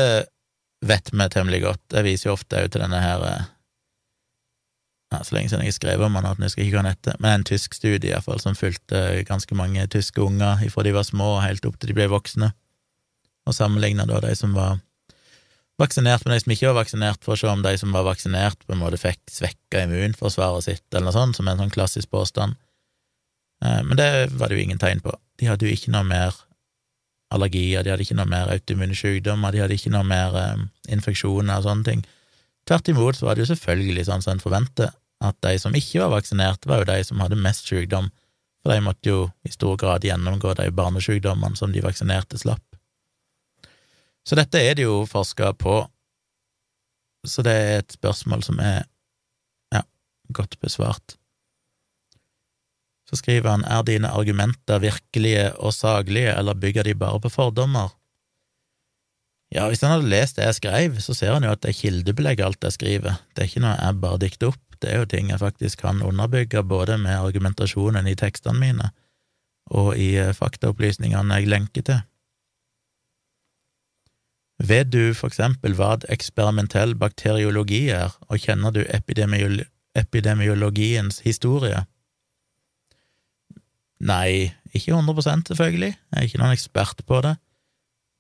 vet 0.81 1.11
vi 1.13 1.27
temmelig 1.29 1.61
godt. 1.63 1.83
Jeg 1.93 2.07
viser 2.07 2.29
jo 2.29 2.35
ofte 2.35 2.63
òg 2.63 2.71
til 2.73 2.83
denne 2.83 2.99
her 2.99 3.23
uh, 3.23 3.49
ja, 5.11 5.23
Så 5.23 5.35
lenge 5.35 5.51
siden 5.51 5.65
jeg 5.65 5.73
har 5.73 5.79
skrevet 5.79 6.05
om 6.05 6.15
han 6.15 6.29
at 6.29 6.39
jeg 6.39 6.53
skal 6.53 6.63
ikke 6.65 6.77
gå 6.77 6.85
heter, 6.87 7.17
men 7.19 7.33
en 7.33 7.47
tysk 7.47 7.75
studie 7.75 8.09
i 8.09 8.13
hvert 8.13 8.27
fall, 8.27 8.39
som 8.39 8.55
fulgte 8.55 9.23
ganske 9.27 9.55
mange 9.55 9.83
tyske 9.91 10.21
unger 10.23 10.63
fra 10.71 10.85
de 10.87 10.93
var 10.95 11.03
små 11.07 11.35
og 11.37 11.43
helt 11.43 11.65
opp 11.67 11.79
til 11.79 11.91
de 11.91 11.97
ble 11.97 12.07
voksne, 12.11 12.53
og 13.47 13.57
sammenligna 13.57 14.05
da 14.07 14.21
de 14.23 14.31
som 14.37 14.55
var 14.55 14.79
vaksinert 15.81 16.25
med 16.25 16.35
de 16.35 16.43
som 16.43 16.53
ikke 16.53 16.69
var 16.69 16.79
vaksinert, 16.83 17.23
for 17.25 17.35
å 17.35 17.39
se 17.41 17.49
om 17.49 17.63
de 17.65 17.73
som 17.79 17.93
var 17.95 18.05
vaksinert, 18.07 18.63
på 18.65 18.75
en 18.75 18.81
måte 18.83 18.99
fikk 19.01 19.21
svekka 19.31 19.85
immunforsvaret 19.87 20.67
sitt, 20.67 20.85
eller 20.93 21.09
noe 21.09 21.15
sånt, 21.15 21.37
som 21.37 21.47
er 21.47 21.55
en 21.55 21.65
sånn 21.65 21.73
klassisk 21.73 22.11
påstand. 22.13 22.55
Eh, 23.65 23.81
men 23.87 23.97
det 23.97 24.09
var 24.37 24.49
det 24.49 24.59
jo 24.59 24.65
ingen 24.67 24.81
tegn 24.81 25.01
på. 25.03 25.13
De 25.41 25.49
hadde 25.49 25.67
jo 25.67 25.73
ikke 25.75 25.93
noe 25.95 26.05
mer 26.07 26.37
allergier, 27.31 27.83
de 27.83 27.93
hadde 27.93 28.05
ikke 28.05 28.19
noe 28.19 28.29
mer 28.29 28.51
autoimmune 28.53 28.97
sykdommer, 28.97 29.53
de 29.53 29.63
hadde 29.63 29.77
ikke 29.77 29.93
noe 29.93 30.03
mer 30.07 30.35
um, 30.35 30.65
infeksjoner 30.91 31.61
og 31.61 31.67
sånne 31.67 31.87
ting. 31.87 32.01
Tvert 32.67 32.91
imot 32.91 33.17
så 33.17 33.27
var 33.27 33.37
det 33.37 33.45
jo 33.45 33.53
selvfølgelig 33.53 34.05
sånn 34.09 34.25
som 34.25 34.35
en 34.35 34.43
forventer, 34.43 34.91
at 35.21 35.37
de 35.45 35.53
som 35.61 35.75
ikke 35.77 36.01
var 36.01 36.15
vaksinert, 36.15 36.65
var 36.65 36.81
jo 36.81 36.89
de 36.89 37.03
som 37.05 37.21
hadde 37.21 37.39
mest 37.39 37.69
sykdom, 37.69 38.09
for 38.61 38.73
de 38.73 38.83
måtte 38.85 39.09
jo 39.09 39.21
i 39.45 39.53
stor 39.53 39.77
grad 39.77 40.05
gjennomgå 40.05 40.53
de 40.57 40.67
barnesykdommene 40.73 41.57
som 41.57 41.73
de 41.73 41.83
vaksinerte 41.85 42.39
slapp. 42.41 42.63
Så 44.27 44.37
dette 44.37 44.59
er 44.61 44.77
det 44.77 44.85
jo 44.85 45.01
forska 45.09 45.53
på, 45.57 45.79
så 47.27 47.45
det 47.45 47.53
er 47.53 47.79
et 47.81 47.97
spørsmål 47.97 48.43
som 48.45 48.61
er 48.61 48.83
ja, 49.73 49.81
godt 50.33 50.59
besvart. 50.61 51.17
Så 53.09 53.19
skriver 53.19 53.49
han 53.51 53.65
er 53.67 53.83
dine 53.85 54.09
argumenter 54.13 54.81
virkelige 54.81 55.49
og 55.59 55.73
saglige, 55.75 56.33
eller 56.37 56.57
bygger 56.57 56.87
de 56.87 56.95
bare 56.95 57.19
på 57.21 57.33
fordommer? 57.33 57.91
Ja, 59.51 59.65
hvis 59.67 59.81
han 59.83 59.91
hadde 59.91 60.07
lest 60.11 60.37
det 60.37 60.45
jeg 60.47 60.59
skrev, 60.61 60.99
så 61.03 61.13
ser 61.17 61.35
han 61.35 61.43
jo 61.43 61.51
at 61.51 61.63
det 61.63 61.73
er 61.73 61.79
kildebelegg 61.81 62.43
alt 62.45 62.63
jeg 62.63 62.77
skriver, 62.77 63.17
det 63.35 63.43
er 63.43 63.49
ikke 63.49 63.63
noe 63.65 63.73
jeg 63.75 63.97
bare 64.03 64.21
dikter 64.23 64.53
opp, 64.53 64.61
det 64.81 64.93
er 64.93 65.01
jo 65.01 65.09
ting 65.11 65.29
jeg 65.29 65.41
faktisk 65.41 65.83
kan 65.83 65.99
underbygge, 66.01 66.63
både 66.63 66.95
med 67.01 67.19
argumentasjonen 67.19 68.07
i 68.07 68.15
tekstene 68.17 68.61
mine 68.61 68.91
og 69.71 69.93
i 69.99 70.13
eh, 70.19 70.33
faktaopplysningene 70.35 71.37
jeg 71.39 71.51
lenker 71.51 71.85
til. 71.87 71.99
Vet 74.61 74.91
du 74.93 75.13
for 75.17 75.31
eksempel 75.31 75.73
hva 75.77 75.95
eksperimentell 76.13 76.93
bakteriologi 76.99 77.87
er, 77.95 78.13
og 78.29 78.41
kjenner 78.43 78.73
du 78.75 78.83
epidemiolo 78.87 79.67
epidemiologiens 79.97 81.19
historie? 81.25 81.81
Nei, 83.99 84.53
ikke 84.71 84.95
100% 84.95 85.51
selvfølgelig, 85.51 85.95
jeg 85.97 86.19
er 86.19 86.27
ikke 86.27 86.39
noen 86.39 86.55
ekspert 86.55 87.03
på 87.07 87.19
det, 87.25 87.33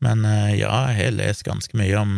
men 0.01 0.25
eh, 0.25 0.57
ja, 0.59 0.71
jeg 0.91 0.97
har 0.97 1.17
lest 1.17 1.45
ganske 1.47 1.77
mye 1.77 1.97
om 1.99 2.15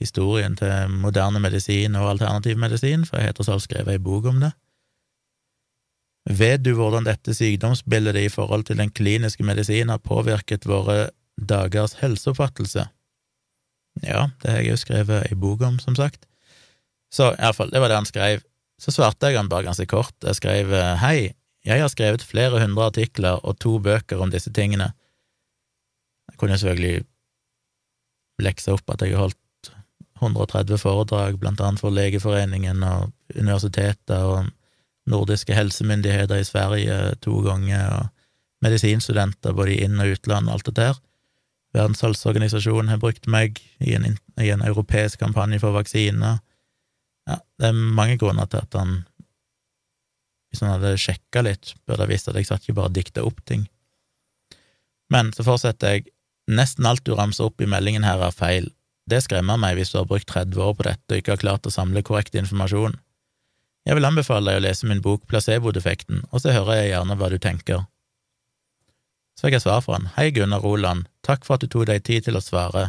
historien 0.00 0.56
til 0.56 0.92
moderne 0.92 1.40
medisin 1.40 1.96
og 1.96 2.10
alternativ 2.14 2.58
medisin, 2.60 3.06
for 3.08 3.20
jeg 3.20 3.30
har 3.30 3.36
tross 3.36 3.52
alt 3.52 3.64
skrevet 3.64 3.96
ei 3.96 4.02
bok 4.02 4.28
om 4.32 4.42
det. 4.44 4.52
Vet 6.26 6.64
du 6.66 6.72
hvordan 6.74 7.06
dette 7.06 7.36
sykdomsbildet 7.36 8.18
i 8.18 8.32
forhold 8.32 8.66
til 8.66 8.80
den 8.80 8.90
kliniske 8.90 9.46
medisin 9.46 9.92
har 9.92 10.02
påvirket 10.02 10.66
våre 10.66 11.10
dagers 11.36 11.96
helseoppfattelse? 12.00 12.88
Ja, 14.02 14.26
det 14.42 14.50
har 14.50 14.60
jeg 14.60 14.74
jo 14.74 14.80
skrevet 14.80 15.30
ei 15.30 15.38
bok 15.38 15.62
om, 15.64 15.78
som 15.80 15.96
sagt. 15.96 16.26
Så 17.12 17.30
iallfall, 17.38 17.70
det 17.72 17.80
var 17.80 17.92
det 17.92 18.00
han 18.02 18.08
skrev. 18.08 18.42
Så 18.82 18.92
svarte 18.92 19.30
jeg 19.30 19.38
han 19.38 19.48
bare 19.48 19.68
ganske 19.70 19.86
kort. 19.88 20.16
Jeg 20.20 20.36
skrev 20.36 20.74
hei, 21.00 21.32
jeg 21.64 21.80
har 21.80 21.88
skrevet 21.88 22.26
flere 22.26 22.60
hundre 22.60 22.90
artikler 22.90 23.40
og 23.42 23.56
to 23.62 23.78
bøker 23.82 24.20
om 24.20 24.30
disse 24.34 24.52
tingene. 24.52 24.92
Jeg 26.30 26.38
kunne 26.40 26.58
selvfølgelig 26.58 27.04
lekse 28.42 28.72
opp 28.74 28.90
at 28.92 29.02
jeg 29.02 29.16
har 29.16 29.28
holdt 29.28 29.72
130 30.20 30.78
foredrag, 30.80 31.38
blant 31.40 31.60
annet 31.60 31.80
for 31.80 31.92
Legeforeningen 31.92 32.82
og 32.84 33.12
universiteter 33.36 34.24
og 34.24 34.50
nordiske 35.06 35.54
helsemyndigheter 35.54 36.40
i 36.40 36.46
Sverige 36.46 36.96
to 37.22 37.40
ganger, 37.44 37.90
og 38.00 38.06
medisinstudenter 38.64 39.54
både 39.54 39.74
i 39.74 39.82
inn- 39.84 40.00
og 40.02 40.16
utland 40.16 40.50
alt 40.50 40.66
det 40.66 40.76
der. 40.80 40.96
Verdens 41.76 42.00
helseorganisasjon 42.00 42.88
har 42.88 43.00
brukt 43.02 43.28
meg 43.28 43.60
i 43.84 43.94
en, 43.94 44.16
i 44.40 44.50
en 44.50 44.64
europeisk 44.64 45.20
kampanje 45.20 45.60
for 45.60 45.76
vaksiner. 45.76 46.40
Ja, 47.28 47.38
det 47.60 47.68
er 47.68 47.76
mange 47.76 48.16
grunner 48.18 48.48
til 48.48 48.62
at 48.64 48.78
han, 48.78 49.00
hvis 50.48 50.62
han 50.64 50.72
hadde 50.76 50.96
sjekka 51.00 51.42
litt, 51.44 51.74
burde 51.86 52.06
ha 52.06 52.10
visst 52.10 52.30
at 52.30 52.38
jeg 52.38 52.48
satt 52.48 52.64
ikke 52.64 52.78
bare 52.80 52.92
og 52.92 52.96
dikta 52.96 53.26
opp 53.26 53.42
ting. 53.44 53.66
Men 55.12 55.32
så 55.36 55.44
fortsetter 55.46 55.96
jeg. 55.96 56.08
Nesten 56.46 56.86
alt 56.86 57.02
du 57.06 57.14
ramser 57.18 57.48
opp 57.48 57.60
i 57.60 57.66
meldingen 57.70 58.06
her, 58.06 58.22
er 58.22 58.34
feil. 58.34 58.70
Det 59.10 59.22
skremmer 59.22 59.58
meg 59.58 59.76
hvis 59.78 59.92
du 59.92 59.98
har 60.00 60.06
brukt 60.10 60.28
30 60.30 60.62
år 60.62 60.74
på 60.78 60.86
dette 60.86 61.14
og 61.14 61.20
ikke 61.20 61.34
har 61.34 61.42
klart 61.42 61.66
å 61.66 61.74
samle 61.74 62.02
korrekt 62.06 62.38
informasjon. 62.38 62.96
Jeg 63.86 63.98
vil 63.98 64.06
anbefale 64.08 64.50
deg 64.50 64.58
å 64.58 64.64
lese 64.64 64.86
min 64.90 65.02
bok 65.02 65.26
Placebo-defekten, 65.30 66.24
og 66.32 66.42
så 66.42 66.54
hører 66.54 66.80
jeg 66.80 66.90
gjerne 66.90 67.16
hva 67.18 67.30
du 67.30 67.38
tenker. 67.42 67.84
Så 69.38 69.46
fikk 69.46 69.58
jeg 69.58 69.66
svar 69.66 69.82
fra 69.84 69.98
han. 69.98 70.08
Hei, 70.16 70.30
Gunnar 70.34 70.64
Roland. 70.64 71.06
Takk 71.26 71.44
for 71.46 71.54
at 71.54 71.62
du 71.62 71.70
tok 71.70 71.86
deg 71.90 72.02
tid 72.06 72.26
til 72.26 72.38
å 72.38 72.42
svare. 72.42 72.88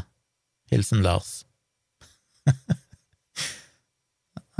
Hilsen 0.71 1.03
Lars. 1.05 1.43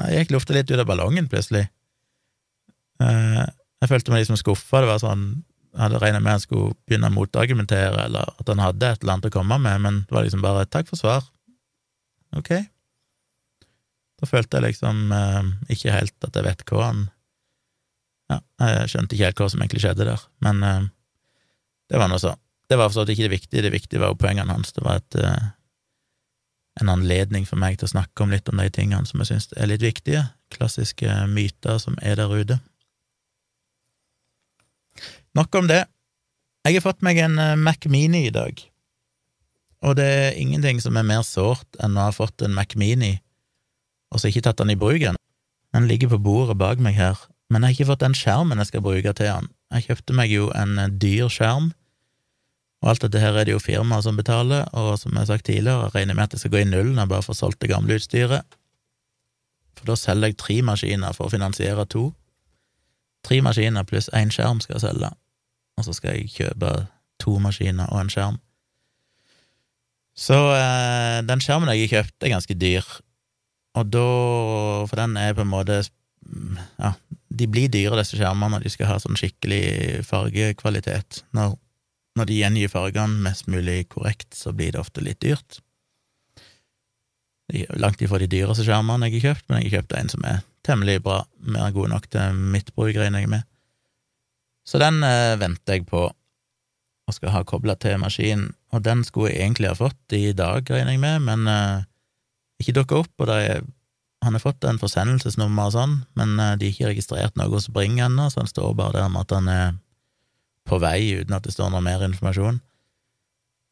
jeg 0.04 0.20
gikk 0.20 0.36
lufta 0.36 0.54
litt 0.54 0.70
ut 0.70 0.78
av 0.78 0.86
ballongen, 0.90 1.30
plutselig. 1.32 1.66
Eh, 3.02 3.46
jeg 3.82 3.92
følte 3.92 4.14
meg 4.14 4.26
liksom 4.26 4.40
skuffa. 4.42 4.84
Det 4.84 4.92
var 4.92 5.02
sånn 5.02 5.26
hadde 5.84 6.00
regna 6.02 6.20
med 6.20 6.38
han 6.38 6.44
skulle 6.44 6.74
begynne 6.88 7.12
å 7.12 7.16
motargumentere, 7.16 8.08
eller 8.08 8.32
at 8.34 8.50
han 8.50 8.64
hadde 8.64 8.90
et 8.90 9.04
eller 9.04 9.18
annet 9.18 9.30
å 9.30 9.36
komme 9.38 9.60
med, 9.62 9.84
men 9.84 10.00
det 10.08 10.16
var 10.16 10.26
liksom 10.26 10.42
bare 10.42 10.66
'takk 10.66 10.90
for 10.90 11.00
svar'. 11.00 11.28
Ok. 12.36 12.52
Da 14.18 14.26
følte 14.26 14.58
jeg 14.58 14.72
liksom 14.72 15.12
eh, 15.14 15.44
ikke 15.74 15.94
helt 15.94 16.16
at 16.26 16.36
jeg 16.36 16.48
vet 16.48 16.66
hva 16.72 16.90
han 16.90 17.06
Ja, 18.28 18.42
jeg 18.60 18.90
skjønte 18.92 19.16
ikke 19.16 19.30
helt 19.30 19.40
hva 19.40 19.50
som 19.50 19.62
egentlig 19.62 19.84
skjedde 19.86 20.08
der, 20.10 20.24
men 20.44 20.64
eh, 20.64 20.88
det 21.88 22.02
var 22.02 22.10
noe 22.12 22.20
så. 22.20 22.34
Det 22.68 22.76
var 22.76 22.90
forstått 22.90 23.14
ikke 23.14 23.30
det 23.30 23.36
viktige, 23.38 23.62
det 23.64 23.72
viktige 23.72 24.02
var 24.02 24.12
jo 24.12 24.20
poengene 24.20 24.52
hans. 24.52 24.74
Det 24.76 24.84
var 24.84 25.00
et, 25.00 25.16
eh, 25.16 25.46
en 26.82 26.90
anledning 26.92 27.46
for 27.48 27.56
meg 27.56 27.78
til 27.80 27.88
å 27.88 27.94
snakke 27.94 28.26
om 28.26 28.34
litt 28.34 28.50
om 28.52 28.60
de 28.60 28.68
tingene 28.74 29.08
som 29.08 29.24
jeg 29.24 29.32
syns 29.32 29.48
er 29.56 29.72
litt 29.72 29.86
viktige, 29.86 30.26
klassiske 30.52 31.08
myter 31.32 31.80
som 31.80 31.96
er 32.02 32.20
der 32.20 32.34
ute. 32.36 32.60
Nok 35.38 35.56
om 35.56 35.70
det. 35.70 35.84
Jeg 36.66 36.80
har 36.80 36.84
fått 36.84 37.06
meg 37.06 37.20
en 37.22 37.38
uh, 37.38 37.54
Mac 37.56 37.86
Mini 37.88 38.26
i 38.28 38.34
dag, 38.34 38.58
og 39.86 39.96
det 40.00 40.08
er 40.10 40.40
ingenting 40.42 40.82
som 40.84 40.98
er 40.98 41.06
mer 41.06 41.22
sårt 41.24 41.78
enn 41.84 41.96
å 41.96 42.10
ha 42.10 42.16
fått 42.16 42.42
en 42.44 42.56
Mac 42.58 42.74
Mini 42.76 43.20
og 44.12 44.22
så 44.22 44.30
ikke 44.30 44.44
tatt 44.46 44.62
den 44.62 44.74
i 44.74 44.80
bruk 44.80 45.02
ennå. 45.02 45.20
Den 45.76 45.88
ligger 45.90 46.14
på 46.14 46.22
bordet 46.24 46.58
bak 46.60 46.80
meg 46.84 46.96
her, 46.98 47.20
men 47.52 47.62
jeg 47.62 47.68
har 47.68 47.76
ikke 47.76 47.90
fått 47.92 48.06
den 48.06 48.16
skjermen 48.18 48.62
jeg 48.62 48.72
skal 48.72 48.86
bruke 48.86 49.14
til 49.14 49.30
den. 49.30 49.50
Jeg 49.76 49.88
kjøpte 49.90 50.16
meg 50.16 50.32
jo 50.32 50.48
en 50.56 50.78
eh, 50.80 50.94
dyr 51.04 51.32
skjerm, 51.32 51.74
og 52.84 52.92
alt 52.92 53.04
dette 53.04 53.22
her 53.22 53.36
er 53.36 53.48
det 53.48 53.56
jo 53.56 53.62
firmaet 53.64 54.06
som 54.06 54.20
betaler, 54.20 54.68
og 54.78 54.96
som 55.02 55.12
jeg 55.12 55.24
har 55.24 55.30
sagt 55.32 55.48
tidligere, 55.50 55.90
jeg 55.90 55.96
regner 55.96 56.18
med 56.18 56.28
at 56.28 56.36
det 56.36 56.42
skal 56.44 56.54
gå 56.54 56.62
i 56.62 56.70
null 56.70 56.94
når 56.94 57.04
jeg 57.04 57.14
bare 57.14 57.26
får 57.26 57.40
solgt 57.42 57.62
det 57.64 57.72
gamle 57.72 57.98
utstyret. 57.98 58.58
For 59.78 59.90
da 59.90 59.98
selger 60.00 60.32
jeg 60.32 60.40
tre 60.42 60.58
maskiner 60.66 61.18
for 61.18 61.28
å 61.28 61.34
finansiere 61.34 61.86
to. 61.90 62.10
Tre 63.28 63.42
maskiner 63.44 63.86
pluss 63.86 64.12
én 64.16 64.32
skjerm 64.34 64.62
skal 64.64 64.78
jeg 64.78 64.86
selge, 64.86 65.12
og 65.78 65.86
så 65.86 65.96
skal 65.96 66.18
jeg 66.18 66.34
kjøpe 66.34 66.72
to 67.22 67.38
maskiner 67.42 67.90
og 67.94 68.04
en 68.04 68.12
skjerm. 68.14 68.40
Så 70.18 70.38
eh, 70.56 71.20
den 71.28 71.44
skjermen 71.44 71.70
jeg 71.74 71.86
har 71.86 71.94
kjøpt, 71.94 72.18
er 72.26 72.34
ganske 72.34 72.58
dyr, 72.58 72.88
og 73.78 73.92
da 73.94 74.08
For 74.90 74.98
den 74.98 75.18
er 75.22 75.36
på 75.38 75.44
en 75.46 75.52
måte 75.52 75.84
Ja, 76.82 76.96
de 77.38 77.46
blir 77.48 77.70
dyre, 77.70 78.00
disse 78.00 78.18
skjermene, 78.18 78.56
når 78.56 78.66
de 78.66 78.72
skal 78.74 78.90
ha 78.90 78.98
sånn 79.00 79.16
skikkelig 79.20 80.02
fargekvalitet. 80.08 81.22
Når, 81.38 81.54
når 82.18 82.28
de 82.28 82.40
gjengir 82.40 82.72
fargene 82.74 83.22
mest 83.24 83.48
mulig 83.48 83.86
korrekt, 83.94 84.34
så 84.36 84.52
blir 84.56 84.74
det 84.74 84.82
ofte 84.82 85.04
litt 85.06 85.22
dyrt. 85.24 85.62
Det 87.48 87.64
er 87.64 87.80
langt 87.80 88.02
ifra 88.04 88.20
de 88.20 88.28
dyreste 88.32 88.66
skjermene 88.68 89.08
jeg 89.08 89.22
har 89.22 89.30
kjøpt, 89.30 89.46
men 89.48 89.62
jeg 89.62 89.70
har 89.70 89.78
kjøpt 89.78 89.96
en 90.00 90.12
som 90.16 90.26
er 90.28 90.42
temmelig 90.68 90.98
bra, 91.06 91.22
mer 91.40 91.72
god 91.76 91.94
nok 91.94 92.10
til 92.12 92.42
mitt 92.56 92.74
bruk, 92.76 92.98
regner 92.98 93.24
jeg 93.24 93.32
med. 93.38 93.48
Så 94.68 94.82
den 94.82 95.00
eh, 95.06 95.38
venter 95.40 95.78
jeg 95.78 95.88
på, 95.88 96.08
og 97.08 97.16
skal 97.16 97.32
ha 97.32 97.44
kobla 97.48 97.78
til 97.80 98.00
maskinen, 98.02 98.52
og 98.76 98.84
den 98.84 99.06
skulle 99.08 99.32
jeg 99.32 99.46
egentlig 99.46 99.72
ha 99.72 99.78
fått 99.80 100.16
i 100.16 100.34
dag, 100.36 100.68
regner 100.68 100.98
jeg 100.98 101.04
med, 101.04 101.24
men 101.24 101.48
eh, 101.52 101.88
ikke 102.60 102.76
dukka 102.82 103.02
opp, 103.06 103.14
og 103.24 103.32
er, 103.32 103.64
han 104.26 104.36
har 104.36 104.44
fått 104.44 104.68
en 104.68 104.82
forsendelsesnummer 104.82 105.70
og 105.70 105.76
sånn, 105.78 105.98
men 106.20 106.36
eh, 106.36 106.56
de 106.60 106.68
har 106.68 106.76
ikke 106.76 106.92
registrert 106.92 107.40
noe 107.40 107.54
hos 107.54 107.70
Bring 107.72 108.02
ennå, 108.04 108.28
så 108.34 108.44
han 108.44 108.52
står 108.52 108.76
bare 108.76 109.00
der 109.00 109.14
med 109.14 109.24
at 109.24 109.36
han 109.38 109.52
er 109.54 109.78
på 110.68 110.82
vei, 110.84 111.00
uten 111.22 111.38
at 111.38 111.48
det 111.48 111.56
står 111.56 111.72
noe 111.72 111.86
mer 111.86 112.04
informasjon. 112.04 112.60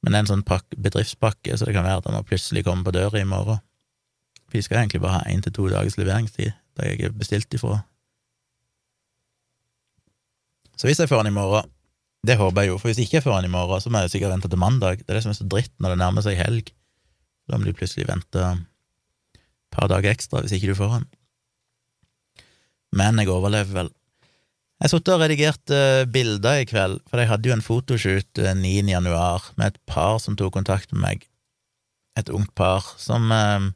Men 0.05 0.13
det 0.13 0.17
er 0.19 0.23
en 0.23 0.31
sånn 0.31 0.45
pakke, 0.47 0.77
bedriftspakke, 0.79 1.57
så 1.57 1.67
det 1.67 1.73
kan 1.75 1.83
være 1.83 2.03
at 2.03 2.07
han 2.07 2.15
må 2.15 2.23
plutselig 2.29 2.63
komme 2.63 2.85
på 2.87 2.93
døra 2.95 3.19
i 3.19 3.27
morgen. 3.27 3.59
Vi 4.53 4.61
skal 4.63 4.83
egentlig 4.83 5.01
bare 5.03 5.19
ha 5.19 5.27
én 5.27 5.43
til 5.43 5.51
to 5.51 5.67
dagers 5.73 5.97
leveringstid, 5.99 6.55
da 6.77 6.87
jeg 6.87 7.03
er 7.09 7.15
bestilt 7.17 7.51
ifra. 7.57 7.81
Så 10.75 10.89
hvis 10.89 10.99
jeg 10.99 11.11
får 11.11 11.23
den 11.23 11.33
i 11.33 11.37
morgen, 11.37 11.71
det 12.25 12.37
håper 12.39 12.63
jeg 12.63 12.71
jo, 12.71 12.77
for 12.79 12.89
hvis 12.89 12.99
jeg 12.99 13.09
ikke 13.09 13.25
får 13.27 13.39
den 13.39 13.51
i 13.51 13.53
morgen, 13.53 13.81
så 13.81 13.91
må 13.91 14.01
jeg 14.01 14.15
sikkert 14.15 14.33
vente 14.33 14.49
til 14.51 14.61
mandag. 14.61 15.03
Det 15.03 15.11
er 15.11 15.19
det 15.19 15.25
som 15.25 15.33
er 15.33 15.37
så 15.37 15.49
dritt 15.49 15.73
når 15.79 15.93
det 15.93 16.01
nærmer 16.01 16.25
seg 16.25 16.39
helg. 16.39 16.71
Da 17.45 17.59
må 17.59 17.67
du 17.67 17.77
plutselig 17.77 18.07
vente 18.09 18.41
et 18.41 19.75
par 19.75 19.91
dager 19.91 20.15
ekstra 20.15 20.41
hvis 20.41 20.55
ikke 20.57 20.71
du 20.71 20.79
får 20.79 20.97
den. 20.97 21.05
Men 22.95 23.21
jeg 23.21 23.29
overlever 23.29 23.75
vel. 23.75 23.93
Jeg 24.81 24.91
satt 24.91 25.11
og 25.13 25.21
redigerte 25.21 25.77
bilder 26.11 26.59
i 26.63 26.67
kveld, 26.67 26.99
for 27.07 27.21
jeg 27.21 27.29
hadde 27.29 27.49
jo 27.49 27.55
en 27.55 27.63
fotoshoot 27.63 28.41
9. 28.59 28.73
januar 28.91 29.51
med 29.59 29.71
et 29.71 29.79
par 29.87 30.19
som 30.23 30.35
tok 30.35 30.55
kontakt 30.57 30.91
med 30.91 31.03
meg. 31.03 31.25
Et 32.19 32.31
ungt 32.31 32.51
par 32.55 32.83
som 32.99 33.31
eh, 33.31 33.71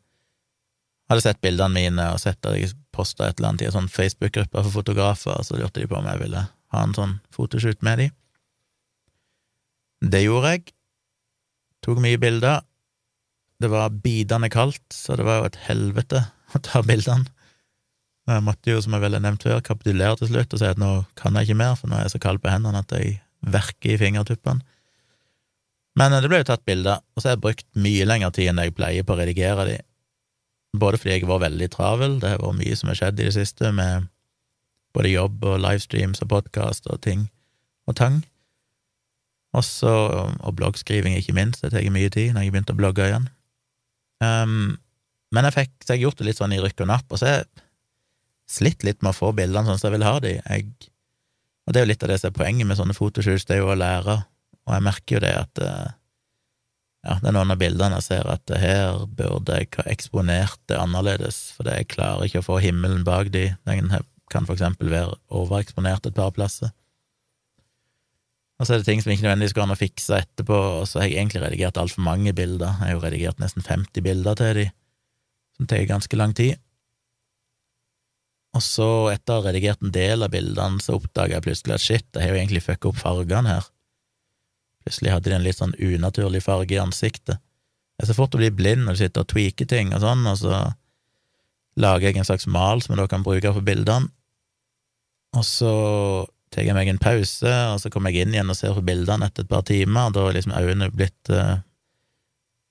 hadde 1.12 1.24
sett 1.24 1.42
bildene 1.44 1.76
mine 1.76 2.12
og 2.14 2.22
sett 2.24 2.44
at 2.48 2.58
jeg 2.58 2.74
posta 2.96 3.30
et 3.30 3.40
eller 3.40 3.54
annet 3.54 3.64
i 3.64 3.70
en 3.70 3.78
sånn 3.78 3.92
Facebook-gruppe 3.92 4.64
for 4.64 4.76
fotografer, 4.82 5.44
så 5.46 5.60
lurte 5.60 5.84
de 5.84 5.88
på 5.88 6.00
om 6.00 6.08
jeg 6.10 6.24
ville 6.24 6.48
ha 6.74 6.84
en 6.86 6.96
sånn 6.98 7.18
fotoshoot 7.34 7.82
med 7.86 8.04
de. 8.04 8.10
Det 10.14 10.24
gjorde 10.24 10.54
jeg. 10.56 10.70
Tok 11.86 12.00
mye 12.04 12.20
bilder. 12.22 12.64
Det 13.60 13.72
var 13.72 13.92
bidende 14.04 14.48
kaldt, 14.52 14.86
så 14.94 15.18
det 15.20 15.26
var 15.28 15.42
jo 15.42 15.50
et 15.50 15.60
helvete 15.68 16.24
å 16.56 16.62
ta 16.64 16.82
bildene. 16.86 17.28
Jeg 18.30 18.46
måtte 18.46 18.70
jo, 18.70 18.82
som 18.84 18.94
jeg 18.94 19.02
vel 19.02 19.18
har 19.18 19.24
nevnt 19.26 19.44
før, 19.44 19.62
kapitulere 19.66 20.20
til 20.20 20.30
slutt 20.30 20.54
og 20.54 20.62
si 20.62 20.68
at 20.70 20.80
nå 20.80 20.90
kan 21.18 21.36
jeg 21.36 21.50
ikke 21.50 21.62
mer, 21.64 21.74
for 21.80 21.90
nå 21.90 21.98
er 21.98 22.06
jeg 22.06 22.14
så 22.14 22.22
kald 22.22 22.44
på 22.44 22.52
hendene 22.52 22.84
at 22.84 22.94
jeg 22.94 23.18
verker 23.42 23.96
i 23.96 24.00
fingertuppene. 24.00 24.62
Men 25.98 26.14
det 26.14 26.30
ble 26.30 26.44
jo 26.44 26.48
tatt 26.52 26.64
bilder, 26.68 27.02
og 27.16 27.22
så 27.22 27.32
har 27.32 27.36
jeg 27.36 27.44
brukt 27.48 27.66
mye 27.82 28.06
lengre 28.06 28.30
tid 28.36 28.52
enn 28.52 28.62
jeg 28.62 28.76
pleier 28.78 29.08
på 29.08 29.16
å 29.16 29.20
redigere 29.20 29.66
de, 29.68 29.80
både 30.78 31.00
fordi 31.02 31.16
jeg 31.16 31.28
var 31.28 31.42
veldig 31.42 31.70
travel, 31.74 32.20
det 32.22 32.36
har 32.36 32.44
vært 32.44 32.60
mye 32.62 32.78
som 32.78 32.92
har 32.92 33.00
skjedd 33.02 33.20
i 33.20 33.28
det 33.28 33.36
siste, 33.36 33.74
med 33.76 34.08
både 34.96 35.14
jobb 35.14 35.46
og 35.46 35.62
livestreams 35.64 36.24
og 36.26 36.32
podkast 36.34 36.90
og 36.90 37.02
ting 37.06 37.28
og 37.90 37.98
tang, 37.98 38.22
også, 39.58 39.90
og 40.46 40.56
bloggskriving, 40.60 41.16
ikke 41.18 41.34
minst, 41.34 41.64
det 41.64 41.74
tar 41.74 41.88
mye 41.94 42.12
tid 42.14 42.36
når 42.36 42.46
jeg 42.46 42.54
begynte 42.54 42.76
å 42.76 42.78
blogge 42.78 43.08
igjen. 43.08 43.26
Um, 44.22 44.78
men 45.34 45.48
jeg 45.48 45.56
fikk, 45.56 45.74
så 45.82 45.96
jeg 45.96 46.06
gjort 46.06 46.22
det 46.22 46.28
litt 46.28 46.42
sånn 46.42 46.54
i 46.54 46.62
rykk 46.62 46.84
og 46.86 46.92
napp, 46.92 47.08
og 47.10 47.22
så 47.22 47.30
har 47.30 47.40
jeg 47.40 47.64
slitt 48.50 48.86
litt 48.86 49.02
med 49.06 49.14
å 49.14 49.18
få 49.18 49.32
bildene 49.38 49.66
sånn 49.70 49.80
som 49.82 49.90
jeg 49.90 49.98
vil 49.98 50.06
ha 50.06 50.16
de. 50.22 50.36
Jeg, 50.38 50.92
og 51.66 51.74
det 51.74 51.82
er 51.82 51.86
jo 51.86 51.92
litt 51.92 52.06
av 52.06 52.12
det 52.14 52.20
som 52.22 52.30
er 52.30 52.38
poenget 52.38 52.70
med 52.70 52.78
sånne 52.78 52.98
fotoshoots, 52.98 53.48
det 53.50 53.58
er 53.58 53.64
jo 53.64 53.72
å 53.74 53.78
lære, 53.78 54.20
og 54.70 54.76
jeg 54.76 54.86
merker 54.86 55.18
jo 55.18 55.24
det 55.26 55.34
at 55.38 55.64
uh, 55.66 55.90
ja, 57.08 57.16
det 57.16 57.30
er 57.32 57.36
noen 57.36 57.54
av 57.54 57.60
bildene 57.62 58.00
jeg 58.02 58.08
ser 58.10 58.30
at 58.30 58.54
her 58.60 59.06
burde 59.18 59.58
jeg 59.62 59.72
ha 59.80 59.86
eksponert 59.90 60.60
det 60.70 60.78
annerledes, 60.78 61.40
for 61.56 61.70
jeg 61.72 61.90
klarer 61.94 62.28
ikke 62.28 62.44
å 62.44 62.50
få 62.52 62.60
himmelen 62.64 63.06
bak 63.08 63.32
de, 63.34 63.48
den 63.70 63.94
kan 64.32 64.48
for 64.48 64.58
eksempel 64.58 64.92
være 64.92 65.18
overeksponert 65.30 66.08
et 66.08 66.18
par 66.18 66.32
plasser. 66.36 66.72
Og 68.60 68.68
så 68.68 68.76
er 68.76 68.82
det 68.82 68.90
ting 68.90 69.02
som 69.02 69.14
ikke 69.14 69.24
nødvendigvis 69.24 69.56
går 69.56 69.66
an 69.66 69.76
å 69.76 69.80
fikse 69.80 70.18
etterpå, 70.20 70.56
og 70.82 70.88
så 70.90 71.00
har 71.00 71.08
jeg 71.08 71.22
egentlig 71.22 71.44
redigert 71.46 71.78
altfor 71.80 72.04
mange 72.04 72.34
bilder. 72.36 72.74
Jeg 72.74 72.90
har 72.90 72.98
jo 72.98 73.04
redigert 73.06 73.40
nesten 73.40 73.64
50 73.64 74.04
bilder 74.04 74.36
til 74.40 74.58
de, 74.58 74.66
som 75.56 75.70
tar 75.70 75.86
ganske 75.88 76.20
lang 76.20 76.36
tid. 76.36 76.60
Og 78.58 78.66
så, 78.66 78.90
etter 79.14 79.36
å 79.38 79.40
ha 79.40 79.48
redigert 79.48 79.84
en 79.86 79.94
del 79.96 80.26
av 80.26 80.34
bildene, 80.34 80.82
så 80.84 80.98
oppdaga 80.98 81.38
jeg 81.38 81.46
plutselig 81.46 81.78
at 81.78 81.86
shit, 81.86 82.08
jeg 82.16 82.26
har 82.26 82.34
jo 82.34 82.42
egentlig 82.42 82.66
fucka 82.66 82.92
opp 82.92 83.00
fargene 83.00 83.54
her. 83.54 83.70
Plutselig 84.84 85.14
hadde 85.14 85.30
de 85.30 85.38
en 85.38 85.46
litt 85.46 85.60
sånn 85.60 85.76
unaturlig 85.78 86.42
farge 86.44 86.76
i 86.76 86.82
ansiktet. 86.82 87.40
Jeg 88.00 88.08
er 88.08 88.12
så 88.12 88.18
fort 88.18 88.36
å 88.36 88.42
bli 88.42 88.50
blind 88.56 88.88
når 88.88 88.96
du 88.96 89.04
sitter 89.04 89.24
og 89.24 89.32
tweaker 89.32 89.68
ting 89.70 89.94
og 89.94 90.04
sånn, 90.04 90.26
og 90.28 90.40
så 90.40 90.60
lager 91.80 92.10
jeg 92.10 92.20
en 92.20 92.28
slags 92.28 92.48
mal 92.50 92.82
som 92.84 92.96
jeg 92.96 93.04
da 93.04 93.10
kan 93.12 93.24
bruke 93.24 93.54
på 93.56 93.64
bildene. 93.64 94.12
Og 95.38 95.46
så 95.46 95.72
tar 96.50 96.66
jeg 96.66 96.76
meg 96.78 96.90
en 96.90 97.02
pause, 97.02 97.50
og 97.74 97.80
så 97.82 97.92
kommer 97.94 98.14
jeg 98.14 98.26
inn 98.26 98.36
igjen 98.36 98.50
og 98.50 98.58
ser 98.58 98.74
på 98.78 98.86
bildene 98.86 99.28
etter 99.30 99.46
et 99.46 99.52
par 99.52 99.66
timer, 99.68 100.10
og 100.10 100.16
da 100.16 100.26
har 100.26 100.38
liksom 100.38 100.56
øynene 100.58 100.90
blitt 100.94 101.34
uh, 101.34 101.60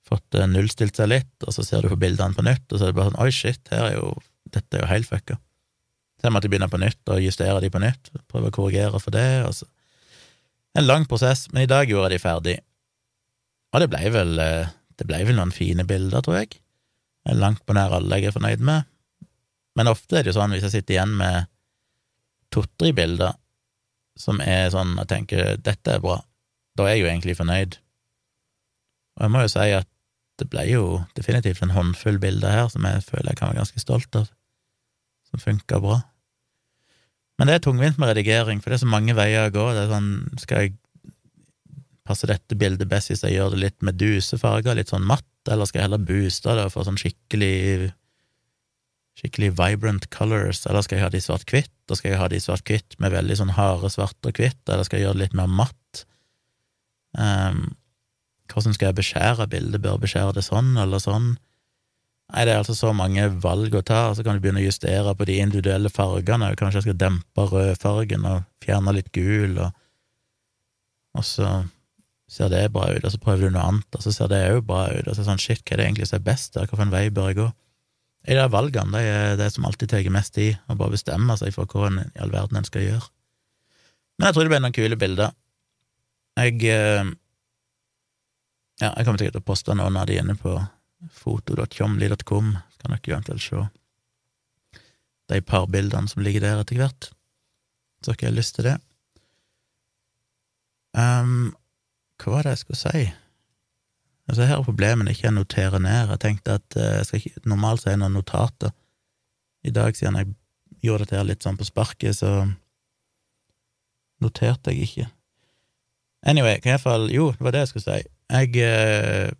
fått 0.07 0.35
uh, 0.35 0.47
nullstilt 0.51 0.99
seg 0.99 1.11
litt, 1.13 1.35
og 1.45 1.55
så 1.55 1.63
ser 1.63 1.85
du 1.85 1.93
på 1.93 1.99
bildene 2.01 2.35
på 2.35 2.43
nytt, 2.45 2.65
og 2.67 2.75
så 2.75 2.87
er 2.87 2.91
det 2.91 2.99
bare 2.99 3.13
sånn 3.13 3.21
oi, 3.23 3.29
shit, 3.35 3.61
her 3.71 3.85
er 3.87 3.95
jo 3.95 4.11
dette 4.49 4.75
er 4.75 4.83
jo 4.83 4.89
helt 4.89 5.07
fucka. 5.07 5.37
Så 6.19 6.27
jeg 6.27 6.35
måtte 6.35 6.49
begynne 6.51 6.67
på 6.71 6.81
nytt 6.81 7.13
og 7.13 7.21
justere 7.23 7.61
de 7.63 7.69
på 7.71 7.79
nytt, 7.79 8.11
prøve 8.27 8.51
å 8.51 8.55
korrigere 8.55 8.99
for 8.99 9.15
det, 9.15 9.29
og 9.47 9.59
så 9.61 9.69
En 10.77 10.85
lang 10.85 11.07
prosess, 11.09 11.47
men 11.49 11.63
i 11.63 11.67
dag 11.67 11.89
gjorde 11.89 12.11
jeg 12.11 12.19
de 12.19 12.21
ferdig, 12.21 12.53
og 13.73 13.81
det 13.81 13.87
blei 13.89 14.11
vel 14.13 14.35
uh, 14.37 14.69
det 14.99 15.07
ble 15.07 15.21
vel 15.23 15.37
noen 15.39 15.53
fine 15.55 15.85
bilder, 15.87 16.23
tror 16.23 16.41
jeg. 16.41 16.59
Langt 17.39 17.63
på 17.67 17.75
nær 17.75 17.93
alle 17.95 18.19
jeg 18.19 18.29
er 18.29 18.35
fornøyd 18.35 18.63
med. 18.65 18.87
Men 19.79 19.91
ofte 19.91 20.19
er 20.19 20.25
det 20.25 20.33
jo 20.33 20.39
sånn, 20.39 20.51
hvis 20.55 20.65
jeg 20.67 20.75
sitter 20.75 20.97
igjen 20.97 21.15
med 21.19 21.47
to-tre-bilder, 22.53 23.37
som 24.19 24.41
er 24.43 24.71
sånn 24.73 24.97
jeg 25.01 25.11
tenker 25.11 25.61
dette 25.63 25.95
er 25.95 26.03
bra, 26.03 26.19
da 26.77 26.87
er 26.87 26.97
jeg 26.97 27.03
jo 27.03 27.11
egentlig 27.11 27.37
fornøyd. 27.39 27.77
Og 29.17 29.25
jeg 29.25 29.33
må 29.33 29.43
jo 29.43 29.51
si 29.51 29.69
at 29.75 29.89
det 30.39 30.47
ble 30.51 30.63
jo 30.69 30.83
definitivt 31.17 31.61
en 31.65 31.75
håndfull 31.75 32.19
bilder 32.21 32.53
her 32.55 32.69
som 32.71 32.85
jeg 32.87 33.03
føler 33.03 33.33
jeg 33.33 33.39
kan 33.41 33.51
være 33.51 33.61
ganske 33.61 33.83
stolt 33.83 34.15
av, 34.15 34.29
som 35.27 35.43
funka 35.43 35.81
bra. 35.83 35.99
Men 37.39 37.47
det 37.47 37.57
er 37.57 37.63
tungvint 37.63 37.99
med 37.99 38.11
redigering, 38.11 38.59
for 38.59 38.71
det 38.71 38.79
er 38.79 38.83
så 38.83 38.91
mange 38.91 39.15
veier 39.15 39.47
å 39.47 39.53
gå. 39.55 39.65
Det 39.75 39.83
er 39.85 39.91
sånn, 39.93 40.09
skal 40.41 40.63
jeg 40.65 40.77
passe 42.07 42.27
dette 42.27 42.57
bildet 42.59 42.89
best 42.89 43.11
hvis 43.11 43.23
jeg 43.23 43.37
gjør 43.37 43.53
det 43.53 43.61
litt 43.61 43.85
medusefarger, 43.85 44.75
litt 44.75 44.91
sånn 44.91 45.07
matt, 45.07 45.27
eller 45.47 45.67
skal 45.69 45.81
jeg 45.81 45.87
heller 45.87 46.07
booste 46.09 46.55
det 46.57 46.65
og 46.67 46.73
få 46.73 46.85
sånn 46.87 46.99
skikkelig 46.99 47.91
skikkelig 49.19 49.51
vibrant 49.59 50.07
colors, 50.13 50.63
eller 50.67 50.85
skal 50.85 50.99
jeg 50.99 51.05
ha 51.05 51.11
de 51.13 51.21
svart-hvitt, 51.23 51.73
Da 51.89 51.97
skal 51.97 52.13
jeg 52.13 52.19
ha 52.21 52.27
de 52.29 52.39
svart-hvitt 52.39 52.99
med 53.01 53.11
veldig 53.15 53.35
sånn 53.39 53.55
harde 53.57 53.89
svart 53.89 54.27
og 54.29 54.37
hvitt, 54.37 54.61
eller 54.69 54.85
skal 54.85 54.99
jeg 54.99 55.07
gjøre 55.07 55.17
det 55.17 55.23
litt 55.23 55.37
mer 55.39 55.49
matt? 55.49 56.03
Um, 57.17 57.71
hvordan 58.53 58.75
skal 58.75 58.91
jeg 58.91 58.99
beskjære 58.99 59.47
bildet, 59.49 59.81
bør 59.81 59.97
beskjære 60.01 60.35
det 60.37 60.45
sånn 60.45 60.75
eller 60.77 61.01
sånn? 61.01 61.33
Nei, 62.29 62.43
det 62.45 62.53
er 62.53 62.61
altså 62.61 62.75
så 62.77 62.91
mange 62.93 63.25
valg 63.41 63.73
å 63.73 63.81
ta, 63.81 64.03
og 64.11 64.17
så 64.17 64.25
kan 64.25 64.37
du 64.37 64.43
begynne 64.43 64.61
å 64.61 64.67
justere 64.67 65.15
på 65.17 65.25
de 65.25 65.39
individuelle 65.41 65.89
fargene, 65.89 66.51
kanskje 66.57 66.77
jeg 66.77 66.87
skal 66.89 66.99
dempe 67.01 67.45
rødfargen 67.49 68.27
og 68.29 68.43
fjerne 68.61 68.93
litt 68.93 69.09
gul, 69.15 69.57
og, 69.65 69.73
og 71.17 71.25
så 71.25 71.49
ser 72.29 72.51
det 72.53 72.67
bra 72.75 72.91
ut, 72.93 73.01
og 73.01 73.15
så 73.15 73.21
prøver 73.21 73.49
du 73.49 73.55
noe 73.55 73.65
annet, 73.71 73.97
og 73.97 74.05
så 74.05 74.13
ser 74.13 74.29
det 74.29 74.43
òg 74.51 74.61
bra 74.69 74.85
ut, 74.93 75.07
og 75.07 75.15
så 75.15 75.17
er 75.17 75.23
det 75.23 75.29
sånn 75.31 75.41
shit, 75.41 75.63
hva 75.65 75.73
er 75.73 75.81
det 75.81 75.87
egentlig 75.87 76.09
som 76.11 76.19
er 76.19 76.27
best 76.29 76.53
der, 76.53 76.69
hvilken 76.69 76.93
vei 76.93 77.07
bør 77.09 77.31
jeg 77.31 77.39
gå? 77.39 77.47
I 78.27 78.35
de 78.35 78.45
valgene, 78.51 78.91
det 78.97 79.03
er 79.07 79.37
det 79.39 79.47
som 79.53 79.65
alltid 79.65 79.93
tar 79.93 80.09
mest 80.11 80.33
tid, 80.35 80.57
å 80.67 80.75
bare 80.75 80.97
bestemme 80.97 81.37
seg 81.39 81.53
for 81.55 81.69
hva 81.71 81.87
en 81.87 82.01
i 82.03 82.19
all 82.19 82.33
verden 82.33 82.59
en 82.59 82.67
skal 82.67 82.83
gjøre. 82.83 83.07
Men 84.19 84.27
jeg 84.27 84.35
tror 84.35 84.45
det 84.45 84.51
ble 84.51 84.59
noen 84.65 84.75
kule 84.75 84.99
bilder. 84.99 85.35
Jeg 86.39 86.59
eh, 86.67 87.15
Ja, 88.79 88.93
jeg 88.95 89.05
kommer 89.05 89.19
sikkert 89.19 89.35
til 89.35 89.43
å 89.43 89.49
poste 89.49 89.75
noen 89.75 89.97
av 89.99 90.07
de 90.07 90.19
inne 90.19 90.35
på 90.39 90.53
foto.tjomli.com, 91.15 92.53
skal 92.75 92.93
dere 92.93 93.13
eventuelt 93.15 93.43
se 93.43 93.63
de 95.29 95.41
par 95.45 95.67
bildene 95.69 96.09
som 96.09 96.23
ligger 96.25 96.43
der 96.43 96.61
etter 96.61 96.79
hvert, 96.79 97.11
så 98.01 98.13
dere 98.13 98.31
har 98.31 98.37
lyst 98.37 98.55
til 98.57 98.65
det. 98.65 98.77
Um, 100.97 101.51
hva 102.19 102.33
var 102.33 102.47
det 102.47 102.55
jeg 102.55 102.63
skulle 102.63 102.81
si? 102.81 103.03
Altså, 104.29 104.45
her 104.45 104.59
er 104.59 104.67
problemet 104.67 105.09
ikke 105.09 105.25
jeg 105.25 105.35
noterer 105.35 105.81
ned. 105.81 106.13
Jeg 106.13 106.21
tenkte 106.21 106.59
at 106.59 106.77
eh, 106.77 106.99
jeg 106.99 107.07
skal 107.07 107.21
ikke, 107.23 107.45
normalt 107.49 107.81
så 107.81 107.89
er 107.89 107.97
det 107.97 108.03
noen 108.03 108.19
notater, 108.19 108.75
i 109.67 109.73
dag, 109.75 109.95
siden 109.97 110.15
jeg 110.15 110.29
gjorde 110.85 111.03
dette 111.03 111.17
her 111.17 111.25
litt 111.27 111.43
sånn 111.43 111.57
på 111.59 111.67
sparket, 111.67 112.15
så 112.21 112.45
noterte 114.23 114.71
jeg 114.71 114.87
ikke. 114.87 115.07
Anyway, 116.29 116.59
i 116.59 116.67
hvert 116.69 116.83
fall, 116.83 117.09
jo, 117.11 117.29
det 117.35 117.43
var 117.43 117.55
det 117.55 117.65
jeg 117.65 117.71
skulle 117.73 117.87
si. 117.87 118.09
Jeg 118.29 118.63
eh, 118.63 119.31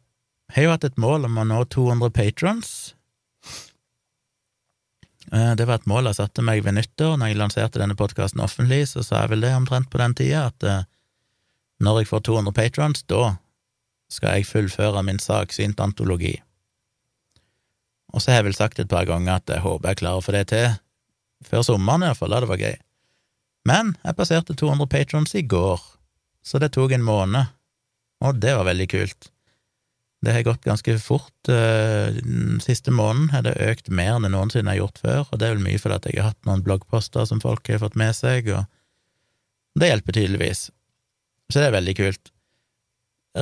har 0.56 0.66
jo 0.66 0.74
hatt 0.74 0.88
et 0.88 1.00
mål 1.00 1.28
om 1.30 1.40
å 1.40 1.48
nå 1.48 1.64
200 1.72 2.12
patrons. 2.16 2.72
Eh, 5.30 5.52
det 5.60 5.68
var 5.68 5.80
et 5.80 5.90
mål 5.90 6.10
jeg 6.10 6.20
satte 6.20 6.46
meg 6.46 6.64
ved 6.66 6.80
nyttår. 6.80 7.18
Når 7.20 7.32
jeg 7.32 7.40
lanserte 7.40 7.82
denne 7.82 7.98
podkasten 8.00 8.44
offentlig, 8.44 8.86
så 8.92 9.04
sa 9.06 9.24
jeg 9.24 9.36
vel 9.36 9.46
det 9.46 9.54
omtrent 9.56 9.92
på 9.92 10.02
den 10.02 10.16
tida, 10.18 10.48
at 10.50 10.66
eh, 10.68 10.88
når 11.84 12.02
jeg 12.02 12.12
får 12.12 12.26
200 12.32 12.56
patrons, 12.56 13.06
da 13.12 13.38
skal 14.10 14.40
jeg 14.40 14.50
fullføre 14.50 15.04
min 15.06 15.22
saksynt 15.22 15.80
antologi. 15.84 16.36
Og 18.10 18.22
så 18.22 18.32
har 18.32 18.42
jeg 18.42 18.50
vel 18.50 18.58
sagt 18.58 18.82
et 18.82 18.90
par 18.90 19.06
ganger 19.06 19.38
at 19.38 19.52
jeg 19.52 19.62
håper 19.64 19.92
jeg 19.92 20.02
klarer 20.02 20.22
å 20.22 20.26
få 20.26 20.34
det 20.34 20.48
til 20.54 20.70
før 21.46 21.64
sommeren, 21.64 22.04
iallfall, 22.04 22.34
da 22.34 22.42
det 22.44 22.50
var 22.50 22.60
gøy. 22.60 22.78
Men 23.70 23.94
jeg 24.04 24.18
passerte 24.18 24.56
200 24.58 24.90
patrons 24.92 25.36
i 25.40 25.44
går, 25.48 25.82
så 26.44 26.60
det 26.60 26.74
tok 26.76 26.96
en 26.96 27.06
måned, 27.06 27.52
og 28.26 28.42
det 28.44 28.56
var 28.58 28.68
veldig 28.68 28.88
kult. 28.92 29.30
Det 30.20 30.34
har 30.36 30.44
gått 30.44 30.66
ganske 30.68 30.98
fort. 31.00 31.48
Eh, 31.48 32.18
den 32.18 32.60
siste 32.64 32.92
måneden 32.92 33.30
har 33.32 33.46
det 33.46 33.56
økt 33.64 33.88
mer 33.88 34.18
enn 34.18 34.26
det 34.28 34.34
noensinne 34.34 34.74
har 34.74 34.82
gjort 34.82 35.00
før, 35.00 35.22
og 35.30 35.40
det 35.40 35.48
er 35.48 35.56
vel 35.56 35.64
mye 35.64 35.80
fordi 35.80 36.12
jeg 36.12 36.20
har 36.20 36.34
hatt 36.34 36.50
noen 36.50 36.66
bloggposter 36.66 37.30
som 37.30 37.40
folk 37.44 37.72
har 37.72 37.80
fått 37.80 37.96
med 38.00 38.12
seg, 38.18 38.52
og 38.52 39.80
det 39.80 39.94
hjelper 39.94 40.18
tydeligvis. 40.18 40.66
Så 41.50 41.62
det 41.62 41.70
er 41.70 41.78
veldig 41.78 41.96
kult. 42.02 42.34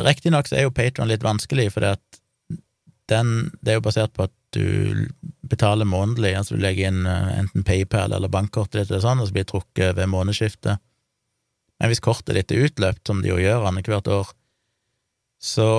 Riktignok 0.06 0.50
er 0.52 0.68
jo 0.68 0.74
Patron 0.76 1.10
litt 1.10 1.26
vanskelig, 1.26 1.70
for 1.74 1.86
det 1.86 3.18
er 3.18 3.78
jo 3.78 3.86
basert 3.86 4.14
på 4.16 4.28
at 4.28 4.34
du 4.56 5.08
betaler 5.48 5.88
månedlig, 5.88 6.34
altså 6.38 6.56
du 6.56 6.64
legger 6.64 6.92
inn 6.92 7.08
eh, 7.08 7.32
enten 7.42 7.66
PayPal 7.68 8.14
eller 8.16 8.32
bankkortet 8.32 8.82
ditt, 8.82 8.92
eller 8.92 9.04
sånn, 9.04 9.22
og 9.22 9.30
så 9.30 9.36
blir 9.36 9.46
det 9.46 9.52
trukket 9.52 9.98
ved 9.98 10.12
månedsskiftet. 10.12 10.84
Men 11.78 11.92
hvis 11.92 12.04
kortet 12.04 12.38
ditt 12.38 12.52
er 12.52 12.68
utløpt, 12.68 13.04
som 13.08 13.22
det 13.22 13.32
jo 13.32 13.40
gjør 13.42 13.68
annethvert 13.70 14.10
år, 14.12 14.32
så 15.44 15.70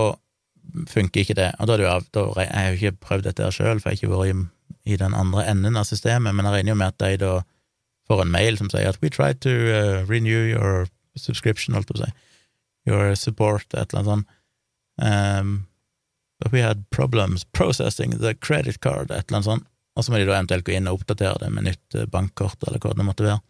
funker 0.88 1.24
ikke 1.24 1.38
det. 1.38 1.50
Og 1.58 1.68
da 1.68 1.74
er 1.74 1.82
det 1.82 1.88
av 1.90 2.06
da, 2.12 2.24
Jeg 2.42 2.52
har 2.54 2.68
jo 2.68 2.78
ikke 2.78 3.06
prøvd 3.08 3.24
dette 3.26 3.44
her 3.44 3.54
sjøl, 3.54 3.80
for 3.80 3.90
jeg 3.90 3.98
har 3.98 4.02
ikke 4.02 4.14
vært 4.14 4.30
i, 4.30 4.92
i, 4.92 4.96
den 5.00 5.16
andre 5.16 5.46
enden 5.48 5.80
av 5.80 5.88
systemet, 5.88 6.34
men 6.34 6.46
jeg 6.46 6.54
regner 6.54 6.74
jo 6.74 6.78
med 6.78 6.94
at 6.94 7.00
de 7.02 7.16
da 7.24 7.34
får 8.08 8.22
en 8.22 8.32
mail 8.32 8.56
som 8.60 8.70
sier 8.70 8.88
at 8.88 9.00
we 9.02 9.10
try 9.10 9.32
to 9.32 9.50
uh, 9.50 10.04
renew 10.08 10.44
your 10.48 10.86
subscription, 11.16 11.74
holdt 11.74 11.88
på 11.90 11.98
å 11.98 12.04
si, 12.04 12.12
your 12.89 13.14
support, 13.16 13.66
et 13.74 13.93
eller 13.93 14.01
annet 14.01 14.12
sånt. 14.12 14.36
Um, 14.99 15.57
But 16.39 16.53
we 16.53 16.61
had 16.61 16.91
problems 16.91 17.45
processing 17.45 18.11
the 18.11 18.34
credit 18.34 18.80
card, 18.80 19.11
et 19.11 19.26
eller 19.26 19.39
annet 19.39 19.45
sånt. 19.45 19.66
Og 19.99 20.05
så 20.05 20.12
må 20.12 20.20
de 20.20 20.28
da 20.28 20.36
eventuelt 20.36 20.66
gå 20.66 20.76
inn 20.76 20.86
og 20.86 21.01
oppdatere 21.01 21.41
det 21.43 21.49
med 21.51 21.66
nytt 21.66 21.97
eh, 21.99 22.07
bankkort, 22.07 22.62
eller 22.66 22.78
hva 22.78 22.95
det 22.95 23.07
måtte 23.07 23.26
være. 23.26 23.41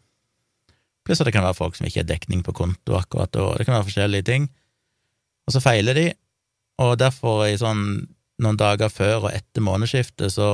Pluss 1.05 1.21
at 1.21 1.29
det 1.29 1.35
kan 1.37 1.45
være 1.45 1.59
folk 1.59 1.77
som 1.77 1.89
ikke 1.89 2.01
har 2.01 2.09
dekning 2.09 2.41
på 2.45 2.55
konto 2.57 2.97
akkurat 2.97 3.33
da, 3.37 3.51
det 3.57 3.67
kan 3.69 3.77
være 3.77 3.89
forskjellige 3.91 4.29
ting. 4.29 4.47
Og 5.49 5.55
så 5.55 5.61
feiler 5.65 5.97
de, 5.97 6.07
og 6.81 6.95
derfor, 7.01 7.45
i 7.49 7.59
sånn 7.61 7.83
noen 8.41 8.61
dager 8.61 8.93
før 8.93 9.27
og 9.27 9.33
etter 9.35 9.65
månedsskiftet, 9.65 10.33
så 10.33 10.49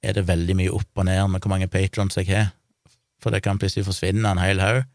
er 0.00 0.16
det 0.16 0.28
veldig 0.28 0.56
mye 0.56 0.72
opp 0.72 1.00
og 1.00 1.08
ned 1.08 1.20
med 1.32 1.44
hvor 1.44 1.52
mange 1.52 1.68
patrons 1.68 2.16
jeg 2.16 2.30
har, 2.30 2.52
for 3.20 3.34
det 3.34 3.42
kan 3.44 3.60
plutselig 3.60 3.84
forsvinne 3.88 4.24
en 4.30 4.40
hel 4.40 4.62
haug. 4.64 4.86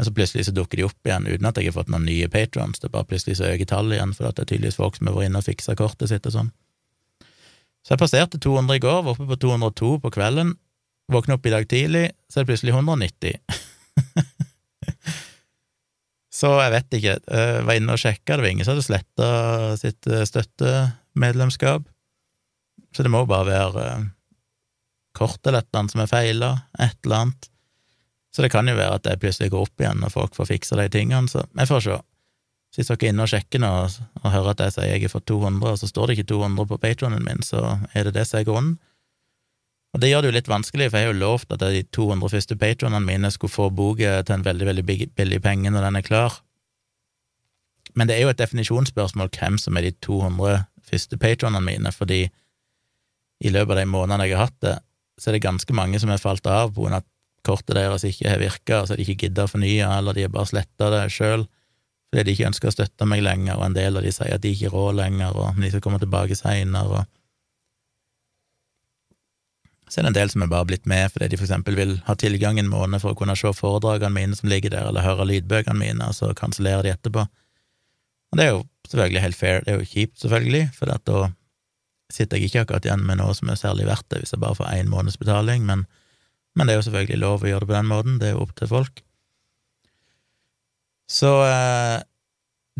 Men 0.00 0.06
så 0.06 0.14
plutselig 0.16 0.46
så 0.46 0.52
dukker 0.56 0.78
de 0.80 0.84
opp 0.86 1.04
igjen 1.04 1.26
uten 1.28 1.44
at 1.44 1.58
jeg 1.60 1.68
har 1.68 1.74
fått 1.76 1.90
noen 1.92 2.06
nye 2.08 2.24
patrons. 2.32 2.78
Det 2.80 2.86
er 2.88 2.92
bare 2.94 3.04
plutselig 3.04 3.34
så 3.36 3.50
øker 3.50 3.68
tallet 3.68 3.98
igjen, 3.98 4.14
for 4.16 4.30
det 4.30 4.40
er 4.40 4.46
tydeligvis 4.48 4.78
folk 4.80 4.94
som 4.96 5.10
har 5.10 5.18
vært 5.18 5.28
inne 5.28 5.42
og 5.42 5.44
fiksa 5.44 5.74
kortet 5.76 6.08
sitt 6.08 6.28
og 6.30 6.32
sånn. 6.32 6.48
Så 7.84 7.92
jeg 7.92 8.00
passerte 8.00 8.40
200 8.40 8.78
i 8.78 8.80
går, 8.80 9.02
var 9.04 9.12
oppe 9.12 9.26
på 9.28 9.36
202 9.44 9.90
på 10.00 10.12
kvelden. 10.14 10.54
Våkna 11.12 11.36
opp 11.36 11.44
i 11.44 11.52
dag 11.52 11.68
tidlig, 11.68 12.06
så 12.32 12.40
er 12.40 12.46
det 12.46 12.52
plutselig 12.54 12.72
190. 12.78 13.60
så 16.40 16.54
jeg 16.62 16.74
vet 16.78 16.98
ikke. 17.02 17.18
Jeg 17.20 17.68
var 17.68 17.82
inne 17.82 17.98
og 17.98 18.00
sjekka, 18.00 18.40
det 18.40 18.46
var 18.46 18.50
ingen 18.54 18.64
som 18.64 18.78
hadde 18.78 18.88
sletta 18.88 19.30
sitt 19.84 20.08
eh, 20.08 20.24
støttemedlemskap. 20.32 21.84
Så 22.96 23.04
det 23.04 23.12
må 23.12 23.26
bare 23.28 23.50
være 23.52 23.86
eh, 23.98 24.10
kortet 25.12 25.52
eller 25.52 25.60
et 25.60 25.68
eller 25.68 25.84
annet 25.84 25.98
som 25.98 26.06
er 26.08 26.12
feila, 26.16 26.54
et 26.80 26.96
eller 27.04 27.26
annet. 27.26 27.52
Så 28.30 28.44
det 28.44 28.52
kan 28.52 28.68
jo 28.68 28.76
være 28.78 29.00
at 29.00 29.06
det 29.06 29.18
plutselig 29.22 29.50
går 29.50 29.66
opp 29.66 29.82
igjen 29.82 30.00
når 30.02 30.12
folk 30.14 30.36
får 30.36 30.50
fiksa 30.52 30.78
de 30.78 30.86
tingene, 30.92 31.28
så 31.28 31.44
vi 31.50 31.66
får 31.66 31.86
se. 31.86 31.98
Hvis 32.76 32.86
dere 32.86 33.02
er 33.02 33.10
inne 33.10 33.24
og 33.26 33.32
sjekker 33.32 33.62
nå 33.62 33.70
og 34.22 34.28
hører 34.30 34.52
at 34.52 34.60
jeg 34.62 34.74
sier 34.76 34.92
jeg 34.92 35.02
har 35.02 35.10
fått 35.10 35.26
200, 35.26 35.72
og 35.72 35.80
så 35.80 35.88
står 35.90 36.06
det 36.06 36.18
ikke 36.18 36.28
200 36.30 36.68
på 36.70 36.78
patronen 36.78 37.24
min, 37.26 37.42
så 37.42 37.80
er 37.90 38.06
det 38.06 38.14
det 38.14 38.28
som 38.28 38.38
er 38.38 38.46
grunnen. 38.46 38.76
Og 39.90 40.02
det 40.02 40.12
gjør 40.12 40.22
det 40.22 40.30
jo 40.30 40.36
litt 40.36 40.50
vanskelig, 40.50 40.86
for 40.90 41.00
jeg 41.00 41.08
har 41.08 41.10
jo 41.10 41.18
lovt 41.18 41.50
at 41.50 41.64
de 41.64 41.82
200 41.82 42.30
første 42.30 42.56
patronene 42.60 43.02
mine 43.02 43.30
skulle 43.34 43.50
få 43.50 43.66
boka 43.74 44.20
til 44.22 44.36
en 44.36 44.46
veldig, 44.46 44.68
veldig 44.68 44.84
billig 45.18 45.40
penge 45.42 45.72
når 45.74 45.88
den 45.88 45.98
er 45.98 46.06
klar. 46.06 46.36
Men 47.98 48.06
det 48.06 48.16
er 48.16 48.28
jo 48.28 48.30
et 48.30 48.38
definisjonsspørsmål 48.38 49.32
hvem 49.34 49.58
som 49.58 49.76
er 49.76 49.88
de 49.88 49.96
200 50.06 50.62
første 50.86 51.18
patronene 51.18 51.64
mine, 51.64 51.90
fordi 51.90 52.28
i 53.40 53.50
løpet 53.50 53.74
av 53.74 53.80
de 53.80 53.90
månedene 53.90 54.28
jeg 54.28 54.38
har 54.38 54.46
hatt 54.46 54.62
det, 54.62 54.76
så 55.18 55.30
er 55.30 55.36
det 55.36 55.46
ganske 55.48 55.74
mange 55.74 55.98
som 55.98 56.12
har 56.12 56.22
falt 56.22 56.46
av 56.46 56.70
på 56.70 56.84
grunn 56.84 56.94
av 56.94 57.02
at 57.02 57.08
kortet 57.46 57.76
deres 57.78 58.04
ikke 58.06 58.28
har 58.28 58.42
virka, 58.42 58.82
så 58.86 58.96
de 58.96 59.04
ikke 59.04 59.26
gidder 59.26 59.46
å 59.46 59.52
fornye, 59.52 59.86
eller 59.98 60.16
de 60.16 60.26
har 60.26 60.34
bare 60.34 60.50
sletta 60.52 60.90
det 60.92 61.06
sjøl 61.14 61.46
fordi 62.10 62.24
de 62.26 62.32
ikke 62.34 62.48
ønsker 62.48 62.66
å 62.66 62.74
støtte 62.74 63.06
meg 63.06 63.20
lenger, 63.22 63.54
og 63.54 63.68
en 63.68 63.74
del 63.76 63.94
av 64.00 64.02
de 64.02 64.10
sier 64.10 64.34
at 64.34 64.42
de 64.42 64.50
ikke 64.50 64.72
rår 64.72 64.96
lenger, 64.98 65.36
og 65.38 65.60
de 65.62 65.68
skal 65.70 65.82
komme 65.84 66.00
tilbake 66.02 66.34
seinere, 66.34 67.04
og 67.04 67.06
så 69.90 70.00
er 70.00 70.06
det 70.06 70.10
en 70.12 70.16
del 70.20 70.30
som 70.30 70.42
er 70.42 70.50
bare 70.50 70.68
blitt 70.70 70.86
med 70.90 71.10
fordi 71.10 71.28
de 71.30 71.38
for 71.38 71.48
eksempel 71.48 71.74
vil 71.78 71.96
ha 72.06 72.14
tilgang 72.18 72.58
en 72.62 72.70
måned 72.70 73.02
for 73.02 73.14
å 73.14 73.18
kunne 73.18 73.34
se 73.38 73.50
foredragene 73.58 74.14
mine 74.14 74.38
som 74.38 74.50
ligger 74.50 74.70
der, 74.74 74.86
eller 74.86 75.06
høre 75.06 75.26
lydbøkene 75.26 75.78
mine, 75.78 76.06
og 76.06 76.14
så 76.14 76.30
kansellerer 76.38 76.86
de 76.86 76.92
etterpå. 76.94 77.24
Og 78.30 78.38
det 78.38 78.44
er 78.46 78.52
jo 78.52 78.60
selvfølgelig 78.86 79.24
helt 79.24 79.38
fair, 79.38 79.64
det 79.66 79.72
er 79.72 79.80
jo 79.80 79.88
kjipt, 79.90 80.20
selvfølgelig, 80.22 80.68
for 80.76 80.90
da 80.90 81.24
sitter 82.10 82.38
jeg 82.38 82.50
ikke 82.50 82.64
akkurat 82.64 82.86
igjen 82.86 83.02
med 83.06 83.18
noe 83.18 83.34
som 83.38 83.50
er 83.50 83.58
særlig 83.58 83.86
verdt 83.86 84.06
det, 84.10 84.22
hvis 84.22 84.34
jeg 84.34 84.42
bare 84.42 84.58
får 84.58 84.70
én 84.78 84.90
måneds 84.90 85.18
betaling, 85.18 85.66
men 85.66 85.86
men 86.56 86.66
det 86.66 86.74
er 86.74 86.80
jo 86.80 86.86
selvfølgelig 86.88 87.22
lov 87.22 87.44
å 87.44 87.50
gjøre 87.50 87.64
det 87.64 87.70
på 87.70 87.76
den 87.76 87.90
måten, 87.90 88.18
det 88.20 88.28
er 88.30 88.36
jo 88.36 88.44
opp 88.44 88.54
til 88.58 88.70
folk. 88.70 89.02
Så 91.10 91.30
eh, 91.46 91.98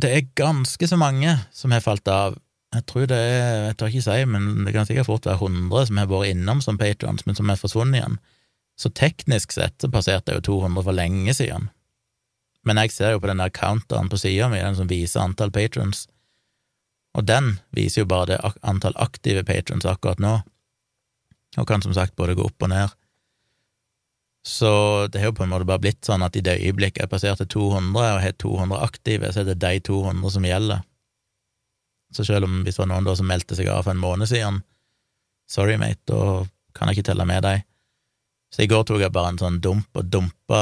det 0.01 0.13
er 0.15 0.31
ganske 0.39 0.89
så 0.89 0.99
mange 0.99 1.35
som 1.55 1.75
har 1.75 1.83
falt 1.85 2.09
av. 2.11 2.39
Jeg 2.71 2.87
tror 2.87 3.09
det 3.11 3.19
er, 3.19 3.65
jeg 3.71 3.79
tør 3.79 3.91
ikke 3.91 4.07
si, 4.07 4.19
men 4.31 4.51
det 4.67 4.75
kan 4.77 4.87
sikkert 4.87 5.09
fort 5.09 5.27
være 5.27 5.43
100 5.43 5.89
som 5.89 5.99
har 5.99 6.11
vært 6.11 6.31
innom 6.37 6.63
som 6.63 6.79
patrons, 6.79 7.27
men 7.27 7.39
som 7.39 7.51
er 7.51 7.59
forsvunnet 7.59 7.99
igjen. 7.99 8.21
Så 8.79 8.93
teknisk 8.97 9.53
sett 9.53 9.83
så 9.83 9.91
passerte 9.93 10.33
jeg 10.33 10.41
jo 10.41 10.61
200 10.63 10.87
for 10.87 10.97
lenge 10.97 11.35
siden. 11.37 11.69
Men 12.65 12.79
jeg 12.83 12.95
ser 12.95 13.15
jo 13.15 13.21
på 13.23 13.29
den 13.31 13.43
der 13.43 13.53
counteren 13.53 14.09
på 14.13 14.21
sida 14.21 14.49
mi, 14.53 14.61
den 14.63 14.79
som 14.79 14.89
viser 14.89 15.25
antall 15.25 15.53
patrons, 15.53 16.07
og 17.19 17.27
den 17.27 17.57
viser 17.75 18.05
jo 18.05 18.11
bare 18.11 18.29
det 18.31 18.39
antall 18.63 18.95
aktive 19.01 19.43
patrons 19.47 19.89
akkurat 19.89 20.21
nå, 20.23 20.37
og 21.59 21.67
kan 21.67 21.83
som 21.83 21.95
sagt 21.97 22.15
både 22.17 22.37
gå 22.39 22.47
opp 22.47 22.63
og 22.63 22.71
ned. 22.71 22.95
Så 24.47 25.07
det 25.13 25.21
har 25.21 25.31
jo 25.31 25.37
på 25.37 25.45
en 25.45 25.53
måte 25.53 25.69
bare 25.69 25.83
blitt 25.83 26.07
sånn 26.07 26.25
at 26.25 26.37
i 26.37 26.43
det 26.45 26.61
øyeblikket 26.63 27.03
jeg 27.05 27.13
passerte 27.13 27.45
200 27.45 27.93
og 27.93 28.23
har 28.25 28.37
200 28.41 28.85
aktive, 28.87 29.33
så 29.33 29.43
er 29.43 29.51
det 29.51 29.61
de 29.61 29.81
200 29.85 30.33
som 30.37 30.47
gjelder. 30.49 30.85
Så 32.17 32.25
selv 32.27 32.49
om 32.49 32.63
hvis 32.65 32.79
det 32.79 32.83
var 32.83 32.91
noen 32.91 33.07
da 33.07 33.15
som 33.19 33.29
meldte 33.29 33.59
seg 33.59 33.69
av 33.71 33.85
for 33.85 33.95
en 33.95 34.01
måned 34.01 34.31
siden, 34.31 34.63
sorry, 35.51 35.77
mate, 35.79 36.01
da 36.09 36.47
kan 36.75 36.89
jeg 36.89 36.99
ikke 36.99 37.11
telle 37.11 37.27
med 37.29 37.45
deg. 37.45 37.67
Så 38.51 38.65
i 38.65 38.71
går 38.71 38.83
tok 38.87 39.05
jeg 39.05 39.15
bare 39.15 39.31
en 39.35 39.39
sånn 39.39 39.61
dump 39.63 39.95
og 39.95 40.09
dumpa 40.11 40.61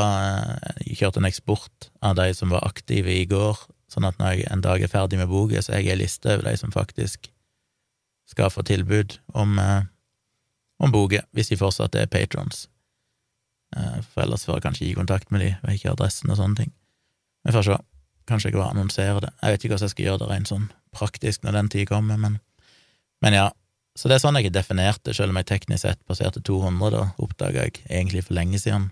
Jeg 0.82 0.90
eh, 0.92 0.96
kjørte 0.98 1.22
en 1.22 1.28
eksport 1.28 1.88
av 2.04 2.18
de 2.18 2.26
som 2.36 2.52
var 2.52 2.66
aktive 2.68 3.14
i 3.14 3.24
går, 3.30 3.62
sånn 3.88 4.04
at 4.04 4.18
når 4.20 4.34
jeg 4.34 4.48
en 4.52 4.64
dag 4.64 4.82
er 4.84 4.92
ferdig 4.92 5.20
med 5.20 5.30
boka, 5.30 5.62
så 5.64 5.72
er 5.72 5.86
jeg 5.86 5.94
ei 5.94 6.02
liste 6.02 6.34
over 6.34 6.50
de 6.50 6.56
som 6.60 6.74
faktisk 6.74 7.30
skal 8.28 8.52
få 8.52 8.66
tilbud 8.68 9.16
om, 9.32 9.56
eh, 9.62 9.88
om 10.84 10.92
boka, 10.92 11.22
hvis 11.32 11.48
de 11.54 11.56
fortsatt 11.60 11.96
er 11.96 12.10
patrons. 12.12 12.66
Eh, 13.76 14.00
for 14.12 14.24
ellers 14.24 14.46
får 14.48 14.58
jeg 14.58 14.66
kanskje 14.66 14.88
gi 14.88 14.96
kontakt 14.96 15.30
med 15.34 15.44
de, 15.44 15.52
og 15.62 15.72
ikke 15.74 15.92
adressen 15.92 16.32
og 16.32 16.40
sånne 16.40 16.62
ting. 16.62 16.74
Vi 17.46 17.54
får 17.54 17.68
se. 17.68 17.78
Kanskje 18.28 18.50
jeg 18.50 18.58
bare 18.58 18.74
annonsere 18.74 19.22
det. 19.24 19.32
Jeg 19.40 19.54
vet 19.54 19.64
ikke 19.64 19.74
hvordan 19.74 19.88
jeg 19.88 19.94
skal 19.94 20.06
gjøre 20.06 20.20
det 20.22 20.28
rent 20.32 20.50
sånn 20.50 20.68
praktisk 20.92 21.44
når 21.44 21.56
den 21.56 21.70
tid 21.72 21.88
kommer, 21.88 22.20
men, 22.20 22.38
men 23.24 23.36
ja. 23.36 23.48
Så 23.98 24.08
det 24.08 24.18
er 24.18 24.22
sånn 24.22 24.36
jeg 24.38 24.50
har 24.50 24.54
definert 24.54 25.02
det, 25.04 25.16
selv 25.16 25.32
om 25.32 25.40
jeg 25.40 25.48
teknisk 25.48 25.82
sett 25.82 26.00
passerte 26.06 26.42
200, 26.44 26.90
da 26.94 27.06
oppdaga 27.18 27.64
jeg 27.66 27.80
egentlig 27.88 28.22
for 28.28 28.36
lenge 28.38 28.60
siden. 28.62 28.90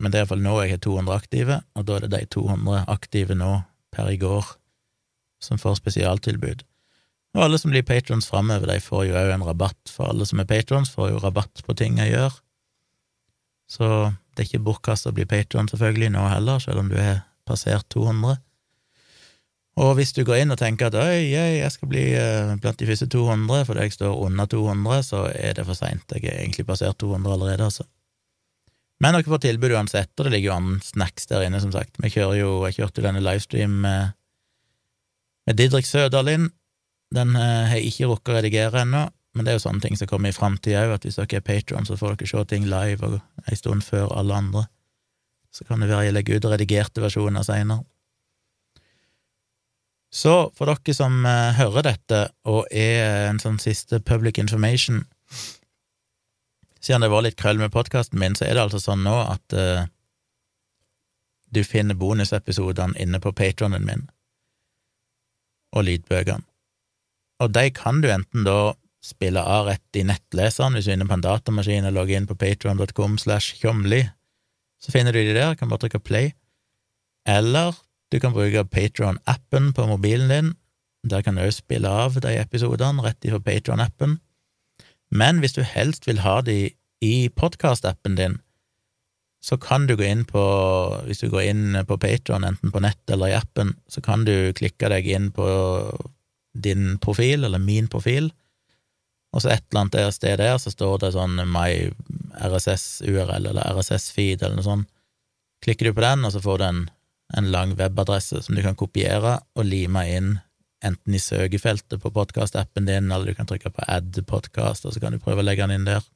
Men 0.00 0.10
det 0.10 0.18
er 0.18 0.24
iallfall 0.24 0.42
nå 0.42 0.56
jeg 0.64 0.72
har 0.74 0.82
200 0.82 1.14
aktive, 1.14 1.60
og 1.76 1.86
da 1.86 1.98
er 1.98 2.06
det 2.06 2.10
de 2.16 2.32
200 2.34 2.88
aktive 2.90 3.36
nå, 3.36 3.52
per 3.94 4.08
i 4.10 4.18
går, 4.18 4.46
som 5.42 5.60
får 5.60 5.78
spesialtilbud. 5.78 6.64
Og 7.36 7.44
alle 7.44 7.58
som 7.60 7.70
blir 7.70 7.86
patrons 7.86 8.26
framover, 8.26 8.70
de 8.72 8.82
får 8.82 9.06
jo 9.06 9.18
òg 9.18 9.32
en 9.34 9.44
rabatt, 9.46 9.92
for 9.92 10.10
alle 10.10 10.26
som 10.26 10.42
er 10.42 10.48
patrons, 10.50 10.90
får 10.90 11.12
jo 11.12 11.22
rabatt 11.22 11.62
på 11.66 11.76
ting 11.78 12.00
jeg 12.00 12.14
gjør. 12.16 12.38
Så 13.70 13.86
det 14.34 14.42
er 14.42 14.48
ikke 14.48 14.66
bortkasta 14.66 15.12
å 15.12 15.16
bli 15.16 15.28
patron 15.30 15.68
selvfølgelig 15.70 16.10
nå 16.14 16.26
heller, 16.32 16.62
selv 16.62 16.82
om 16.82 16.88
du 16.90 16.96
har 16.98 17.22
passert 17.46 17.86
200. 17.94 18.40
Og 19.80 19.94
hvis 19.96 20.12
du 20.12 20.24
går 20.26 20.42
inn 20.42 20.52
og 20.52 20.58
tenker 20.60 20.90
at 20.90 20.98
øy, 20.98 21.30
jeg 21.30 21.70
skal 21.72 21.88
bli 21.92 22.02
eh, 22.18 22.50
blant 22.60 22.80
de 22.80 22.88
første 22.88 23.06
200 23.12 23.62
fordi 23.68 23.86
jeg 23.86 23.94
står 23.96 24.18
under 24.26 24.50
200, 24.50 25.04
så 25.06 25.22
er 25.30 25.54
det 25.56 25.64
for 25.68 25.78
seint. 25.78 26.04
Jeg 26.16 26.26
er 26.26 26.42
egentlig 26.42 26.66
passert 26.68 26.98
200 27.00 27.36
allerede, 27.36 27.68
altså. 27.70 27.86
Men 29.00 29.16
dere 29.16 29.30
får 29.32 29.40
tilbud 29.46 29.72
uansett, 29.72 30.10
og 30.18 30.26
det 30.26 30.34
ligger 30.34 30.50
jo 30.50 30.56
an 30.58 30.82
snacks 30.84 31.30
der 31.30 31.46
inne, 31.46 31.62
som 31.62 31.72
sagt. 31.72 31.96
Vi 32.02 32.10
kjører 32.12 32.36
jo, 32.42 32.50
Jeg 32.66 32.76
kjørte 32.76 33.00
jo 33.00 33.06
denne 33.06 33.22
livestream 33.24 33.78
med, 33.86 34.12
med 35.46 35.56
Didrik 35.56 35.88
Søderlind. 35.88 36.50
Den 37.14 37.32
eh, 37.38 37.70
har 37.70 37.78
jeg 37.78 37.94
ikke 37.94 38.10
rukket 38.10 38.34
å 38.34 38.36
redigere 38.36 38.84
ennå, 38.84 39.06
men 39.34 39.46
det 39.46 39.52
er 39.52 39.58
jo 39.60 39.62
sånne 39.62 39.84
ting 39.84 39.96
som 39.98 40.08
kommer 40.10 40.32
i 40.32 40.34
framtida 40.34 40.82
òg, 40.86 40.96
at 40.96 41.06
hvis 41.06 41.20
dere 41.20 41.38
er 41.38 41.46
patron, 41.46 41.86
så 41.86 41.98
får 41.98 42.18
dere 42.18 42.30
se 42.30 42.44
ting 42.50 42.66
live 42.66 43.06
og 43.06 43.20
ei 43.46 43.58
stund 43.58 43.84
før 43.86 44.10
alle 44.18 44.34
andre. 44.34 44.64
Så 45.54 45.66
kan 45.66 45.82
det 45.82 45.90
være 45.90 46.08
jeg 46.08 46.16
legger 46.16 46.38
ut 46.38 46.48
redigerte 46.50 47.02
versjoner 47.02 47.46
seinere. 47.46 47.84
Så 50.10 50.50
for 50.58 50.66
dere 50.66 50.94
som 50.94 51.22
eh, 51.26 51.54
hører 51.60 51.86
dette 51.86 52.24
og 52.50 52.66
er 52.74 53.28
en 53.28 53.38
sånn 53.38 53.60
siste 53.62 54.02
public 54.02 54.42
information 54.42 55.04
Siden 56.80 57.04
det 57.04 57.10
var 57.12 57.20
litt 57.20 57.36
krøll 57.36 57.58
med 57.60 57.74
podkasten 57.74 58.16
min, 58.18 58.32
så 58.32 58.46
er 58.46 58.56
det 58.56 58.62
altså 58.62 58.78
sånn 58.80 59.02
nå 59.04 59.12
at 59.20 59.52
eh, 59.52 59.82
du 61.52 61.60
finner 61.66 61.98
bonusepisodene 61.98 62.96
inne 62.96 63.20
på 63.20 63.34
patronen 63.36 63.84
min 63.84 64.06
og 65.76 65.84
lydbøkene. 65.86 66.46
Og 67.44 67.52
de 67.52 67.66
kan 67.76 68.00
du 68.00 68.08
enten 68.10 68.46
da 68.48 68.72
spille 69.04 69.40
av 69.40 69.68
rett 69.70 69.96
i 69.96 70.04
nettleseren 70.04 70.76
hvis 70.76 70.86
du 70.86 70.92
er 70.92 70.98
inne 70.98 71.08
på 71.08 71.16
en 71.16 71.24
datamaskin 71.24 71.88
og 71.88 71.94
logger 71.96 72.20
inn 72.20 72.28
på 72.28 72.36
patron.com 72.40 73.16
slash 73.20 73.60
tjomli, 73.60 74.02
så 74.80 74.92
finner 74.92 75.16
du 75.16 75.20
de 75.22 75.36
der, 75.36 75.56
kan 75.56 75.68
bare 75.72 75.86
trykke 75.86 76.02
play, 76.04 76.32
eller 77.28 77.76
du 78.10 78.18
kan 78.20 78.34
bruke 78.34 78.64
Patron-appen 78.66 79.72
på 79.72 79.86
mobilen 79.86 80.28
din. 80.28 80.54
Der 81.06 81.22
kan 81.22 81.36
du 81.36 81.44
også 81.44 81.62
spille 81.62 81.88
av 81.88 82.18
de 82.20 82.34
episodene 82.40 83.04
rett 83.04 83.24
ifra 83.24 83.38
Patron-appen. 83.38 84.18
Men 85.10 85.38
hvis 85.38 85.54
du 85.54 85.62
helst 85.62 86.08
vil 86.08 86.22
ha 86.24 86.40
de 86.42 86.72
i 87.00 87.28
podkast-appen 87.28 88.18
din, 88.18 88.40
så 89.40 89.56
kan 89.56 89.86
du 89.88 89.94
gå 89.96 90.04
inn 90.04 90.26
på 90.28 90.40
Hvis 91.06 91.22
du 91.22 91.30
går 91.32 91.46
inn 91.48 91.78
på 91.88 91.96
Patron, 91.96 92.44
enten 92.44 92.72
på 92.72 92.82
nett 92.82 93.10
eller 93.10 93.30
i 93.30 93.38
appen, 93.38 93.72
så 93.88 94.02
kan 94.04 94.26
du 94.26 94.52
klikke 94.52 94.90
deg 94.92 95.06
inn 95.06 95.30
på 95.32 95.46
din 96.52 96.98
profil, 96.98 97.44
eller 97.44 97.58
min 97.62 97.88
profil, 97.88 98.32
og 99.30 99.42
så 99.42 99.52
et 99.52 99.64
eller 99.70 99.84
annet 99.84 99.98
der 99.98 100.14
sted 100.14 100.40
der, 100.42 100.56
så 100.58 100.72
står 100.72 101.04
det 101.04 101.12
sånn 101.14 101.36
my 101.46 101.90
RSS-URL 102.50 103.50
eller 103.52 103.74
RSS-feed 103.76 104.42
eller 104.42 104.58
noe 104.58 104.66
sånt. 104.66 104.90
Klikker 105.64 105.90
du 105.90 105.94
på 105.94 106.02
den, 106.02 106.24
og 106.24 106.32
så 106.34 106.40
får 106.42 106.58
du 106.58 106.64
en 106.66 106.80
en 107.32 107.50
lang 107.50 107.74
webadresse 107.74 108.42
som 108.42 108.54
du 108.54 108.62
kan 108.62 108.78
kopiere 108.78 109.38
og 109.54 109.66
lime 109.66 110.04
inn 110.10 110.30
enten 110.84 111.14
i 111.14 111.20
søkefeltet 111.20 112.00
på 112.00 112.12
podkastappen 112.14 112.86
din, 112.88 113.10
eller 113.12 113.30
du 113.30 113.36
kan 113.36 113.48
trykke 113.48 113.72
på 113.74 113.84
add 113.86 114.16
podcast, 114.26 114.86
og 114.86 114.94
så 114.94 115.02
kan 115.02 115.12
du 115.12 115.20
prøve 115.20 115.42
å 115.42 115.46
legge 115.46 115.66
den 115.66 115.76
inn 115.76 115.88
der. 115.88 116.06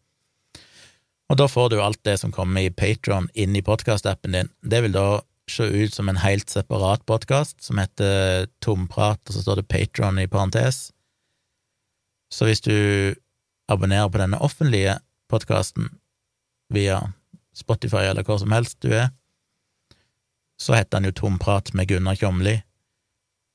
Og 1.28 1.36
da 1.40 1.48
får 1.48 1.70
du 1.72 1.78
alt 1.82 2.00
det 2.04 2.16
som 2.20 2.32
kommer 2.32 2.64
i 2.64 2.72
Patron, 2.72 3.28
inn 3.34 3.56
i 3.56 3.64
podkastappen 3.64 4.36
din. 4.36 4.50
Det 4.64 4.80
vil 4.86 4.96
da 4.96 5.20
se 5.50 5.68
ut 5.68 5.92
som 5.92 6.08
en 6.08 6.20
helt 6.22 6.48
separat 6.48 7.04
podkast 7.04 7.60
som 7.64 7.80
heter 7.80 8.48
Tomprat, 8.64 9.20
og 9.28 9.36
så 9.36 9.44
står 9.44 9.60
det 9.60 9.68
Patron 9.68 10.20
i 10.20 10.28
parentes. 10.32 10.88
Så 12.34 12.48
hvis 12.48 12.64
du 12.64 12.74
abonnerer 13.70 14.10
på 14.10 14.18
denne 14.18 14.40
offentlige 14.42 14.98
podkasten 15.30 15.92
via 16.74 16.98
Spotify 17.54 18.08
eller 18.10 18.26
hvor 18.26 18.40
som 18.42 18.52
helst 18.54 18.80
du 18.82 18.90
er, 18.90 19.12
så 20.58 20.74
heter 20.74 20.98
den 20.98 21.10
jo 21.10 21.18
Tomprat 21.20 21.70
med 21.74 21.88
Gunnar 21.90 22.18
Kjomli. 22.18 22.56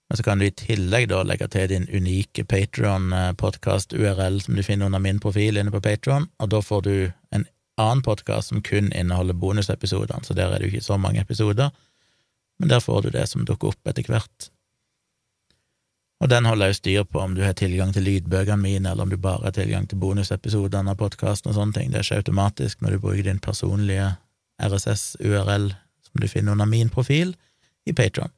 Men 0.09 0.17
så 0.17 0.23
kan 0.23 0.39
du 0.39 0.47
i 0.47 0.55
tillegg 0.55 1.09
da 1.11 1.21
legge 1.27 1.47
til 1.51 1.67
din 1.69 1.87
unike 1.91 2.43
Patron-podkast-URL 2.49 4.39
som 4.41 4.55
du 4.55 4.63
finner 4.65 4.89
under 4.89 5.03
min 5.03 5.19
profil 5.21 5.59
inne 5.59 5.73
på 5.73 5.83
Patron, 5.83 6.29
og 6.39 6.49
da 6.53 6.61
får 6.65 6.85
du 6.87 6.93
en 7.35 7.45
annen 7.79 8.03
podkast 8.03 8.49
som 8.51 8.63
kun 8.65 8.89
inneholder 8.91 9.37
bonusepisodene, 9.37 10.23
så 10.25 10.33
der 10.33 10.49
er 10.49 10.59
det 10.59 10.69
jo 10.69 10.73
ikke 10.73 10.87
så 10.87 10.97
mange 10.97 11.21
episoder, 11.21 11.69
men 12.59 12.71
der 12.71 12.81
får 12.83 13.05
du 13.05 13.11
det 13.13 13.27
som 13.29 13.45
dukker 13.47 13.71
opp 13.71 13.91
etter 13.91 14.07
hvert. 14.09 14.49
Og 16.19 16.27
den 16.27 16.45
holder 16.45 16.71
jeg 16.71 16.79
styr 16.79 17.03
på 17.07 17.21
om 17.23 17.35
du 17.35 17.43
har 17.45 17.55
tilgang 17.55 17.93
til 17.95 18.03
lydbøkene 18.03 18.59
mine, 18.59 18.91
eller 18.91 19.05
om 19.05 19.11
du 19.13 19.17
bare 19.17 19.45
har 19.45 19.55
tilgang 19.55 19.85
til 19.87 20.01
bonusepisodene 20.01 20.91
av 20.91 20.99
podkasten 20.99 21.51
og 21.51 21.55
sånne 21.55 21.77
ting. 21.77 21.93
Det 21.93 22.03
skjer 22.03 22.23
automatisk 22.23 22.81
når 22.83 22.95
du 22.97 23.03
bruker 23.05 23.23
din 23.29 23.39
personlige 23.39 24.09
RSS-URL 24.59 25.69
som 26.09 26.19
du 26.19 26.27
finner 26.27 26.57
under 26.57 26.67
min 26.67 26.91
profil 26.91 27.35
i 27.87 27.93
Patron. 27.95 28.33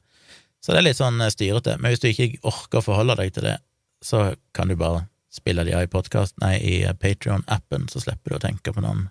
Så 0.62 0.74
det 0.74 0.82
er 0.82 0.88
litt 0.92 1.00
sånn 1.00 1.18
eh, 1.24 1.34
styrete, 1.34 1.80
men 1.82 1.94
hvis 1.94 2.04
du 2.04 2.12
ikke 2.12 2.30
orker 2.46 2.82
å 2.82 2.86
forholde 2.86 3.18
deg 3.18 3.34
til 3.34 3.50
det, 3.50 3.58
så 4.06 4.36
kan 4.54 4.70
du 4.70 4.78
bare 4.78 5.08
spille 5.34 5.66
de 5.66 5.74
i 5.74 5.90
podkast, 5.90 6.36
nei, 6.44 6.58
i 6.60 6.76
eh, 6.86 6.94
Patron-appen, 6.94 7.88
så 7.90 8.04
slipper 8.04 8.36
du 8.36 8.38
å 8.38 8.44
tenke 8.46 8.74
på 8.76 8.84
noen 8.84 9.08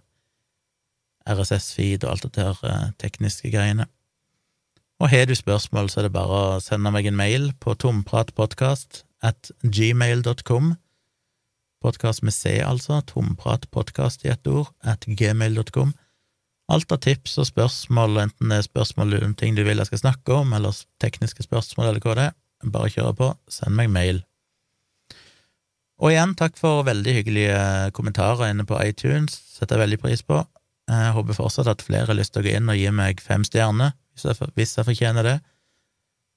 RSS-feed 1.27 2.05
og 2.05 2.13
alt 2.13 2.29
det 2.29 2.37
der 2.39 2.63
eh, 2.71 2.87
tekniske 3.03 3.51
greiene. 3.51 3.89
Og 5.01 5.09
har 5.09 5.25
du 5.25 5.33
spørsmål, 5.35 5.89
så 5.89 6.01
er 6.03 6.07
det 6.07 6.13
bare 6.13 6.39
å 6.39 6.61
sende 6.61 6.91
meg 6.93 7.07
en 7.09 7.17
mail 7.17 7.47
på 7.57 7.73
tompratpodkast 7.81 9.07
at 9.25 9.49
gmail.com. 9.65 10.75
Podkast 11.81 12.21
med 12.21 12.35
C, 12.37 12.59
altså. 12.61 12.99
Tompratpodkast 13.09 14.27
i 14.27 14.33
ett 14.35 14.45
ord 14.51 14.69
at 14.85 15.07
gmail.com. 15.09 15.95
Alt 16.71 16.93
av 16.93 17.01
tips 17.07 17.39
og 17.41 17.49
spørsmål, 17.49 18.21
enten 18.27 18.53
det 18.53 18.59
er 18.61 18.67
spørsmål 18.67 19.17
om 19.25 19.33
ting 19.41 19.57
du 19.57 19.63
vil 19.65 19.81
jeg 19.81 19.89
skal 19.89 20.03
snakke 20.03 20.37
om, 20.37 20.53
eller 20.53 20.77
tekniske 21.01 21.49
spørsmål, 21.49 21.89
eller 21.89 22.05
hva 22.05 22.19
det 22.19 22.27
er, 22.29 22.37
bare 22.69 22.93
kjøre 22.93 23.15
på, 23.17 23.31
send 23.49 23.75
meg 23.81 23.89
mail. 23.91 24.21
Og 26.01 26.13
igjen, 26.13 26.37
takk 26.37 26.61
for 26.61 26.85
veldig 26.85 27.17
hyggelige 27.17 27.57
kommentarer 27.97 28.53
inne 28.53 28.69
på 28.69 28.77
iTunes, 28.85 29.33
setter 29.57 29.81
jeg 29.81 29.87
veldig 29.87 30.03
pris 30.05 30.23
på. 30.29 30.45
Jeg 30.93 31.17
håper 31.17 31.41
fortsatt 31.41 31.73
at 31.73 31.89
flere 31.89 32.13
har 32.13 32.21
lyst 32.21 32.37
til 32.37 32.45
å 32.45 32.47
gå 32.47 32.55
inn 32.61 32.69
og 32.69 32.79
gi 32.79 32.93
meg 32.93 33.25
fem 33.25 33.49
stjerner, 33.49 33.97
hvis 34.25 34.77
jeg, 34.77 34.87
fortjener 34.87 35.27
det, 35.27 35.39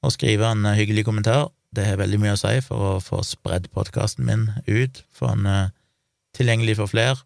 og 0.04 0.16
skrive 0.16 0.50
en 0.52 0.66
hyggelig 0.76 1.06
kommentar. 1.08 1.52
Det 1.74 1.86
har 1.88 2.02
veldig 2.02 2.20
mye 2.22 2.36
å 2.36 2.40
si 2.40 2.58
for 2.66 2.88
å 2.88 3.04
få 3.04 3.24
spredd 3.26 3.70
podkasten 3.74 4.28
min 4.28 4.50
ut, 4.68 5.04
få 5.16 5.32
den 5.34 5.48
uh, 5.50 5.72
tilgjengelig 6.38 6.78
for 6.82 6.92
flere. 6.92 7.18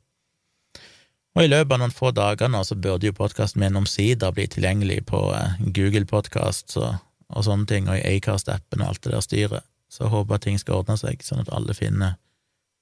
Og 1.37 1.45
i 1.45 1.49
løpet 1.51 1.75
av 1.75 1.81
noen 1.83 1.93
få 1.93 2.09
dager 2.17 2.49
nå 2.49 2.63
så 2.65 2.75
burde 2.79 3.05
jo 3.05 3.13
podkasten 3.17 3.61
min 3.61 3.77
omsider 3.77 4.33
bli 4.33 4.47
tilgjengelig 4.49 5.03
på 5.11 5.19
eh, 5.37 5.59
Google 5.69 6.07
Podcasts 6.09 6.79
og, 6.81 6.95
og, 7.29 7.43
sånne 7.45 7.69
ting, 7.69 7.89
og 7.91 7.99
i 7.99 8.15
Acast-appen 8.15 8.81
og 8.81 8.89
alt 8.89 9.03
det 9.05 9.13
der 9.13 9.25
styret. 9.25 9.67
Så 9.85 10.07
jeg 10.07 10.15
håper 10.15 10.39
at 10.39 10.47
ting 10.47 10.57
skal 10.57 10.81
ordne 10.81 10.97
seg, 10.97 11.21
sånn 11.21 11.43
at 11.43 11.51
alle 11.53 11.77
finner 11.77 12.15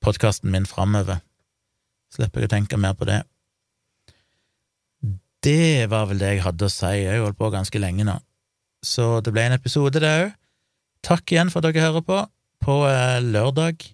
podkasten 0.05 0.53
min 0.53 0.67
framover. 0.69 1.19
Slipper 2.15 2.45
jeg 2.45 2.47
å 2.47 2.53
tenke 2.55 2.79
mer 2.79 2.95
på 2.95 3.09
det. 3.09 3.25
Det 5.45 5.85
var 5.91 6.07
vel 6.09 6.21
det 6.21 6.31
jeg 6.33 6.45
hadde 6.45 6.65
å 6.65 6.73
si, 6.73 6.93
jeg 7.03 7.11
har 7.11 7.21
holdt 7.21 7.37
på 7.37 7.51
ganske 7.53 7.81
lenge 7.81 8.05
nå. 8.07 8.15
Så 8.85 9.19
det 9.25 9.33
ble 9.33 9.43
en 9.45 9.57
episode, 9.57 10.01
det 10.01 10.09
òg. 10.09 10.31
Takk 11.05 11.33
igjen 11.33 11.51
for 11.53 11.61
at 11.61 11.75
dere 11.75 11.85
hører 11.85 12.05
på. 12.05 12.17
På 12.65 12.79
eh, 12.89 13.19
lørdag 13.21 13.85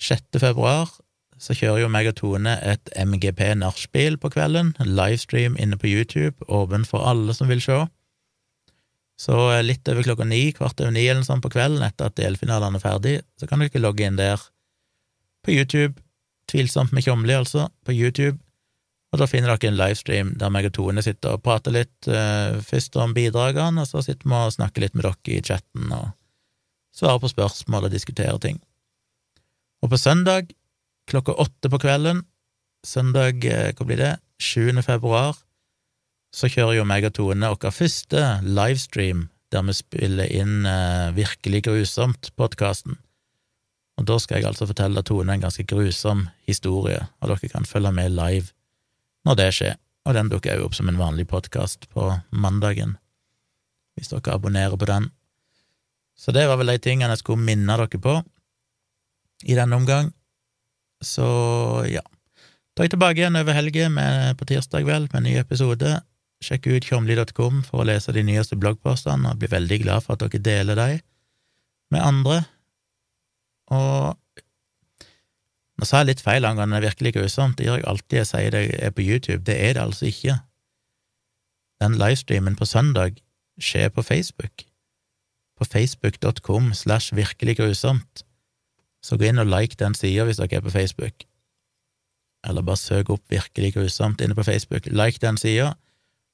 6. 0.00 0.38
februar 0.40 0.88
så 1.38 1.54
kjører 1.54 1.84
jo 1.84 1.90
meg 1.92 2.08
og 2.10 2.16
Tone 2.18 2.54
et 2.66 2.88
MGP 2.98 3.42
nachspiel 3.60 4.16
på 4.18 4.30
kvelden, 4.32 4.72
livestream 4.80 5.58
inne 5.60 5.76
på 5.78 5.90
YouTube, 5.90 6.40
åpen 6.48 6.88
for 6.88 7.04
alle 7.06 7.36
som 7.36 7.50
vil 7.52 7.60
se. 7.62 7.82
Så 9.20 9.36
eh, 9.52 9.64
litt 9.66 9.92
over 9.92 10.06
klokka 10.08 10.24
ni, 10.24 10.46
kvart 10.56 10.80
over 10.80 10.94
ni 10.94 11.04
eller 11.04 11.20
noe 11.20 11.28
sånt 11.28 11.44
på 11.44 11.52
kvelden, 11.52 11.84
etter 11.84 12.08
at 12.08 12.16
delfinalene 12.16 12.80
er 12.80 12.86
ferdig, 12.86 13.16
så 13.36 13.50
kan 13.50 13.60
ikke 13.66 13.84
logge 13.84 14.08
inn 14.08 14.16
der 14.16 14.40
på 15.44 15.52
YouTube, 15.52 16.00
tvilsomt 16.48 16.96
med 16.96 17.04
Tjomli, 17.04 17.36
altså, 17.36 17.68
på 17.84 17.92
YouTube, 17.92 18.38
og 19.08 19.20
da 19.22 19.28
finner 19.28 19.54
dere 19.54 19.70
en 19.70 19.78
livestream 19.78 20.34
der 20.40 20.52
meg 20.52 20.68
og 20.68 20.74
Tone 20.76 21.02
sitter 21.04 21.38
og 21.38 21.42
prater 21.44 21.72
litt, 21.72 21.96
uh, 22.10 22.58
først 22.64 22.96
om 23.00 23.14
bidragene, 23.16 23.82
og 23.82 23.88
så 23.88 24.02
sitter 24.04 24.28
vi 24.28 24.36
og 24.36 24.54
snakker 24.58 24.84
litt 24.84 24.96
med 24.98 25.06
dere 25.08 25.36
i 25.38 25.44
chatten 25.44 25.92
og 25.96 26.10
svarer 26.98 27.22
på 27.22 27.30
spørsmål 27.32 27.88
og 27.88 27.94
diskuterer 27.94 28.40
ting. 28.42 28.58
Og 29.82 29.92
på 29.92 30.00
søndag 30.00 30.50
klokka 31.08 31.32
åtte 31.40 31.70
på 31.72 31.80
kvelden, 31.80 32.24
søndag, 32.84 33.44
eh, 33.44 33.72
hva 33.72 33.86
blir 33.86 34.00
det, 34.00 34.14
7. 34.42 34.82
februar, 34.84 35.38
så 36.34 36.50
kjører 36.52 36.78
jo 36.78 36.86
meg 36.86 37.06
og 37.08 37.14
Tone 37.16 37.48
vår 37.54 37.72
første 37.72 38.22
livestream 38.44 39.28
der 39.48 39.64
vi 39.64 39.72
spiller 39.72 40.28
inn 40.28 40.66
eh, 40.68 41.14
Virkelig 41.16 41.62
grusomt, 41.64 42.28
podkasten. 42.36 42.98
Og 43.98 44.04
da 44.06 44.18
skal 44.20 44.38
jeg 44.38 44.50
altså 44.50 44.68
fortelle 44.68 45.02
Tone 45.02 45.32
en 45.32 45.46
ganske 45.46 45.64
grusom 45.64 46.26
historie, 46.46 47.00
og 47.20 47.32
dere 47.32 47.50
kan 47.50 47.66
følge 47.66 47.94
med 47.96 48.12
live 48.12 48.52
når 49.26 49.38
det 49.40 49.48
skjer. 49.56 49.76
Og 50.08 50.16
den 50.16 50.30
dukker 50.32 50.56
jo 50.56 50.68
opp 50.68 50.76
som 50.76 50.88
en 50.88 51.00
vanlig 51.00 51.26
podkast 51.28 51.88
på 51.92 52.10
mandagen, 52.30 52.96
hvis 53.96 54.12
dere 54.12 54.36
abonnerer 54.36 54.78
på 54.78 54.88
den. 54.88 55.10
Så 56.18 56.32
det 56.34 56.46
var 56.48 56.58
vel 56.58 56.72
de 56.72 56.78
tingene 56.82 57.12
jeg 57.14 57.22
skulle 57.22 57.44
minne 57.44 57.76
dere 57.78 58.00
på 58.02 58.14
i 59.46 59.56
denne 59.58 59.76
omgang. 59.78 60.12
Så 61.04 61.26
ja. 61.86 62.02
Da 62.74 62.82
er 62.82 62.88
jeg 62.88 62.94
tilbake 62.96 63.20
igjen 63.20 63.38
over 63.38 63.54
helga 63.54 63.88
på 64.38 64.46
tirsdag 64.48 64.86
vel 64.86 65.06
med 65.10 65.20
en 65.20 65.26
ny 65.28 65.36
episode. 65.38 65.98
Sjekk 66.42 66.68
ut 66.70 66.86
tjomli.com 66.86 67.62
for 67.66 67.82
å 67.82 67.86
lese 67.86 68.14
de 68.14 68.22
nyeste 68.22 68.58
bloggpostene, 68.58 69.32
og 69.32 69.40
blir 69.42 69.50
veldig 69.50 69.78
glad 69.82 70.06
for 70.06 70.14
at 70.14 70.22
dere 70.22 70.42
deler 70.42 70.78
dem 70.78 71.00
med 71.94 72.04
andre. 72.04 72.38
Og 73.74 74.14
nå 75.78 75.86
sa 75.86 76.02
jeg 76.02 76.10
litt 76.10 76.22
feil 76.24 76.46
angående 76.46 76.80
det 76.80 76.88
virkelig 76.90 77.14
grusomt, 77.14 77.58
det 77.58 77.68
gjør 77.68 77.80
jeg 77.80 77.88
alltid 77.92 78.18
jeg 78.18 78.30
sier 78.32 78.54
det 78.54 78.62
er 78.82 78.94
på 78.94 79.04
YouTube, 79.04 79.44
det 79.46 79.56
er 79.62 79.76
det 79.76 79.84
altså 79.84 80.08
ikke. 80.10 80.38
Den 81.78 81.94
livestreamen 82.00 82.56
på 82.58 82.66
søndag 82.66 83.20
skjer 83.62 83.92
på 83.94 84.02
Facebook, 84.02 84.64
på 85.58 85.64
facebook.com 85.64 86.72
slash 86.74 87.14
virkelig 87.14 87.56
grusomt. 87.60 88.24
Så 89.02 89.16
gå 89.16 89.28
inn 89.28 89.38
og 89.38 89.46
like 89.46 89.78
den 89.78 89.94
sida 89.94 90.26
hvis 90.26 90.40
dere 90.42 90.58
er 90.58 90.64
på 90.66 90.74
Facebook, 90.74 91.22
eller 92.46 92.62
bare 92.62 92.76
søk 92.76 93.10
opp 93.10 93.22
Virkelig 93.30 93.74
grusomt 93.74 94.20
inne 94.20 94.34
på 94.34 94.42
Facebook. 94.46 94.86
Like 94.86 95.18
den 95.22 95.36
sida, 95.36 95.74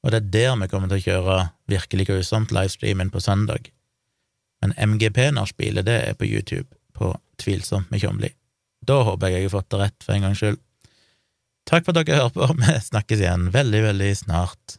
og 0.04 0.12
det 0.12 0.20
er 0.20 0.30
der 0.30 0.56
vi 0.60 0.68
kommer 0.68 0.88
til 0.88 1.00
å 1.00 1.04
kjøre 1.04 1.36
Virkelig 1.68 2.06
grusomt 2.06 2.52
livestreamen 2.52 3.10
på 3.10 3.20
søndag. 3.20 3.72
Men 4.62 4.72
MGP-nachspielet, 4.76 5.86
det 5.86 6.08
er 6.08 6.16
på 6.16 6.24
YouTube, 6.24 6.68
på 6.94 7.14
Tvilsomt 7.40 7.90
med 7.90 8.00
Tjomli. 8.00 8.30
Da 8.84 9.00
håper 9.08 9.32
jeg 9.32 9.44
jeg 9.44 9.48
har 9.48 9.56
fått 9.56 9.70
det 9.72 9.82
rett 9.82 10.06
for 10.06 10.16
en 10.16 10.26
gangs 10.28 10.40
skyld. 10.42 10.60
Takk 11.68 11.86
for 11.86 11.96
at 11.96 12.04
dere 12.04 12.20
hører 12.20 12.34
på, 12.34 12.48
vi 12.60 12.78
snakkes 12.88 13.22
igjen 13.24 13.48
veldig, 13.54 13.82
veldig 13.90 14.10
snart. 14.20 14.78